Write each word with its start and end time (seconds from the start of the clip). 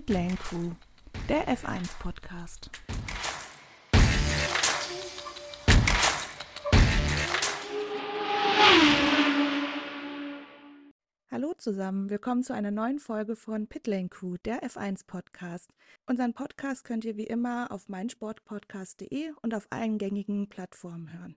Pitlane 0.00 0.36
Crew, 0.36 0.70
der 1.28 1.46
F1 1.46 1.98
Podcast. 1.98 2.70
Hallo 11.30 11.52
zusammen, 11.58 12.08
willkommen 12.08 12.42
zu 12.42 12.54
einer 12.54 12.70
neuen 12.70 12.98
Folge 12.98 13.36
von 13.36 13.66
Pitlane 13.66 14.08
Crew, 14.08 14.36
der 14.42 14.62
F1 14.62 15.06
Podcast. 15.06 15.70
Unseren 16.06 16.32
Podcast 16.32 16.84
könnt 16.84 17.04
ihr 17.04 17.18
wie 17.18 17.26
immer 17.26 17.70
auf 17.70 17.90
meinsportpodcast.de 17.90 19.32
und 19.42 19.54
auf 19.54 19.66
allen 19.68 19.98
gängigen 19.98 20.48
Plattformen 20.48 21.12
hören. 21.12 21.36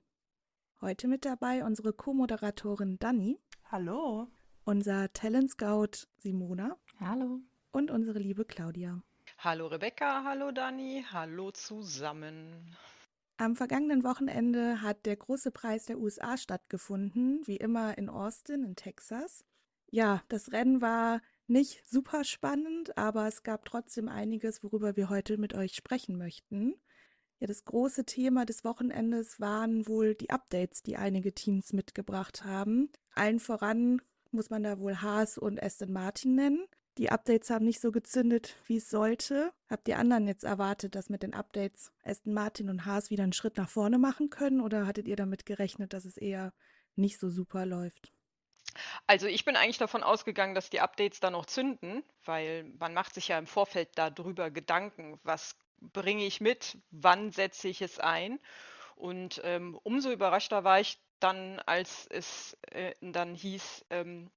Heute 0.79 1.09
mit 1.09 1.25
dabei 1.25 1.65
unsere 1.65 1.91
Co-Moderatorin 1.91 2.97
Dani. 2.97 3.41
Hallo. 3.65 4.29
Unser 4.63 5.11
Talent 5.11 5.51
Scout 5.51 6.07
Simona. 6.19 6.77
Hallo. 7.01 7.41
Und 7.73 7.89
unsere 7.89 8.19
liebe 8.19 8.45
Claudia. 8.45 9.01
Hallo 9.39 9.65
Rebecca, 9.65 10.23
hallo 10.23 10.51
Dani, 10.51 11.03
hallo 11.11 11.49
zusammen. 11.49 12.77
Am 13.37 13.55
vergangenen 13.55 14.03
Wochenende 14.03 14.83
hat 14.83 15.07
der 15.07 15.15
große 15.15 15.49
Preis 15.49 15.85
der 15.85 15.97
USA 15.97 16.37
stattgefunden, 16.37 17.41
wie 17.45 17.57
immer 17.57 17.97
in 17.97 18.09
Austin 18.09 18.63
in 18.63 18.75
Texas. 18.75 19.43
Ja, 19.89 20.21
das 20.29 20.51
Rennen 20.51 20.81
war 20.81 21.19
nicht 21.47 21.83
super 21.89 22.23
spannend, 22.23 22.95
aber 22.95 23.27
es 23.27 23.41
gab 23.41 23.65
trotzdem 23.65 24.07
einiges, 24.07 24.63
worüber 24.63 24.95
wir 24.95 25.09
heute 25.09 25.39
mit 25.39 25.55
euch 25.55 25.73
sprechen 25.73 26.15
möchten. 26.15 26.75
Ja, 27.39 27.47
das 27.47 27.65
große 27.65 28.05
Thema 28.05 28.45
des 28.45 28.63
Wochenendes 28.63 29.39
waren 29.39 29.87
wohl 29.87 30.13
die 30.13 30.29
Updates, 30.29 30.83
die 30.83 30.97
einige 30.97 31.33
Teams 31.33 31.73
mitgebracht 31.73 32.45
haben. 32.45 32.91
Allen 33.15 33.39
voran 33.39 33.99
muss 34.29 34.51
man 34.51 34.61
da 34.61 34.77
wohl 34.77 35.01
Haas 35.01 35.39
und 35.39 35.61
Aston 35.61 35.91
Martin 35.91 36.35
nennen. 36.35 36.67
Die 36.97 37.09
Updates 37.09 37.49
haben 37.49 37.65
nicht 37.65 37.81
so 37.81 37.91
gezündet, 37.91 38.55
wie 38.67 38.77
es 38.77 38.89
sollte. 38.89 39.51
Habt 39.67 39.87
ihr 39.87 39.97
anderen 39.97 40.27
jetzt 40.27 40.43
erwartet, 40.43 40.93
dass 40.93 41.09
mit 41.09 41.23
den 41.23 41.33
Updates 41.33 41.91
Aston 42.03 42.33
Martin 42.33 42.69
und 42.69 42.85
Haas 42.85 43.09
wieder 43.09 43.23
einen 43.23 43.33
Schritt 43.33 43.57
nach 43.57 43.69
vorne 43.69 43.97
machen 43.97 44.29
können? 44.29 44.61
Oder 44.61 44.85
hattet 44.85 45.07
ihr 45.07 45.15
damit 45.15 45.45
gerechnet, 45.47 45.93
dass 45.93 46.05
es 46.05 46.17
eher 46.17 46.53
nicht 46.95 47.19
so 47.19 47.29
super 47.29 47.65
läuft? 47.65 48.11
Also 49.07 49.27
ich 49.27 49.43
bin 49.43 49.55
eigentlich 49.55 49.79
davon 49.79 50.03
ausgegangen, 50.03 50.55
dass 50.55 50.69
die 50.69 50.81
Updates 50.81 51.19
da 51.19 51.31
noch 51.31 51.45
zünden, 51.45 52.03
weil 52.25 52.63
man 52.79 52.93
macht 52.93 53.15
sich 53.15 53.27
ja 53.27 53.39
im 53.39 53.47
Vorfeld 53.47 53.89
darüber 53.95 54.51
Gedanken, 54.51 55.19
was 55.23 55.57
bringe 55.79 56.25
ich 56.25 56.41
mit, 56.41 56.77
wann 56.91 57.31
setze 57.31 57.67
ich 57.67 57.81
es 57.81 57.99
ein. 57.99 58.39
Und 58.95 59.41
ähm, 59.43 59.79
umso 59.83 60.11
überraschter 60.11 60.63
war 60.63 60.79
ich 60.79 60.99
dann, 61.19 61.59
als 61.59 62.05
es 62.07 62.57
äh, 62.71 62.93
dann 63.01 63.33
hieß, 63.33 63.85
ähm, 63.89 64.29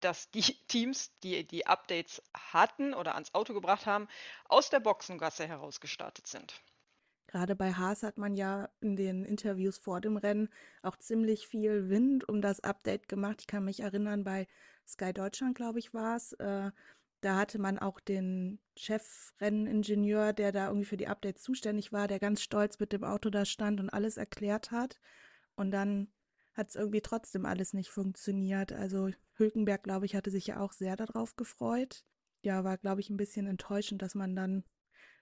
dass 0.00 0.30
die 0.30 0.42
Teams, 0.68 1.12
die 1.22 1.46
die 1.46 1.66
Updates 1.66 2.22
hatten 2.34 2.94
oder 2.94 3.14
ans 3.14 3.34
Auto 3.34 3.54
gebracht 3.54 3.86
haben, 3.86 4.08
aus 4.48 4.70
der 4.70 4.80
Boxengasse 4.80 5.46
heraus 5.46 5.80
gestartet 5.80 6.26
sind. 6.26 6.60
Gerade 7.26 7.54
bei 7.54 7.72
Haas 7.72 8.02
hat 8.02 8.18
man 8.18 8.34
ja 8.34 8.68
in 8.80 8.96
den 8.96 9.24
Interviews 9.24 9.78
vor 9.78 10.00
dem 10.00 10.16
Rennen 10.16 10.48
auch 10.82 10.96
ziemlich 10.96 11.46
viel 11.46 11.88
Wind 11.88 12.28
um 12.28 12.40
das 12.42 12.58
Update 12.58 13.08
gemacht. 13.08 13.36
Ich 13.40 13.46
kann 13.46 13.64
mich 13.64 13.80
erinnern, 13.80 14.24
bei 14.24 14.48
Sky 14.84 15.12
Deutschland, 15.12 15.54
glaube 15.56 15.78
ich, 15.78 15.94
war 15.94 16.16
es. 16.16 16.32
Äh, 16.32 16.72
da 17.20 17.36
hatte 17.36 17.60
man 17.60 17.78
auch 17.78 18.00
den 18.00 18.58
Chefrenningenieur, 18.76 20.32
der 20.32 20.50
da 20.50 20.66
irgendwie 20.66 20.86
für 20.86 20.96
die 20.96 21.06
Updates 21.06 21.42
zuständig 21.42 21.92
war, 21.92 22.08
der 22.08 22.18
ganz 22.18 22.42
stolz 22.42 22.80
mit 22.80 22.92
dem 22.92 23.04
Auto 23.04 23.30
da 23.30 23.44
stand 23.44 23.78
und 23.78 23.90
alles 23.90 24.16
erklärt 24.16 24.72
hat. 24.72 24.98
Und 25.54 25.70
dann 25.70 26.08
hat 26.54 26.68
es 26.68 26.76
irgendwie 26.76 27.00
trotzdem 27.00 27.46
alles 27.46 27.72
nicht 27.72 27.90
funktioniert. 27.90 28.72
Also 28.72 29.10
Hülkenberg, 29.34 29.82
glaube 29.82 30.06
ich, 30.06 30.14
hatte 30.14 30.30
sich 30.30 30.46
ja 30.46 30.60
auch 30.60 30.72
sehr 30.72 30.96
darauf 30.96 31.36
gefreut. 31.36 32.04
Ja, 32.42 32.64
war, 32.64 32.78
glaube 32.78 33.00
ich, 33.00 33.10
ein 33.10 33.16
bisschen 33.16 33.46
enttäuschend, 33.46 34.02
dass 34.02 34.14
man 34.14 34.34
dann 34.34 34.64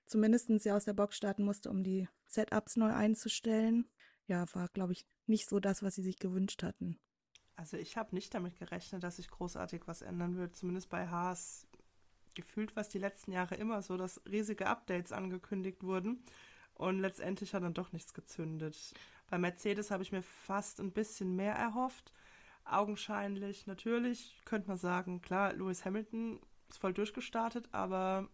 zumindest 0.06 0.48
ja 0.64 0.76
aus 0.76 0.84
der 0.84 0.94
Box 0.94 1.16
starten 1.16 1.44
musste, 1.44 1.70
um 1.70 1.82
die 1.82 2.08
Setups 2.26 2.76
neu 2.76 2.92
einzustellen. 2.92 3.88
Ja, 4.26 4.46
war, 4.54 4.68
glaube 4.68 4.92
ich, 4.92 5.06
nicht 5.26 5.48
so 5.48 5.60
das, 5.60 5.82
was 5.82 5.94
sie 5.94 6.02
sich 6.02 6.18
gewünscht 6.18 6.62
hatten. 6.62 6.98
Also 7.56 7.76
ich 7.76 7.96
habe 7.96 8.14
nicht 8.14 8.32
damit 8.34 8.56
gerechnet, 8.56 9.02
dass 9.02 9.16
sich 9.16 9.28
großartig 9.28 9.82
was 9.86 10.02
ändern 10.02 10.36
wird. 10.36 10.56
Zumindest 10.56 10.88
bei 10.90 11.08
Haas 11.08 11.66
gefühlt 12.34 12.76
was 12.76 12.88
die 12.88 13.00
letzten 13.00 13.32
Jahre 13.32 13.56
immer 13.56 13.82
so, 13.82 13.96
dass 13.96 14.22
riesige 14.30 14.68
Updates 14.68 15.10
angekündigt 15.10 15.82
wurden 15.82 16.22
und 16.78 17.00
letztendlich 17.00 17.52
hat 17.52 17.62
dann 17.62 17.74
doch 17.74 17.92
nichts 17.92 18.14
gezündet. 18.14 18.94
Bei 19.28 19.36
Mercedes 19.36 19.90
habe 19.90 20.02
ich 20.02 20.12
mir 20.12 20.22
fast 20.22 20.80
ein 20.80 20.92
bisschen 20.92 21.36
mehr 21.36 21.54
erhofft. 21.54 22.12
Augenscheinlich, 22.64 23.66
natürlich, 23.66 24.40
könnte 24.44 24.68
man 24.68 24.78
sagen, 24.78 25.20
klar, 25.20 25.52
Lewis 25.52 25.84
Hamilton 25.84 26.40
ist 26.68 26.78
voll 26.78 26.94
durchgestartet, 26.94 27.68
aber 27.72 28.28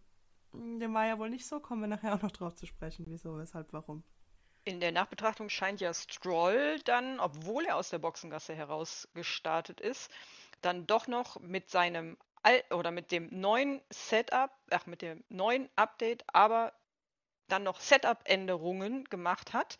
dem 0.53 0.93
war 0.93 1.05
ja 1.05 1.19
wohl 1.19 1.29
nicht 1.29 1.47
so. 1.47 1.59
Kommen 1.59 1.81
wir 1.81 1.87
nachher 1.87 2.13
auch 2.13 2.21
noch 2.21 2.31
drauf 2.31 2.55
zu 2.55 2.65
sprechen, 2.65 3.05
wieso, 3.07 3.37
weshalb, 3.37 3.73
warum. 3.73 4.03
In 4.63 4.79
der 4.79 4.91
Nachbetrachtung 4.91 5.49
scheint 5.49 5.81
ja 5.81 5.93
Stroll 5.93 6.79
dann, 6.85 7.19
obwohl 7.19 7.65
er 7.65 7.75
aus 7.75 7.89
der 7.89 7.99
Boxengasse 7.99 8.55
heraus 8.55 9.07
gestartet 9.13 9.79
ist, 9.79 10.11
dann 10.61 10.87
doch 10.87 11.07
noch 11.07 11.39
mit 11.39 11.69
seinem 11.69 12.17
Al 12.41 12.63
oder 12.71 12.91
mit 12.91 13.11
dem 13.11 13.27
neuen 13.31 13.81
Setup, 13.89 14.51
ach, 14.71 14.85
mit 14.85 15.01
dem 15.01 15.23
neuen 15.29 15.69
Update, 15.75 16.23
aber 16.33 16.73
dann 17.47 17.63
noch 17.63 17.79
Setup-Änderungen 17.79 19.05
gemacht 19.05 19.53
hat, 19.53 19.77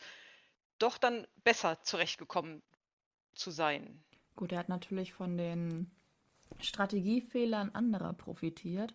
doch 0.79 0.97
dann 0.97 1.25
besser 1.43 1.81
zurechtgekommen 1.83 2.61
zu 3.33 3.51
sein. 3.51 4.03
Gut, 4.35 4.51
er 4.51 4.59
hat 4.59 4.69
natürlich 4.69 5.13
von 5.13 5.37
den 5.37 5.91
Strategiefehlern 6.59 7.71
anderer 7.71 8.13
profitiert, 8.13 8.93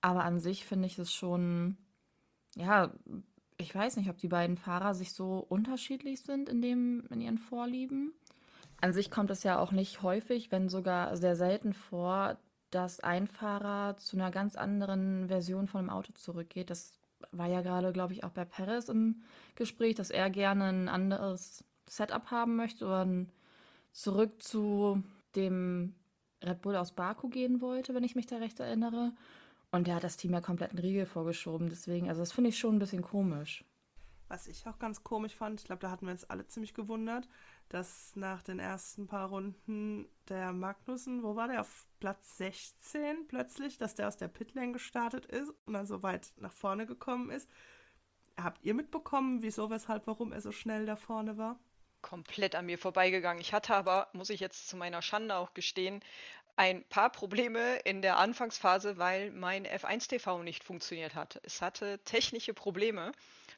aber 0.00 0.24
an 0.24 0.40
sich 0.40 0.64
finde 0.64 0.86
ich 0.86 0.98
es 0.98 1.12
schon, 1.12 1.76
ja, 2.56 2.92
ich 3.58 3.74
weiß 3.74 3.96
nicht, 3.96 4.08
ob 4.08 4.16
die 4.16 4.28
beiden 4.28 4.56
Fahrer 4.56 4.94
sich 4.94 5.12
so 5.12 5.38
unterschiedlich 5.38 6.22
sind 6.22 6.48
in, 6.48 6.62
dem, 6.62 7.06
in 7.10 7.20
ihren 7.20 7.38
Vorlieben. 7.38 8.14
An 8.80 8.94
sich 8.94 9.10
kommt 9.10 9.30
es 9.30 9.42
ja 9.42 9.58
auch 9.58 9.72
nicht 9.72 10.02
häufig, 10.02 10.50
wenn 10.50 10.70
sogar 10.70 11.14
sehr 11.18 11.36
selten 11.36 11.74
vor, 11.74 12.38
dass 12.70 13.00
ein 13.00 13.26
Fahrer 13.26 13.98
zu 13.98 14.16
einer 14.16 14.30
ganz 14.30 14.56
anderen 14.56 15.28
Version 15.28 15.66
von 15.66 15.84
dem 15.84 15.90
Auto 15.90 16.12
zurückgeht. 16.12 16.70
Das 16.70 16.99
war 17.32 17.48
ja 17.48 17.62
gerade, 17.62 17.92
glaube 17.92 18.12
ich, 18.12 18.24
auch 18.24 18.30
bei 18.30 18.44
Perez 18.44 18.88
im 18.88 19.22
Gespräch, 19.54 19.94
dass 19.94 20.10
er 20.10 20.30
gerne 20.30 20.64
ein 20.64 20.88
anderes 20.88 21.64
Setup 21.88 22.30
haben 22.30 22.56
möchte 22.56 22.86
oder 22.86 23.06
zurück 23.92 24.42
zu 24.42 25.02
dem 25.36 25.94
Red 26.42 26.62
Bull 26.62 26.76
aus 26.76 26.92
Baku 26.92 27.28
gehen 27.28 27.60
wollte, 27.60 27.94
wenn 27.94 28.04
ich 28.04 28.14
mich 28.14 28.26
da 28.26 28.38
recht 28.38 28.60
erinnere. 28.60 29.12
Und 29.70 29.86
der 29.86 29.96
hat 29.96 30.04
das 30.04 30.16
Team 30.16 30.32
ja 30.32 30.40
komplett 30.40 30.70
einen 30.70 30.80
Riegel 30.80 31.06
vorgeschoben. 31.06 31.68
Deswegen, 31.68 32.08
also 32.08 32.20
das 32.20 32.32
finde 32.32 32.50
ich 32.50 32.58
schon 32.58 32.76
ein 32.76 32.80
bisschen 32.80 33.02
komisch. 33.02 33.64
Was 34.28 34.46
ich 34.46 34.66
auch 34.66 34.78
ganz 34.78 35.02
komisch 35.02 35.34
fand, 35.34 35.60
ich 35.60 35.66
glaube, 35.66 35.80
da 35.80 35.90
hatten 35.90 36.06
wir 36.06 36.12
uns 36.12 36.24
alle 36.24 36.46
ziemlich 36.46 36.74
gewundert, 36.74 37.28
dass 37.70 38.14
nach 38.16 38.42
den 38.42 38.58
ersten 38.58 39.06
paar 39.06 39.28
Runden 39.28 40.08
der 40.28 40.52
Magnussen, 40.52 41.22
wo 41.22 41.36
war 41.36 41.48
der, 41.48 41.62
auf 41.62 41.86
Platz 42.00 42.36
16 42.36 43.28
plötzlich, 43.28 43.78
dass 43.78 43.94
der 43.94 44.08
aus 44.08 44.16
der 44.16 44.28
Pitlane 44.28 44.72
gestartet 44.72 45.24
ist 45.26 45.52
und 45.66 45.74
dann 45.74 45.86
so 45.86 46.02
weit 46.02 46.32
nach 46.36 46.52
vorne 46.52 46.84
gekommen 46.84 47.30
ist. 47.30 47.48
Habt 48.36 48.64
ihr 48.64 48.74
mitbekommen, 48.74 49.42
wieso, 49.42 49.70
weshalb, 49.70 50.06
warum 50.06 50.32
er 50.32 50.40
so 50.40 50.50
schnell 50.50 50.84
da 50.84 50.96
vorne 50.96 51.38
war? 51.38 51.58
Komplett 52.02 52.56
an 52.56 52.66
mir 52.66 52.78
vorbeigegangen. 52.78 53.40
Ich 53.40 53.52
hatte 53.52 53.74
aber, 53.74 54.08
muss 54.14 54.30
ich 54.30 54.40
jetzt 54.40 54.68
zu 54.68 54.76
meiner 54.76 55.02
Schande 55.02 55.36
auch 55.36 55.54
gestehen, 55.54 56.00
ein 56.56 56.84
paar 56.84 57.10
Probleme 57.10 57.76
in 57.84 58.02
der 58.02 58.18
Anfangsphase, 58.18 58.98
weil 58.98 59.30
mein 59.30 59.66
F1 59.66 60.08
TV 60.08 60.42
nicht 60.42 60.64
funktioniert 60.64 61.14
hat. 61.14 61.40
Es 61.44 61.62
hatte 61.62 62.00
technische 62.04 62.52
Probleme 62.52 63.12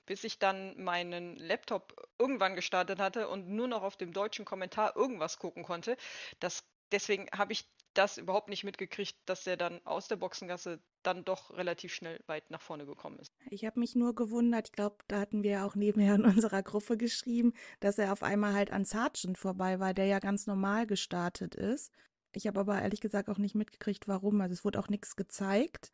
bis 0.07 0.25
ich 0.25 0.39
dann 0.39 0.83
meinen 0.83 1.37
Laptop 1.37 1.95
irgendwann 2.19 2.55
gestartet 2.55 2.99
hatte 2.99 3.29
und 3.29 3.49
nur 3.49 3.69
noch 3.69 3.83
auf 3.83 3.97
dem 3.97 4.13
deutschen 4.13 4.45
Kommentar 4.45 4.97
irgendwas 4.97 5.39
gucken 5.39 5.63
konnte. 5.65 5.97
Das, 6.41 6.65
deswegen 6.91 7.29
habe 7.33 7.53
ich 7.53 7.69
das 7.95 8.19
überhaupt 8.19 8.49
nicht 8.49 8.65
mitgekriegt, 8.65 9.17
dass 9.27 9.47
er 9.47 9.57
dann 9.57 9.85
aus 9.85 10.09
der 10.09 10.17
Boxengasse 10.17 10.81
dann 11.03 11.25
doch 11.25 11.51
relativ 11.57 11.93
schnell 11.93 12.21
weit 12.27 12.51
nach 12.51 12.61
vorne 12.61 12.87
gekommen 12.87 13.19
ist. 13.19 13.33
Ich 13.51 13.65
habe 13.65 13.81
mich 13.81 13.95
nur 13.95 14.15
gewundert, 14.15 14.69
ich 14.69 14.73
glaube, 14.73 14.97
da 15.09 15.21
hatten 15.21 15.43
wir 15.43 15.65
auch 15.65 15.75
nebenher 15.75 16.15
in 16.15 16.25
unserer 16.25 16.63
Gruppe 16.63 16.97
geschrieben, 16.97 17.53
dass 17.81 17.99
er 17.99 18.13
auf 18.13 18.23
einmal 18.23 18.55
halt 18.55 18.73
an 18.73 18.85
Sargent 18.85 19.37
vorbei 19.37 19.81
war, 19.81 19.95
der 19.95 20.07
ja 20.07 20.21
ganz 20.21 20.47
normal 20.47 20.87
gestartet 20.87 21.55
ist. 21.55 21.93
Ich 22.35 22.47
habe 22.47 22.61
aber 22.61 22.81
ehrlich 22.81 23.01
gesagt 23.01 23.29
auch 23.29 23.39
nicht 23.39 23.55
mitgekriegt, 23.55 24.09
warum. 24.09 24.41
Also 24.41 24.55
es 24.55 24.65
wurde 24.65 24.79
auch 24.79 24.89
nichts 24.89 25.17
gezeigt. 25.17 25.93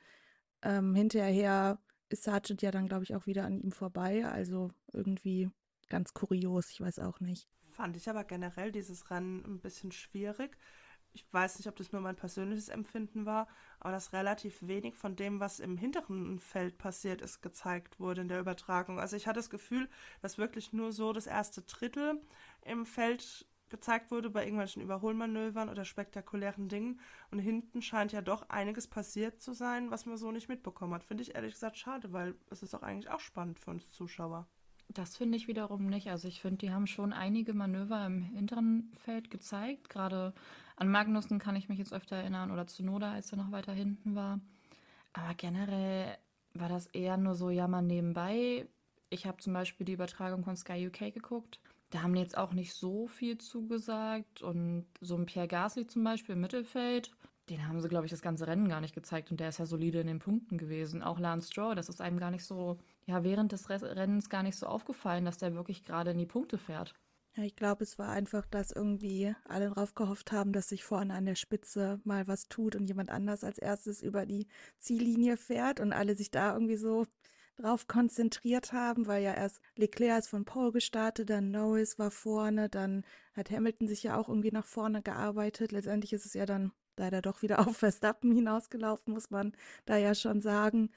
Ähm, 0.62 0.94
hinterher 0.94 1.78
ist 2.08 2.24
Sargent 2.24 2.62
ja 2.62 2.70
dann, 2.70 2.88
glaube 2.88 3.04
ich, 3.04 3.14
auch 3.14 3.26
wieder 3.26 3.44
an 3.44 3.60
ihm 3.60 3.72
vorbei. 3.72 4.26
Also 4.26 4.70
irgendwie 4.92 5.50
ganz 5.88 6.14
kurios, 6.14 6.70
ich 6.70 6.80
weiß 6.80 6.98
auch 7.00 7.20
nicht. 7.20 7.48
Fand 7.70 7.96
ich 7.96 8.08
aber 8.08 8.24
generell 8.24 8.72
dieses 8.72 9.10
Rennen 9.10 9.44
ein 9.44 9.60
bisschen 9.60 9.92
schwierig. 9.92 10.56
Ich 11.12 11.24
weiß 11.32 11.58
nicht, 11.58 11.68
ob 11.68 11.76
das 11.76 11.90
nur 11.90 12.00
mein 12.00 12.16
persönliches 12.16 12.68
Empfinden 12.68 13.24
war, 13.24 13.48
aber 13.80 13.92
dass 13.92 14.12
relativ 14.12 14.66
wenig 14.66 14.94
von 14.94 15.16
dem, 15.16 15.40
was 15.40 15.58
im 15.58 15.76
hinteren 15.76 16.38
Feld 16.38 16.78
passiert 16.78 17.22
ist, 17.22 17.40
gezeigt 17.40 17.98
wurde 17.98 18.20
in 18.20 18.28
der 18.28 18.40
Übertragung. 18.40 19.00
Also 19.00 19.16
ich 19.16 19.26
hatte 19.26 19.38
das 19.38 19.50
Gefühl, 19.50 19.88
dass 20.20 20.38
wirklich 20.38 20.72
nur 20.72 20.92
so 20.92 21.12
das 21.12 21.26
erste 21.26 21.62
Drittel 21.62 22.20
im 22.62 22.84
Feld 22.84 23.46
gezeigt 23.70 24.10
wurde 24.10 24.30
bei 24.30 24.44
irgendwelchen 24.44 24.82
Überholmanövern 24.82 25.68
oder 25.68 25.84
spektakulären 25.84 26.68
Dingen. 26.68 27.00
Und 27.30 27.38
hinten 27.38 27.82
scheint 27.82 28.12
ja 28.12 28.20
doch 28.20 28.48
einiges 28.48 28.86
passiert 28.86 29.40
zu 29.40 29.52
sein, 29.52 29.90
was 29.90 30.06
man 30.06 30.16
so 30.16 30.32
nicht 30.32 30.48
mitbekommen 30.48 30.94
hat. 30.94 31.04
Finde 31.04 31.22
ich 31.22 31.34
ehrlich 31.34 31.54
gesagt 31.54 31.78
schade, 31.78 32.12
weil 32.12 32.34
es 32.50 32.62
ist 32.62 32.74
doch 32.74 32.82
eigentlich 32.82 33.10
auch 33.10 33.20
spannend 33.20 33.58
für 33.58 33.70
uns 33.70 33.90
Zuschauer. 33.90 34.46
Das 34.88 35.16
finde 35.16 35.36
ich 35.36 35.48
wiederum 35.48 35.86
nicht. 35.86 36.08
Also 36.08 36.28
ich 36.28 36.40
finde, 36.40 36.58
die 36.58 36.72
haben 36.72 36.86
schon 36.86 37.12
einige 37.12 37.52
Manöver 37.52 38.06
im 38.06 38.22
hinteren 38.22 38.90
Feld 39.04 39.30
gezeigt. 39.30 39.90
Gerade 39.90 40.32
an 40.76 40.88
Magnussen 40.88 41.38
kann 41.38 41.56
ich 41.56 41.68
mich 41.68 41.78
jetzt 41.78 41.92
öfter 41.92 42.16
erinnern 42.16 42.50
oder 42.50 42.66
zu 42.66 42.82
Noda, 42.82 43.12
als 43.12 43.30
er 43.30 43.38
noch 43.38 43.52
weiter 43.52 43.72
hinten 43.72 44.14
war. 44.14 44.40
Aber 45.12 45.34
generell 45.34 46.16
war 46.54 46.68
das 46.68 46.86
eher 46.86 47.16
nur 47.16 47.34
so 47.34 47.50
ja 47.50 47.68
mal 47.68 47.82
nebenbei. 47.82 48.66
Ich 49.10 49.26
habe 49.26 49.38
zum 49.38 49.52
Beispiel 49.52 49.84
die 49.84 49.92
Übertragung 49.92 50.44
von 50.44 50.56
Sky 50.56 50.86
UK 50.86 51.12
geguckt. 51.12 51.60
Da 51.90 52.02
haben 52.02 52.14
jetzt 52.14 52.36
auch 52.36 52.52
nicht 52.52 52.74
so 52.74 53.06
viel 53.06 53.38
zugesagt. 53.38 54.42
Und 54.42 54.86
so 55.00 55.16
ein 55.16 55.26
Pierre 55.26 55.48
Gasly 55.48 55.86
zum 55.86 56.04
Beispiel 56.04 56.34
im 56.34 56.40
Mittelfeld, 56.40 57.12
den 57.48 57.66
haben 57.66 57.80
sie, 57.80 57.88
glaube 57.88 58.04
ich, 58.04 58.10
das 58.10 58.20
ganze 58.20 58.46
Rennen 58.46 58.68
gar 58.68 58.80
nicht 58.80 58.94
gezeigt. 58.94 59.30
Und 59.30 59.40
der 59.40 59.48
ist 59.48 59.58
ja 59.58 59.66
solide 59.66 60.00
in 60.00 60.06
den 60.06 60.18
Punkten 60.18 60.58
gewesen. 60.58 61.02
Auch 61.02 61.18
Lance 61.18 61.50
Stroll, 61.50 61.74
das 61.74 61.88
ist 61.88 62.00
einem 62.00 62.18
gar 62.18 62.30
nicht 62.30 62.44
so, 62.44 62.78
ja, 63.06 63.24
während 63.24 63.52
des 63.52 63.70
Rennens 63.70 64.28
gar 64.28 64.42
nicht 64.42 64.56
so 64.56 64.66
aufgefallen, 64.66 65.24
dass 65.24 65.38
der 65.38 65.54
wirklich 65.54 65.82
gerade 65.82 66.10
in 66.10 66.18
die 66.18 66.26
Punkte 66.26 66.58
fährt. 66.58 66.94
Ja, 67.36 67.44
ich 67.44 67.56
glaube, 67.56 67.84
es 67.84 67.98
war 67.98 68.10
einfach, 68.10 68.46
dass 68.46 68.72
irgendwie 68.72 69.34
alle 69.44 69.70
drauf 69.70 69.94
gehofft 69.94 70.32
haben, 70.32 70.52
dass 70.52 70.68
sich 70.68 70.84
vorne 70.84 71.14
an 71.14 71.24
der 71.24 71.36
Spitze 71.36 72.00
mal 72.04 72.26
was 72.26 72.48
tut 72.48 72.74
und 72.74 72.86
jemand 72.88 73.10
anders 73.10 73.44
als 73.44 73.58
erstes 73.58 74.02
über 74.02 74.26
die 74.26 74.46
Ziellinie 74.80 75.36
fährt 75.36 75.78
und 75.80 75.92
alle 75.92 76.16
sich 76.16 76.30
da 76.30 76.52
irgendwie 76.52 76.76
so 76.76 77.06
drauf 77.58 77.86
konzentriert 77.88 78.72
haben, 78.72 79.06
weil 79.06 79.22
ja 79.22 79.34
erst 79.34 79.60
Leclerc 79.76 80.20
ist 80.20 80.28
von 80.28 80.44
Paul 80.44 80.72
gestartet, 80.72 81.30
dann 81.30 81.50
Norris 81.50 81.98
war 81.98 82.10
vorne, 82.10 82.68
dann 82.68 83.04
hat 83.34 83.50
Hamilton 83.50 83.88
sich 83.88 84.02
ja 84.02 84.16
auch 84.16 84.28
irgendwie 84.28 84.52
nach 84.52 84.66
vorne 84.66 85.02
gearbeitet. 85.02 85.72
Letztendlich 85.72 86.12
ist 86.12 86.26
es 86.26 86.34
ja 86.34 86.46
dann 86.46 86.72
leider 86.96 87.22
doch 87.22 87.42
wieder 87.42 87.58
auf 87.66 87.76
Verstappen 87.76 88.32
hinausgelaufen, 88.34 89.12
muss 89.12 89.30
man 89.30 89.52
da 89.86 89.96
ja 89.96 90.14
schon 90.14 90.40
sagen. 90.40 90.90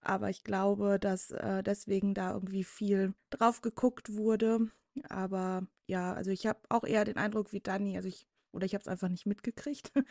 Aber 0.00 0.30
ich 0.30 0.44
glaube, 0.44 0.98
dass 0.98 1.30
äh, 1.30 1.62
deswegen 1.62 2.14
da 2.14 2.32
irgendwie 2.34 2.64
viel 2.64 3.14
drauf 3.30 3.62
geguckt 3.62 4.14
wurde. 4.16 4.70
Aber 5.08 5.66
ja, 5.86 6.12
also 6.12 6.30
ich 6.30 6.46
habe 6.46 6.60
auch 6.68 6.84
eher 6.84 7.04
den 7.04 7.16
Eindruck 7.16 7.52
wie 7.52 7.60
Dani, 7.60 7.96
also 7.96 8.08
ich, 8.08 8.26
oder 8.52 8.66
ich 8.66 8.74
habe 8.74 8.82
es 8.82 8.88
einfach 8.88 9.08
nicht 9.08 9.26
mitgekriegt, 9.26 9.92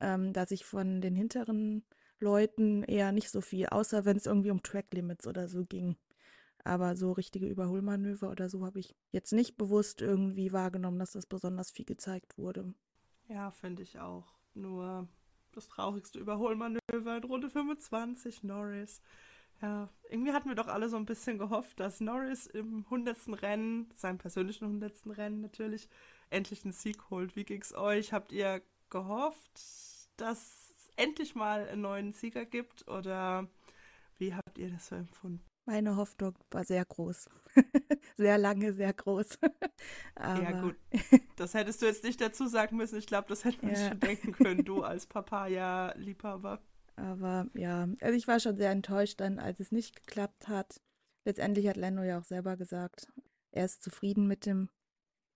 ähm, 0.00 0.32
dass 0.32 0.50
ich 0.50 0.64
von 0.64 1.00
den 1.00 1.14
hinteren 1.14 1.84
Leuten 2.20 2.82
eher 2.82 3.12
nicht 3.12 3.30
so 3.30 3.40
viel, 3.40 3.66
außer 3.66 4.04
wenn 4.04 4.16
es 4.16 4.26
irgendwie 4.26 4.50
um 4.50 4.62
Track 4.62 4.92
Limits 4.92 5.26
oder 5.26 5.48
so 5.48 5.64
ging. 5.64 5.96
Aber 6.64 6.96
so 6.96 7.12
richtige 7.12 7.46
Überholmanöver 7.46 8.30
oder 8.30 8.48
so 8.48 8.64
habe 8.64 8.80
ich 8.80 8.96
jetzt 9.12 9.32
nicht 9.32 9.56
bewusst 9.56 10.02
irgendwie 10.02 10.52
wahrgenommen, 10.52 10.98
dass 10.98 11.12
das 11.12 11.26
besonders 11.26 11.70
viel 11.70 11.84
gezeigt 11.84 12.36
wurde. 12.38 12.74
Ja, 13.28 13.50
finde 13.52 13.82
ich 13.82 14.00
auch. 14.00 14.34
Nur 14.54 15.08
das 15.52 15.68
traurigste 15.68 16.18
Überholmanöver 16.18 17.16
in 17.16 17.24
Runde 17.24 17.50
25, 17.50 18.42
Norris. 18.42 19.00
Ja, 19.62 19.88
irgendwie 20.10 20.32
hatten 20.32 20.48
wir 20.48 20.56
doch 20.56 20.68
alle 20.68 20.88
so 20.88 20.96
ein 20.96 21.06
bisschen 21.06 21.38
gehofft, 21.38 21.80
dass 21.80 22.00
Norris 22.00 22.46
im 22.46 22.84
100. 22.84 23.42
Rennen, 23.42 23.90
seinem 23.94 24.18
persönlichen 24.18 24.64
100. 24.64 25.16
Rennen 25.16 25.40
natürlich, 25.40 25.88
endlich 26.30 26.64
einen 26.64 26.72
Sieg 26.72 27.10
holt. 27.10 27.36
Wie 27.36 27.44
ging's 27.44 27.74
euch? 27.74 28.12
Habt 28.12 28.32
ihr 28.32 28.60
gehofft, 28.90 29.60
dass 30.16 30.65
endlich 30.96 31.34
mal 31.34 31.68
einen 31.68 31.82
neuen 31.82 32.12
Sieger 32.12 32.44
gibt? 32.44 32.88
Oder 32.88 33.48
wie 34.18 34.34
habt 34.34 34.58
ihr 34.58 34.70
das 34.70 34.88
so 34.88 34.96
empfunden? 34.96 35.44
Meine 35.66 35.96
Hoffnung 35.96 36.38
war 36.52 36.64
sehr 36.64 36.84
groß. 36.84 37.28
sehr 38.16 38.38
lange, 38.38 38.72
sehr 38.72 38.92
groß. 38.92 39.38
ja, 40.18 40.60
gut. 40.60 40.76
Das 41.36 41.52
hättest 41.52 41.82
du 41.82 41.86
jetzt 41.86 42.02
nicht 42.02 42.20
dazu 42.20 42.46
sagen 42.46 42.78
müssen. 42.78 42.98
Ich 42.98 43.06
glaube, 43.06 43.28
das 43.28 43.44
hätte 43.44 43.66
man 43.66 43.74
ja. 43.74 43.88
schon 43.88 44.00
denken 44.00 44.32
können, 44.32 44.64
du 44.64 44.82
als 44.82 45.06
Papaya-Liebhaber. 45.06 46.62
Aber 46.94 47.46
ja, 47.52 47.88
also 48.00 48.16
ich 48.16 48.26
war 48.26 48.40
schon 48.40 48.56
sehr 48.56 48.70
enttäuscht 48.70 49.20
dann, 49.20 49.38
als 49.38 49.60
es 49.60 49.70
nicht 49.70 49.94
geklappt 49.96 50.48
hat. 50.48 50.80
Letztendlich 51.26 51.68
hat 51.68 51.76
Lando 51.76 52.02
ja 52.04 52.18
auch 52.18 52.24
selber 52.24 52.56
gesagt, 52.56 53.12
er 53.50 53.66
ist 53.66 53.82
zufrieden 53.82 54.26
mit 54.26 54.46
dem, 54.46 54.70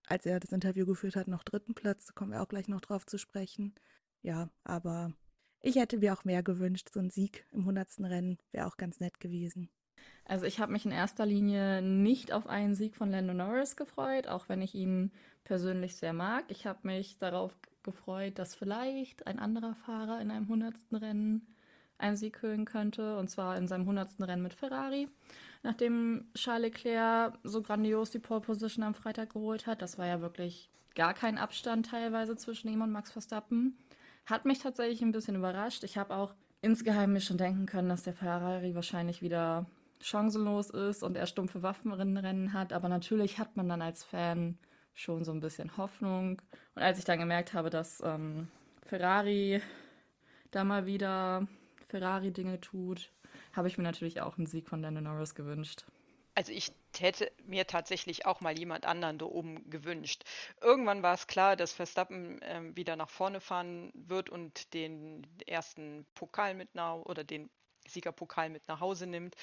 als 0.07 0.25
er 0.25 0.41
das 0.41 0.53
Interview 0.53 0.87
geführt 0.87 1.17
hat, 1.17 1.29
noch 1.29 1.43
dritten 1.43 1.75
Platz. 1.75 2.07
Da 2.07 2.13
kommen 2.15 2.33
wir 2.33 2.41
auch 2.41 2.49
gleich 2.49 2.69
noch 2.69 2.81
drauf 2.81 3.05
zu 3.05 3.19
sprechen. 3.19 3.75
Ja, 4.23 4.49
aber 4.65 5.13
ich 5.63 5.77
hätte 5.77 5.99
mir 5.99 6.13
auch 6.13 6.25
mehr 6.25 6.43
gewünscht. 6.43 6.89
So 6.93 7.01
ein 7.01 7.11
Sieg 7.11 7.45
im 7.53 7.61
100. 7.61 8.01
Rennen 8.01 8.39
wäre 8.53 8.67
auch 8.67 8.77
ganz 8.77 9.01
nett 9.01 9.21
gewesen. 9.21 9.69
Also 10.25 10.47
ich 10.47 10.61
habe 10.61 10.73
mich 10.73 10.85
in 10.87 10.93
erster 10.93 11.27
Linie 11.27 11.83
nicht 11.83 12.33
auf 12.33 12.47
einen 12.47 12.75
Sieg 12.75 12.95
von 12.95 13.11
Lando 13.11 13.35
Norris 13.35 13.77
gefreut, 13.77 14.29
auch 14.29 14.49
wenn 14.49 14.63
ich 14.63 14.75
ihn 14.75 15.11
persönlich 15.45 15.97
sehr 15.97 16.13
mag. 16.13 16.45
Ich 16.49 16.67
habe 16.67 16.79
mich 16.85 17.19
darauf 17.19 17.53
gefreut, 17.83 18.39
dass 18.39 18.55
vielleicht 18.55 19.27
ein 19.27 19.39
anderer 19.39 19.75
Fahrer 19.75 20.21
in 20.21 20.31
einem 20.31 20.45
100. 20.45 20.75
Rennen 20.93 21.47
einen 21.99 22.17
Sieg 22.17 22.43
holen 22.43 22.65
könnte, 22.65 23.19
und 23.19 23.29
zwar 23.29 23.57
in 23.57 23.67
seinem 23.67 23.83
100. 23.83 24.21
Rennen 24.21 24.43
mit 24.43 24.55
Ferrari. 24.55 25.09
Nachdem 25.63 26.31
Charles 26.35 26.75
Leclerc 26.75 27.39
so 27.43 27.61
grandios 27.61 28.11
die 28.11 28.19
Pole 28.19 28.41
Position 28.41 28.85
am 28.85 28.95
Freitag 28.95 29.35
geholt 29.35 29.67
hat, 29.67 29.83
das 29.83 29.99
war 29.99 30.07
ja 30.07 30.21
wirklich 30.21 30.71
gar 30.95 31.13
kein 31.13 31.39
Abstand 31.39 31.87
teilweise 31.87 32.37
zwischen 32.37 32.69
ihm 32.69 32.83
und 32.83 32.91
Max 32.93 33.11
Verstappen. 33.11 33.77
Hat 34.27 34.45
mich 34.45 34.59
tatsächlich 34.61 35.03
ein 35.03 35.13
bisschen 35.13 35.37
überrascht. 35.37 35.85
Ich 35.85 35.99
habe 35.99 36.15
auch 36.15 36.35
insgeheim 36.63 37.13
mir 37.13 37.21
schon 37.21 37.39
denken 37.39 37.67
können, 37.67 37.89
dass 37.89 38.03
der 38.03 38.15
Ferrari 38.15 38.75
wahrscheinlich 38.75 39.23
wieder 39.23 39.67
chancenlos 40.01 40.71
ist 40.71 41.03
und 41.03 41.17
er 41.17 41.27
stumpfe 41.27 41.63
Waffenrennen 41.63 42.53
hat. 42.53 42.73
Aber 42.73 42.89
natürlich 42.89 43.39
hat 43.39 43.57
man 43.57 43.69
dann 43.69 43.83
als 43.83 44.05
Fan 44.05 44.59
schon 44.95 45.25
so 45.25 45.33
ein 45.33 45.41
bisschen 45.41 45.77
Hoffnung. 45.77 46.41
Und 46.75 46.83
als 46.83 46.99
ich 46.99 47.05
dann 47.05 47.19
gemerkt 47.19 47.55
habe, 47.55 47.71
dass 47.71 48.03
ähm, 48.05 48.49
Ferrari 48.87 49.63
da 50.51 50.65
mal 50.65 50.87
wieder 50.87 51.47
Ferrari-Dinge 51.89 52.61
tut, 52.61 53.11
habe 53.53 53.69
ich 53.69 53.79
mir 53.79 53.85
natürlich 53.85 54.21
auch 54.21 54.37
einen 54.37 54.47
Sieg 54.47 54.69
von 54.69 54.81
Lando 54.81 55.01
Norris 55.01 55.35
gewünscht. 55.35 55.85
Also 56.35 56.53
ich 56.53 56.73
hätte 56.97 57.31
mir 57.45 57.67
tatsächlich 57.67 58.27
auch 58.27 58.41
mal 58.41 58.59
jemand 58.59 58.87
anderen 58.87 59.19
da 59.19 59.27
oben 59.27 59.69
gewünscht. 59.69 60.25
Irgendwann 60.61 61.03
war 61.03 61.15
es 61.15 61.27
klar, 61.27 61.57
dass 61.57 61.73
Verstappen 61.73 62.41
ähm, 62.43 62.77
wieder 62.77 62.97
nach 62.97 63.11
vorne 63.11 63.41
fahren 63.41 63.91
wird 63.95 64.31
und 64.31 64.73
den 64.73 65.27
ersten 65.47 66.07
Pokal 66.15 66.55
mit 66.55 66.75
nach 66.75 66.95
oder 66.95 67.25
den 67.25 67.51
Siegerpokal 67.89 68.51
mit 68.51 68.67
nach 68.69 68.81
Hause 68.81 69.07
nimmt. 69.07 69.35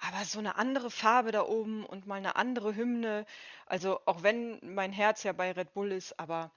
Aber 0.00 0.24
so 0.24 0.38
eine 0.38 0.56
andere 0.56 0.90
Farbe 0.90 1.32
da 1.32 1.42
oben 1.42 1.84
und 1.84 2.06
mal 2.06 2.16
eine 2.16 2.36
andere 2.36 2.74
Hymne. 2.74 3.26
Also 3.66 4.00
auch 4.06 4.22
wenn 4.22 4.58
mein 4.62 4.92
Herz 4.92 5.22
ja 5.22 5.32
bei 5.32 5.52
Red 5.52 5.74
Bull 5.74 5.92
ist, 5.92 6.18
aber 6.18 6.50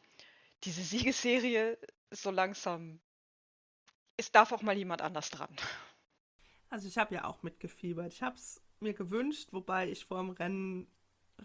diese 0.64 0.82
Siegesserie 0.82 1.78
so 2.12 2.32
langsam. 2.32 3.00
Es 4.18 4.32
darf 4.32 4.52
auch 4.54 4.62
mal 4.62 4.78
jemand 4.78 5.02
anders 5.02 5.30
dran. 5.30 5.54
Also 6.70 6.88
ich 6.88 6.98
habe 6.98 7.14
ja 7.16 7.26
auch 7.26 7.44
mitgefiebert. 7.44 8.14
Ich 8.14 8.22
habe 8.22 8.36
es 8.38 8.62
mir 8.82 8.94
gewünscht, 8.94 9.50
wobei 9.52 9.90
ich 9.90 10.06
vor 10.06 10.20
dem 10.20 10.32
Rennen 10.32 10.88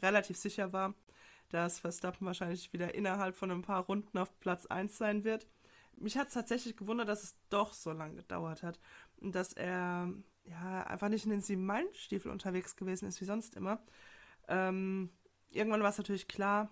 relativ 0.02 0.36
sicher 0.36 0.72
war, 0.72 0.94
dass 1.48 1.80
Verstappen 1.80 2.26
wahrscheinlich 2.26 2.72
wieder 2.72 2.94
innerhalb 2.94 3.36
von 3.36 3.50
ein 3.50 3.62
paar 3.62 3.84
Runden 3.84 4.18
auf 4.18 4.38
Platz 4.40 4.66
1 4.66 4.96
sein 4.96 5.24
wird. 5.24 5.46
Mich 5.96 6.16
hat 6.16 6.28
es 6.28 6.34
tatsächlich 6.34 6.76
gewundert, 6.76 7.08
dass 7.08 7.24
es 7.24 7.36
doch 7.50 7.72
so 7.72 7.92
lange 7.92 8.16
gedauert 8.16 8.62
hat 8.62 8.78
und 9.18 9.34
dass 9.34 9.52
er 9.52 10.12
ja 10.44 10.82
einfach 10.84 11.08
nicht 11.08 11.24
in 11.24 11.30
den 11.30 11.42
sieben 11.42 11.66
meilen 11.66 11.92
stiefel 11.94 12.30
unterwegs 12.30 12.76
gewesen 12.76 13.06
ist 13.06 13.20
wie 13.20 13.26
sonst 13.26 13.56
immer. 13.56 13.82
Ähm, 14.48 15.10
irgendwann 15.50 15.82
war 15.82 15.90
es 15.90 15.98
natürlich 15.98 16.28
klar, 16.28 16.70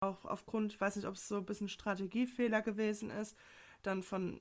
auch 0.00 0.24
aufgrund, 0.24 0.72
ich 0.72 0.80
weiß 0.80 0.96
nicht, 0.96 1.06
ob 1.06 1.14
es 1.14 1.28
so 1.28 1.36
ein 1.36 1.46
bisschen 1.46 1.68
Strategiefehler 1.68 2.62
gewesen 2.62 3.10
ist, 3.10 3.36
dann 3.82 4.02
von 4.02 4.40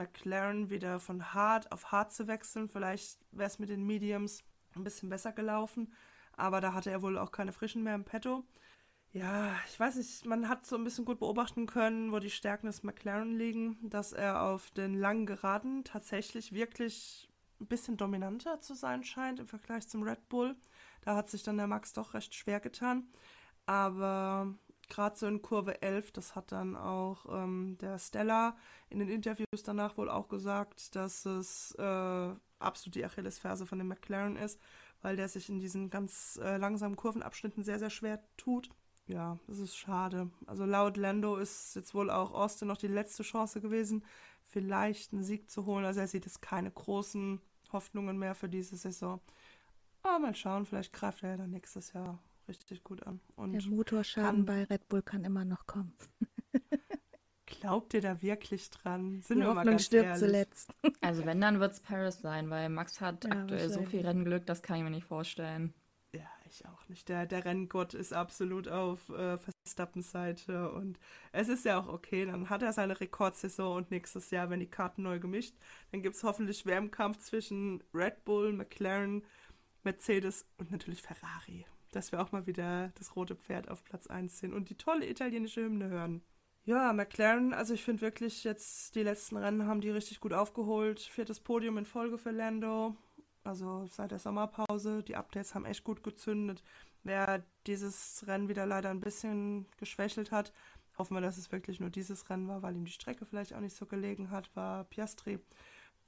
McLaren 0.00 0.70
wieder 0.70 0.98
von 0.98 1.34
hart 1.34 1.70
auf 1.72 1.92
hart 1.92 2.12
zu 2.12 2.26
wechseln. 2.26 2.68
Vielleicht 2.68 3.18
wäre 3.32 3.48
es 3.48 3.58
mit 3.58 3.68
den 3.68 3.84
Mediums 3.84 4.42
ein 4.74 4.82
bisschen 4.82 5.10
besser 5.10 5.32
gelaufen, 5.32 5.92
aber 6.32 6.62
da 6.62 6.72
hatte 6.72 6.90
er 6.90 7.02
wohl 7.02 7.18
auch 7.18 7.32
keine 7.32 7.52
frischen 7.52 7.82
mehr 7.82 7.94
im 7.94 8.04
Petto. 8.04 8.44
Ja, 9.12 9.54
ich 9.68 9.78
weiß 9.78 9.96
nicht, 9.96 10.24
man 10.24 10.48
hat 10.48 10.64
so 10.64 10.76
ein 10.76 10.84
bisschen 10.84 11.04
gut 11.04 11.18
beobachten 11.18 11.66
können, 11.66 12.12
wo 12.12 12.18
die 12.18 12.30
Stärken 12.30 12.66
des 12.66 12.82
McLaren 12.82 13.36
liegen, 13.36 13.76
dass 13.82 14.12
er 14.12 14.42
auf 14.42 14.70
den 14.70 14.94
langen 14.94 15.26
Geraden 15.26 15.84
tatsächlich 15.84 16.52
wirklich 16.52 17.28
ein 17.60 17.66
bisschen 17.66 17.96
dominanter 17.96 18.60
zu 18.60 18.74
sein 18.74 19.04
scheint 19.04 19.40
im 19.40 19.48
Vergleich 19.48 19.88
zum 19.88 20.02
Red 20.02 20.28
Bull. 20.28 20.56
Da 21.02 21.16
hat 21.16 21.28
sich 21.28 21.42
dann 21.42 21.58
der 21.58 21.66
Max 21.66 21.92
doch 21.92 22.14
recht 22.14 22.34
schwer 22.34 22.60
getan. 22.60 23.08
Aber 23.66 24.54
gerade 24.90 25.16
so 25.16 25.26
in 25.26 25.40
Kurve 25.40 25.80
11, 25.80 26.12
das 26.12 26.34
hat 26.34 26.52
dann 26.52 26.76
auch 26.76 27.24
ähm, 27.30 27.78
der 27.80 27.98
Stella 27.98 28.56
in 28.90 28.98
den 28.98 29.08
Interviews 29.08 29.62
danach 29.64 29.96
wohl 29.96 30.10
auch 30.10 30.28
gesagt, 30.28 30.94
dass 30.96 31.24
es 31.24 31.74
äh, 31.78 32.34
absolut 32.58 32.94
die 32.94 33.04
Achillesferse 33.04 33.66
von 33.66 33.78
dem 33.78 33.88
McLaren 33.88 34.36
ist, 34.36 34.60
weil 35.00 35.16
der 35.16 35.28
sich 35.28 35.48
in 35.48 35.60
diesen 35.60 35.88
ganz 35.88 36.38
äh, 36.42 36.56
langsamen 36.56 36.96
Kurvenabschnitten 36.96 37.64
sehr, 37.64 37.78
sehr 37.78 37.90
schwer 37.90 38.22
tut. 38.36 38.68
Ja, 39.06 39.38
das 39.46 39.58
ist 39.58 39.76
schade. 39.76 40.30
Also 40.46 40.64
laut 40.64 40.96
Lando 40.96 41.36
ist 41.36 41.74
jetzt 41.74 41.94
wohl 41.94 42.10
auch 42.10 42.32
Austin 42.32 42.68
noch 42.68 42.76
die 42.76 42.86
letzte 42.86 43.22
Chance 43.22 43.60
gewesen, 43.60 44.04
vielleicht 44.46 45.12
einen 45.12 45.24
Sieg 45.24 45.50
zu 45.50 45.66
holen. 45.66 45.84
Also 45.84 46.00
er 46.00 46.08
sieht 46.08 46.26
jetzt 46.26 46.42
keine 46.42 46.70
großen 46.70 47.40
Hoffnungen 47.72 48.18
mehr 48.18 48.34
für 48.34 48.48
diese 48.48 48.76
Saison. 48.76 49.20
Aber 50.02 50.18
mal 50.18 50.34
schauen, 50.34 50.66
vielleicht 50.66 50.92
greift 50.92 51.22
er 51.22 51.30
ja 51.30 51.36
dann 51.38 51.50
nächstes 51.50 51.92
Jahr 51.92 52.18
richtig 52.50 52.84
gut 52.84 53.02
an. 53.06 53.20
Und 53.36 53.52
Der 53.52 53.62
Motorschaden 53.62 54.44
bei 54.44 54.64
Red 54.64 54.88
Bull 54.88 55.02
kann 55.02 55.24
immer 55.24 55.44
noch 55.44 55.66
kommen. 55.66 55.94
Glaubt 57.46 57.94
ihr 57.94 58.00
da 58.00 58.22
wirklich 58.22 58.70
dran? 58.70 59.22
Sind 59.22 59.38
Die 59.38 59.42
wir 59.42 59.48
mal 59.54 59.56
Hoffnung 59.58 59.72
ganz 59.72 59.84
stirbt 59.86 60.06
ehrlich. 60.06 60.20
zuletzt. 60.20 60.72
Also 61.00 61.24
wenn, 61.26 61.40
dann 61.40 61.60
wird 61.60 61.72
es 61.72 61.80
Paris 61.80 62.20
sein, 62.20 62.50
weil 62.50 62.68
Max 62.68 63.00
hat 63.00 63.24
Ja, 63.24 63.30
aktuell 63.32 63.70
so 63.70 63.82
viel. 63.82 64.00
Rennglück, 64.06 64.46
das 64.46 64.62
kann 64.62 64.76
ich 64.78 64.82
mir 64.84 64.90
nicht 64.90 65.06
vorstellen. 65.06 65.74
Ja, 66.12 66.28
ich 66.48 66.66
auch 66.66 66.88
nicht. 66.88 67.08
Der, 67.08 67.26
der 67.26 67.44
Renngott 67.44 67.94
ist 67.94 68.12
absolut 68.12 68.68
auf 68.68 69.08
äh, 69.10 69.38
Verstappens 69.38 70.10
Seite 70.10 70.72
und 70.72 70.98
es 71.32 71.48
ist 71.48 71.64
ja 71.64 71.78
auch 71.80 71.86
okay. 71.88 72.26
Dann 72.26 72.50
hat 72.50 72.62
er 72.62 72.72
seine 72.72 72.98
Rekordsaison 73.00 73.76
und 73.76 73.90
nächstes 73.90 74.30
Jahr, 74.30 74.50
wenn 74.50 74.60
die 74.60 74.70
Karten 74.70 75.02
neu 75.02 75.18
gemischt, 75.20 75.54
dann 75.92 76.02
gibt 76.02 76.16
es 76.16 76.24
hoffentlich 76.24 76.66
Wärmkampf 76.66 77.18
zwischen 77.18 77.82
Red 77.94 78.24
Bull, 78.24 78.52
McLaren, 78.52 79.24
Mercedes 79.84 80.46
und 80.58 80.70
natürlich 80.72 81.02
Ferrari. 81.02 81.64
Dass 81.90 82.12
wir 82.12 82.20
auch 82.20 82.32
mal 82.32 82.46
wieder 82.46 82.92
das 82.98 83.16
rote 83.16 83.34
Pferd 83.34 83.68
auf 83.68 83.84
Platz 83.84 84.06
1 84.06 84.38
sehen 84.38 84.52
und 84.52 84.70
die 84.70 84.76
tolle 84.76 85.08
italienische 85.08 85.62
Hymne 85.62 85.88
hören. 85.88 86.22
Ja, 86.64 86.92
McLaren, 86.92 87.54
also 87.54 87.74
ich 87.74 87.82
finde 87.82 88.02
wirklich 88.02 88.44
jetzt 88.44 88.94
die 88.94 89.02
letzten 89.02 89.36
Rennen 89.36 89.66
haben 89.66 89.80
die 89.80 89.90
richtig 89.90 90.20
gut 90.20 90.32
aufgeholt. 90.32 91.00
Viertes 91.00 91.40
Podium 91.40 91.78
in 91.78 91.86
Folge 91.86 92.18
für 92.18 92.30
Lando. 92.30 92.96
Also 93.42 93.86
seit 93.86 94.10
der 94.10 94.18
Sommerpause. 94.18 95.02
Die 95.02 95.16
Updates 95.16 95.54
haben 95.54 95.64
echt 95.64 95.84
gut 95.84 96.02
gezündet. 96.02 96.62
Wer 97.02 97.44
dieses 97.66 98.24
Rennen 98.26 98.48
wieder 98.48 98.66
leider 98.66 98.90
ein 98.90 99.00
bisschen 99.00 99.66
geschwächelt 99.78 100.30
hat, 100.30 100.52
hoffen 100.98 101.14
wir, 101.14 101.22
dass 101.22 101.38
es 101.38 101.50
wirklich 101.50 101.80
nur 101.80 101.90
dieses 101.90 102.28
Rennen 102.28 102.46
war, 102.46 102.62
weil 102.62 102.76
ihm 102.76 102.84
die 102.84 102.92
Strecke 102.92 103.24
vielleicht 103.24 103.54
auch 103.54 103.60
nicht 103.60 103.74
so 103.74 103.86
gelegen 103.86 104.30
hat, 104.30 104.54
war 104.54 104.84
Piastri. 104.84 105.40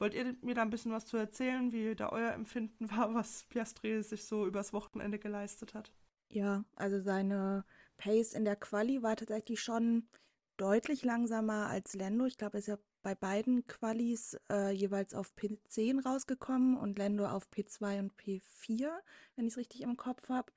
Wollt 0.02 0.14
ihr 0.14 0.34
mir 0.42 0.56
da 0.56 0.62
ein 0.62 0.70
bisschen 0.70 0.90
was 0.90 1.06
zu 1.06 1.16
erzählen, 1.16 1.70
wie 1.70 1.94
da 1.94 2.08
euer 2.08 2.32
Empfinden 2.32 2.90
war, 2.90 3.14
was 3.14 3.44
Piastri 3.44 4.02
sich 4.02 4.24
so 4.24 4.48
übers 4.48 4.72
Wochenende 4.72 5.20
geleistet 5.20 5.74
hat? 5.74 5.92
Ja, 6.28 6.64
also 6.74 7.00
seine 7.00 7.64
Pace 7.98 8.34
in 8.34 8.44
der 8.44 8.56
Quali 8.56 9.04
war 9.04 9.14
tatsächlich 9.14 9.60
schon 9.60 10.08
deutlich 10.56 11.04
langsamer 11.04 11.68
als 11.68 11.94
Lando. 11.94 12.24
Ich 12.24 12.36
glaube, 12.36 12.54
er 12.54 12.58
ist 12.58 12.66
ja 12.66 12.78
bei 13.04 13.14
beiden 13.14 13.64
Qualis 13.68 14.36
äh, 14.50 14.72
jeweils 14.72 15.14
auf 15.14 15.32
P10 15.36 16.02
rausgekommen 16.02 16.76
und 16.76 16.98
Lando 16.98 17.28
auf 17.28 17.48
P2 17.54 18.00
und 18.00 18.12
P4, 18.16 18.90
wenn 19.36 19.46
ich 19.46 19.52
es 19.52 19.56
richtig 19.56 19.82
im 19.82 19.96
Kopf 19.96 20.28
habe. 20.28 20.50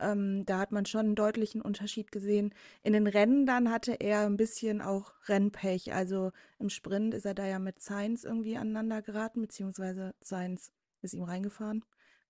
Ähm, 0.00 0.44
da 0.46 0.58
hat 0.58 0.72
man 0.72 0.86
schon 0.86 1.06
einen 1.06 1.14
deutlichen 1.14 1.62
Unterschied 1.62 2.12
gesehen. 2.12 2.54
In 2.82 2.92
den 2.92 3.06
Rennen 3.06 3.46
dann 3.46 3.70
hatte 3.70 3.92
er 3.94 4.26
ein 4.26 4.36
bisschen 4.36 4.82
auch 4.82 5.12
Rennpech. 5.28 5.94
Also 5.94 6.32
im 6.58 6.68
Sprint 6.68 7.14
ist 7.14 7.26
er 7.26 7.34
da 7.34 7.46
ja 7.46 7.58
mit 7.58 7.80
Sainz 7.80 8.24
irgendwie 8.24 8.56
aneinander 8.56 9.02
geraten, 9.02 9.40
beziehungsweise 9.40 10.14
Sainz 10.20 10.72
ist 11.02 11.14
ihm 11.14 11.22
reingefahren, 11.22 11.84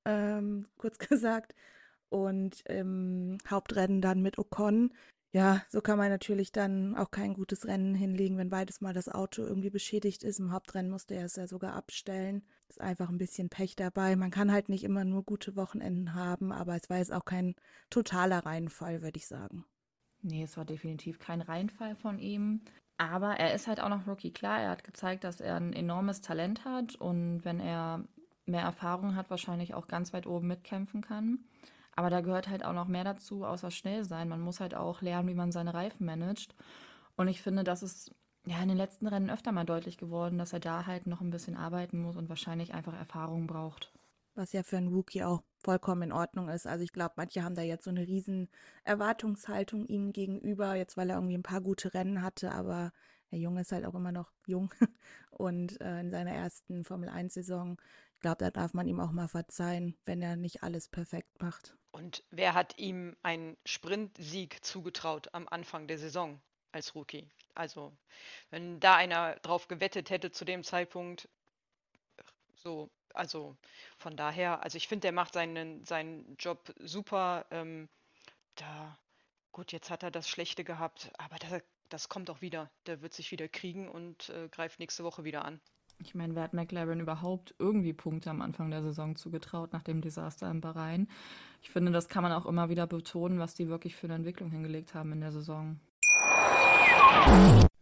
ähm, 0.05 0.67
kurz 0.77 0.99
gesagt. 0.99 1.55
Und 2.09 2.63
im 2.67 3.39
Hauptrennen 3.49 4.01
dann 4.01 4.23
mit 4.23 4.39
Ocon. 4.39 4.93
Ja, 5.33 5.63
so 5.69 5.81
kann 5.83 5.99
man 5.99 6.11
natürlich 6.11 6.51
dann 6.51 6.97
auch 6.97 7.11
kein 7.11 7.35
gutes 7.35 7.67
Rennen 7.67 7.95
hinlegen, 7.95 8.39
wenn 8.39 8.49
beides 8.49 8.81
mal 8.81 8.95
das 8.95 9.09
Auto 9.09 9.43
irgendwie 9.43 9.71
beschädigt 9.71 10.23
ist. 10.25 10.39
Im 10.39 10.51
Hauptrennen 10.53 10.91
musste 10.91 11.15
er 11.15 11.27
es 11.27 11.37
ja 11.37 11.47
sogar 11.47 11.75
abstellen. 11.75 12.43
Ist 12.69 12.81
einfach 12.81 13.11
ein 13.11 13.19
bisschen 13.19 13.51
Pech 13.51 13.77
dabei. 13.77 14.17
Man 14.17 14.31
kann 14.31 14.51
halt 14.51 14.69
nicht 14.69 14.85
immer 14.85 15.05
nur 15.05 15.25
gute 15.25 15.55
Wochenenden 15.57 16.15
haben, 16.15 16.53
aber 16.53 16.75
es 16.77 16.89
war 16.89 16.99
jetzt 16.99 17.13
auch 17.13 17.25
kein 17.25 17.55
totaler 17.91 18.47
Reinfall, 18.47 19.03
würde 19.03 19.19
ich 19.19 19.27
sagen. 19.27 19.65
Nee, 20.23 20.43
es 20.43 20.57
war 20.57 20.65
definitiv 20.65 21.19
kein 21.19 21.41
Reinfall 21.41 21.95
von 21.97 22.19
ihm. 22.19 22.63
Aber 22.99 23.39
er 23.39 23.55
ist 23.55 23.67
halt 23.67 23.81
auch 23.81 23.89
noch 23.91 24.07
Rookie. 24.07 24.33
Klar, 24.33 24.61
er 24.61 24.71
hat 24.71 24.85
gezeigt, 24.85 25.25
dass 25.25 25.41
er 25.41 25.57
ein 25.57 25.73
enormes 25.73 26.23
Talent 26.23 26.65
hat 26.65 26.95
und 26.97 27.45
wenn 27.45 27.61
er 27.61 28.05
mehr 28.47 28.63
Erfahrung 28.63 29.17
hat, 29.17 29.29
wahrscheinlich 29.31 29.75
auch 29.75 29.89
ganz 29.89 30.13
weit 30.13 30.27
oben 30.27 30.47
mitkämpfen 30.47 31.03
kann. 31.03 31.41
Aber 31.97 32.11
da 32.11 32.21
gehört 32.21 32.49
halt 32.49 32.65
auch 32.65 32.75
noch 32.75 32.89
mehr 32.89 33.05
dazu, 33.05 33.45
außer 33.45 33.71
schnell 33.71 34.05
sein. 34.05 34.29
Man 34.29 34.41
muss 34.41 34.61
halt 34.61 34.75
auch 34.75 35.01
lernen, 35.03 35.29
wie 35.29 35.35
man 35.35 35.51
seine 35.53 35.75
Reifen 35.75 36.07
managt. 36.07 36.55
Und 37.17 37.29
ich 37.29 37.43
finde, 37.43 37.65
das 37.65 37.83
ist 37.83 38.15
ja 38.47 38.63
in 38.63 38.69
den 38.69 38.77
letzten 38.77 39.07
Rennen 39.07 39.31
öfter 39.31 39.51
mal 39.53 39.65
deutlich 39.65 39.97
geworden, 39.97 40.39
dass 40.39 40.53
er 40.53 40.61
da 40.61 40.87
halt 40.87 41.07
noch 41.07 41.21
ein 41.21 41.31
bisschen 41.31 41.57
arbeiten 41.57 41.99
muss 42.01 42.17
und 42.17 42.29
wahrscheinlich 42.29 42.75
einfach 42.75 42.95
Erfahrung 42.95 43.47
braucht. 43.47 43.93
Was 44.35 44.53
ja 44.53 44.63
für 44.63 44.77
einen 44.77 44.89
Rookie 44.93 45.25
auch 45.25 45.43
vollkommen 45.57 46.03
in 46.03 46.13
Ordnung 46.13 46.51
ist. 46.51 46.67
Also 46.67 46.85
ich 46.85 46.93
glaube, 46.93 47.15
manche 47.17 47.43
haben 47.43 47.55
da 47.55 47.63
jetzt 47.63 47.85
so 47.85 47.91
eine 47.91 48.07
riesen 48.07 48.49
Erwartungshaltung 48.85 49.87
ihm 49.87 50.13
gegenüber, 50.13 50.75
jetzt 50.75 50.99
weil 50.99 51.09
er 51.09 51.17
irgendwie 51.17 51.39
ein 51.39 51.43
paar 51.43 51.63
gute 51.63 51.95
Rennen 51.95 52.21
hatte, 52.23 52.53
aber 52.53 52.93
der 53.31 53.39
Junge 53.39 53.63
ist 53.63 53.73
halt 53.73 53.85
auch 53.85 53.95
immer 53.95 54.13
noch 54.13 54.33
jung 54.47 54.73
und 55.31 55.81
äh, 55.81 56.01
in 56.01 56.11
seiner 56.11 56.33
ersten 56.33 56.85
Formel 56.85 57.09
1-Saison, 57.09 57.81
ich 58.15 58.21
glaube, 58.21 58.39
da 58.39 58.51
darf 58.51 58.73
man 58.75 58.87
ihm 58.87 59.01
auch 59.01 59.13
mal 59.13 59.29
verzeihen, 59.29 59.97
wenn 60.07 60.23
er 60.23 60.37
nicht 60.37 60.63
alles 60.63 60.89
perfekt 60.89 61.43
macht. 61.43 61.77
Und 61.93 62.25
wer 62.31 62.55
hat 62.55 62.79
ihm 62.79 63.17
einen 63.23 63.57
Sprintsieg 63.65 64.65
zugetraut 64.65 65.29
am 65.33 65.49
Anfang 65.49 65.87
der 65.87 65.99
Saison 65.99 66.41
als 66.73 66.95
Rookie? 66.95 67.29
Also, 67.55 67.97
wenn 68.51 68.81
da 68.81 68.97
einer 68.97 69.37
drauf 69.37 69.69
gewettet 69.69 70.11
hätte 70.11 70.31
zu 70.31 70.45
dem 70.45 70.63
Zeitpunkt, 70.63 71.29
so, 72.55 72.91
also 73.15 73.57
von 73.99 74.17
daher, 74.17 74.63
also 74.63 74.77
ich 74.77 74.89
finde, 74.89 75.03
der 75.03 75.13
macht 75.13 75.33
seinen, 75.33 75.85
seinen 75.85 76.37
Job 76.39 76.75
super. 76.81 77.47
Ähm, 77.51 77.89
da, 78.57 78.99
gut, 79.53 79.73
jetzt 79.73 79.91
hat 79.91 80.03
er 80.03 80.11
das 80.11 80.29
Schlechte 80.29 80.65
gehabt, 80.65 81.11
aber 81.19 81.37
das, 81.37 81.63
das 81.89 82.09
kommt 82.09 82.31
auch 82.31 82.41
wieder. 82.41 82.71
Der 82.87 83.03
wird 83.03 83.15
sich 83.15 83.31
wieder 83.31 83.49
kriegen 83.49 83.89
und 83.89 84.31
äh, 84.31 84.49
greift 84.49 84.79
nächste 84.79 85.05
Woche 85.05 85.25
wieder 85.25 85.45
an. 85.45 85.61
Ich 85.99 86.15
meine, 86.15 86.35
wer 86.35 86.43
hat 86.43 86.53
McLaren 86.53 87.01
überhaupt 87.01 87.55
irgendwie 87.59 87.95
Punkte 87.95 88.31
am 88.31 88.43
Anfang 88.43 88.71
der 88.71 88.83
Saison 88.83 89.17
zugetraut 89.17 89.73
nach 89.73 89.83
dem 89.83 90.03
Desaster 90.03 90.51
in 90.51 90.61
Bahrain? 90.61 91.09
Ich 91.63 91.71
finde, 91.71 91.91
das 91.91 92.09
kann 92.09 92.23
man 92.23 92.33
auch 92.33 92.45
immer 92.45 92.69
wieder 92.69 92.87
betonen, 92.87 93.39
was 93.39 93.55
die 93.55 93.69
wirklich 93.69 93.97
für 93.97 94.07
eine 94.07 94.15
Entwicklung 94.17 94.51
hingelegt 94.51 94.95
haben 94.95 95.13
in 95.13 95.21
der 95.21 95.33
Saison. 95.33 95.81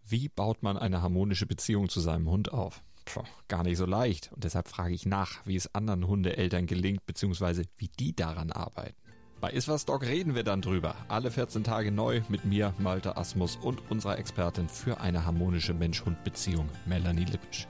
Wie 0.06 0.28
baut 0.28 0.62
man 0.62 0.78
eine 0.78 1.02
harmonische 1.02 1.46
Beziehung 1.46 1.88
zu 1.88 2.00
seinem 2.00 2.30
Hund 2.30 2.52
auf? 2.52 2.82
Puh, 3.04 3.24
gar 3.48 3.64
nicht 3.64 3.76
so 3.76 3.84
leicht. 3.84 4.32
Und 4.32 4.44
deshalb 4.44 4.68
frage 4.68 4.94
ich 4.94 5.06
nach, 5.06 5.44
wie 5.44 5.56
es 5.56 5.74
anderen 5.74 6.06
Hundeeltern 6.06 6.66
gelingt, 6.66 7.04
beziehungsweise 7.06 7.64
wie 7.76 7.88
die 7.88 8.14
daran 8.14 8.52
arbeiten. 8.52 9.03
Bei 9.44 9.50
Iswas 9.50 9.84
Dog 9.84 10.04
reden 10.06 10.34
wir 10.34 10.42
dann 10.42 10.62
drüber. 10.62 10.96
Alle 11.08 11.30
14 11.30 11.64
Tage 11.64 11.92
neu 11.92 12.22
mit 12.30 12.46
mir, 12.46 12.72
Malte 12.78 13.18
Asmus 13.18 13.56
und 13.56 13.90
unserer 13.90 14.18
Expertin 14.18 14.70
für 14.70 15.02
eine 15.02 15.26
harmonische 15.26 15.74
Mensch-Hund-Beziehung, 15.74 16.66
Melanie 16.86 17.26
Lippisch. 17.26 17.68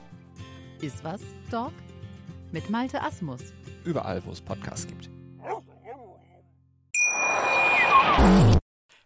Ist 0.80 1.02
was, 1.02 1.20
Dog? 1.50 1.72
Mit 2.52 2.70
Malte 2.70 3.02
Asmus. 3.02 3.52
Überall, 3.84 4.24
wo 4.24 4.30
es 4.30 4.40
Podcasts 4.40 4.86
gibt. 4.86 5.10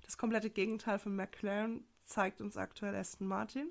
Das 0.05 0.19
komplette 0.19 0.51
Gegenteil 0.51 0.99
von 0.99 1.17
McLaren 1.17 1.87
zeigt 2.05 2.43
uns 2.43 2.59
aktuell 2.59 2.95
Aston 2.95 3.29
Martin. 3.29 3.71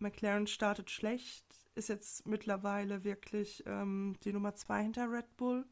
McLaren 0.00 0.48
startet 0.48 0.90
schlecht, 0.90 1.44
ist 1.76 1.88
jetzt 1.88 2.26
mittlerweile 2.26 3.04
wirklich 3.04 3.62
ähm, 3.66 4.16
die 4.24 4.32
Nummer 4.32 4.56
2 4.56 4.82
hinter 4.82 5.08
Red 5.08 5.36
Bull. 5.36 5.64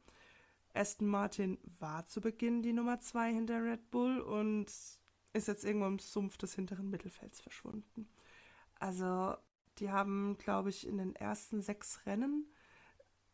Aston 0.75 1.09
Martin 1.09 1.59
war 1.79 2.07
zu 2.07 2.21
Beginn 2.21 2.63
die 2.63 2.73
Nummer 2.73 3.01
2 3.01 3.33
hinter 3.33 3.65
Red 3.65 3.91
Bull 3.91 4.21
und 4.21 4.67
ist 5.33 5.49
jetzt 5.49 5.65
irgendwo 5.65 5.87
im 5.87 5.99
Sumpf 5.99 6.37
des 6.37 6.55
hinteren 6.55 6.91
Mittelfelds 6.91 7.41
verschwunden. 7.41 8.09
Also, 8.79 9.37
die 9.79 9.91
haben, 9.91 10.37
glaube 10.39 10.71
ich, 10.71 10.87
in 10.87 10.99
den 10.99 11.15
ersten 11.15 11.63
sechs 11.63 12.05
Rennen 12.07 12.47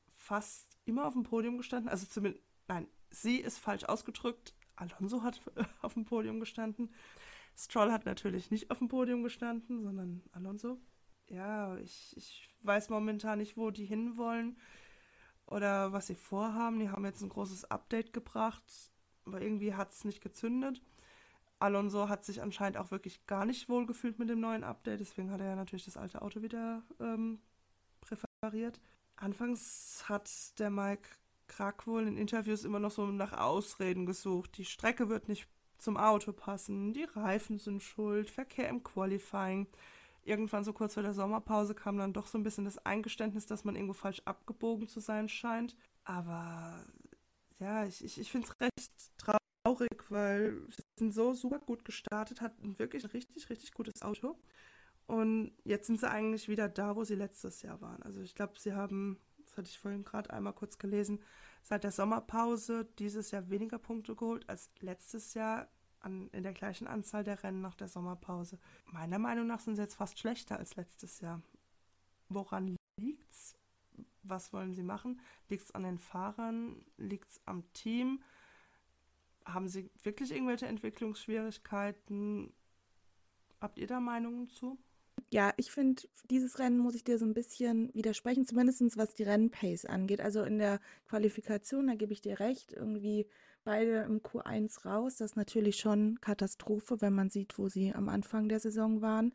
fast 0.09 0.79
immer 0.85 1.07
auf 1.07 1.14
dem 1.14 1.23
Podium 1.23 1.57
gestanden. 1.57 1.88
Also 1.88 2.07
zumindest, 2.07 2.45
nein, 2.69 2.87
sie 3.11 3.38
ist 3.38 3.59
falsch 3.59 3.85
ausgedrückt. 3.85 4.55
Alonso 4.76 5.23
hat 5.23 5.41
auf 5.83 5.95
dem 5.95 6.05
Podium 6.05 6.41
gestanden. 6.41 6.93
Stroll 7.57 7.93
hat 7.93 8.05
natürlich 8.05 8.50
nicht 8.50 8.71
auf 8.71 8.79
dem 8.79 8.88
Podium 8.88 9.23
gestanden, 9.23 9.83
sondern 9.83 10.23
Alonso. 10.33 10.79
Ja, 11.29 11.76
ich, 11.79 12.14
ich 12.17 12.50
weiß 12.62 12.91
momentan 12.91 13.38
nicht, 13.38 13.57
wo 13.57 13.71
die 13.71 13.87
hinwollen 13.87 14.59
oder 15.47 15.93
was 15.93 16.07
sie 16.07 16.15
vorhaben. 16.15 16.81
Die 16.81 16.91
haben 16.91 17.05
jetzt 17.05 17.23
ein 17.23 17.29
großes 17.29 17.71
Update 17.71 18.13
gebracht, 18.13 18.63
aber 19.25 19.41
irgendwie 19.41 19.75
hat 19.75 19.93
es 19.93 20.05
nicht 20.05 20.21
gezündet. 20.21 20.83
Alonso 21.59 22.09
hat 22.09 22.25
sich 22.25 22.43
anscheinend 22.43 22.77
auch 22.77 22.91
wirklich 22.91 23.27
gar 23.27 23.45
nicht 23.47 23.69
wohl 23.69 23.87
gefühlt 23.87 24.19
mit 24.19 24.29
dem 24.29 24.41
neuen 24.41 24.65
Update, 24.65 25.01
deswegen 25.01 25.31
hat 25.31 25.41
er 25.41 25.49
ja 25.49 25.57
natürlich 25.57 25.85
das 25.85 25.97
alte 25.97 26.21
Auto 26.21 26.43
wieder 26.43 26.83
ähm, 27.01 27.41
präferiert. 28.01 28.81
Anfangs 29.17 30.05
hat 30.09 30.29
der 30.59 30.71
Mike 30.71 31.09
Krack 31.47 31.87
wohl 31.87 32.07
in 32.07 32.17
Interviews 32.17 32.65
immer 32.65 32.81
noch 32.81 32.91
so 32.91 33.07
nach 33.07 33.33
Ausreden 33.33 34.07
gesucht. 34.07 34.57
Die 34.59 34.65
Strecke 34.65 35.09
wird 35.09 35.29
nicht 35.29 35.47
zum 35.79 35.97
Auto 35.97 36.33
passen, 36.33 36.93
die 36.93 37.05
Reifen 37.05 37.59
sind 37.59 37.83
schuld, 37.83 38.31
Verkehr 38.31 38.69
im 38.69 38.83
Qualifying. 38.83 39.67
Irgendwann 40.25 40.64
so 40.64 40.73
kurz 40.73 40.95
vor 40.95 41.02
der 41.02 41.14
Sommerpause 41.14 41.75
kam 41.75 41.99
dann 41.99 42.12
doch 42.12 42.26
so 42.26 42.38
ein 42.38 42.43
bisschen 42.43 42.64
das 42.64 42.78
Eingeständnis, 42.78 43.47
dass 43.47 43.64
man 43.64 43.76
irgendwo 43.76 43.93
falsch 43.93 44.23
abgebogen 44.25 44.88
zu 44.88 45.00
sein 45.00 45.28
scheint. 45.28 45.76
Aber 46.04 46.85
ja, 47.59 47.85
ich, 47.85 48.04
ich, 48.04 48.19
ich 48.19 48.31
finde 48.31 48.49
es 48.49 48.61
recht 48.61 48.93
traurig, 49.19 50.11
weil 50.11 50.61
sie 50.71 50.83
sind 50.99 51.14
so 51.14 51.35
super 51.35 51.59
gut 51.59 51.85
gestartet, 51.85 52.40
hatten 52.40 52.78
wirklich 52.78 53.04
ein 53.04 53.11
richtig, 53.11 53.50
richtig 53.50 53.73
gutes 53.73 54.02
Auto. 54.02 54.38
Und 55.07 55.52
jetzt 55.64 55.87
sind 55.87 56.00
sie 56.00 56.11
eigentlich 56.11 56.49
wieder 56.49 56.69
da, 56.69 56.97
wo 56.97 57.04
sie 57.04 57.14
letztes 57.14 57.62
Jahr 57.62 57.81
waren. 57.81 58.02
Also 58.02 58.21
ich 58.23 58.35
glaube, 58.35 58.59
sie 58.59 58.73
haben, 58.73 59.21
das 59.45 59.57
hatte 59.57 59.69
ich 59.69 59.78
vorhin 59.78 60.04
gerade 60.04 60.31
einmal 60.31 60.54
kurz 60.54 60.78
gelesen, 60.78 61.21
seit 61.62 61.85
der 61.85 61.93
Sommerpause 61.93 62.87
dieses 62.99 63.31
Jahr 63.31 63.50
weniger 63.50 63.78
Punkte 63.78 64.14
geholt 64.14 64.49
als 64.49 64.71
letztes 64.81 65.35
Jahr 65.35 65.69
an, 66.05 66.29
in 66.33 66.43
der 66.43 66.53
gleichen 66.53 66.87
Anzahl 66.87 67.25
der 67.25 67.43
Rennen 67.43 67.61
nach 67.61 67.75
der 67.75 67.89
Sommerpause. 67.89 68.59
Meiner 68.93 69.19
Meinung 69.19 69.47
nach 69.47 69.61
sind 69.61 69.77
sie 69.77 69.83
jetzt 69.83 69.97
fast 69.97 70.19
schlechter 70.19 70.59
als 70.59 70.77
letztes 70.77 71.21
Jahr. 71.21 71.43
Woran 72.29 72.77
liegt's? 73.01 73.57
Was 74.23 74.53
wollen 74.53 74.75
sie 74.75 74.83
machen? 74.83 75.21
Liegt 75.49 75.65
es 75.65 75.75
an 75.75 75.83
den 75.83 75.99
Fahrern? 75.99 76.85
Liegt 76.97 77.31
es 77.31 77.41
am 77.47 77.71
Team? 77.73 78.23
Haben 79.45 79.69
sie 79.69 79.91
wirklich 80.03 80.33
irgendwelche 80.33 80.67
Entwicklungsschwierigkeiten? 80.67 82.53
Habt 83.61 83.79
ihr 83.79 83.87
da 83.87 84.01
Meinungen 84.01 84.49
zu? 84.49 84.79
Ja, 85.31 85.53
ich 85.57 85.71
finde, 85.71 86.03
dieses 86.31 86.59
Rennen 86.59 86.79
muss 86.79 86.95
ich 86.95 87.05
dir 87.05 87.19
so 87.19 87.25
ein 87.25 87.35
bisschen 87.35 87.93
widersprechen, 87.95 88.47
zumindest 88.47 88.97
was 88.97 89.15
die 89.15 89.23
Rennpace 89.25 89.85
angeht. 89.85 90.21
Also 90.21 90.43
in 90.43 90.59
der 90.59 90.81
Qualifikation, 91.07 91.87
da 91.87 91.95
gebe 91.95 92.13
ich 92.13 92.21
dir 92.21 92.41
recht, 92.41 92.73
irgendwie 92.73 93.27
beide 93.64 94.02
im 94.02 94.21
Q1 94.21 94.87
raus. 94.87 95.16
Das 95.16 95.33
ist 95.33 95.37
natürlich 95.37 95.76
schon 95.76 96.21
Katastrophe, 96.21 97.00
wenn 97.00 97.14
man 97.14 97.30
sieht, 97.30 97.59
wo 97.59 97.68
sie 97.68 97.94
am 97.94 98.09
Anfang 98.09 98.49
der 98.49 98.61
Saison 98.61 99.02
waren. 99.02 99.33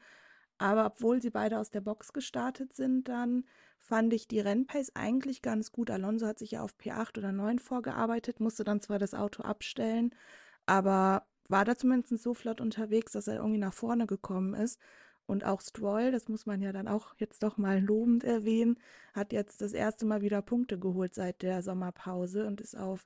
Aber 0.58 0.86
obwohl 0.86 1.22
sie 1.22 1.30
beide 1.30 1.58
aus 1.60 1.72
der 1.72 1.82
Box 1.82 2.14
gestartet 2.14 2.76
sind, 2.76 3.08
dann 3.08 3.46
fand 3.80 4.14
ich 4.14 4.28
die 4.28 4.42
Rennpace 4.42 4.92
eigentlich 4.96 5.42
ganz 5.42 5.72
gut. 5.72 5.90
Alonso 5.90 6.28
hat 6.28 6.40
sich 6.40 6.52
ja 6.52 6.62
auf 6.62 6.76
P8 6.78 7.18
oder 7.18 7.32
9 7.32 7.60
vorgearbeitet, 7.60 8.40
musste 8.40 8.64
dann 8.64 8.82
zwar 8.82 9.00
das 9.00 9.14
Auto 9.14 9.44
abstellen, 9.44 10.14
aber 10.66 11.26
war 11.48 11.66
da 11.66 11.76
zumindest 11.76 12.22
so 12.22 12.34
flott 12.34 12.62
unterwegs, 12.62 13.14
dass 13.14 13.28
er 13.28 13.38
irgendwie 13.38 13.58
nach 13.60 13.74
vorne 13.74 14.06
gekommen 14.06 14.54
ist. 14.54 14.80
Und 15.26 15.46
auch 15.46 15.62
Stroll, 15.62 16.12
das 16.12 16.28
muss 16.28 16.46
man 16.46 16.62
ja 16.62 16.72
dann 16.72 16.88
auch 16.88 17.14
jetzt 17.18 17.44
doch 17.44 17.58
mal 17.58 17.80
lobend 17.82 18.24
erwähnen, 18.24 18.80
hat 19.14 19.32
jetzt 19.32 19.62
das 19.62 19.74
erste 19.74 20.06
Mal 20.06 20.22
wieder 20.22 20.42
Punkte 20.42 20.80
geholt 20.80 21.14
seit 21.14 21.42
der 21.44 21.62
Sommerpause 21.62 22.48
und 22.48 22.62
ist 22.62 22.76
auf 22.76 23.06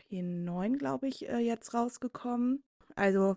P9, 0.00 0.78
glaube 0.78 1.08
ich, 1.08 1.28
äh, 1.28 1.38
jetzt 1.38 1.74
rausgekommen. 1.74 2.62
Also, 2.96 3.36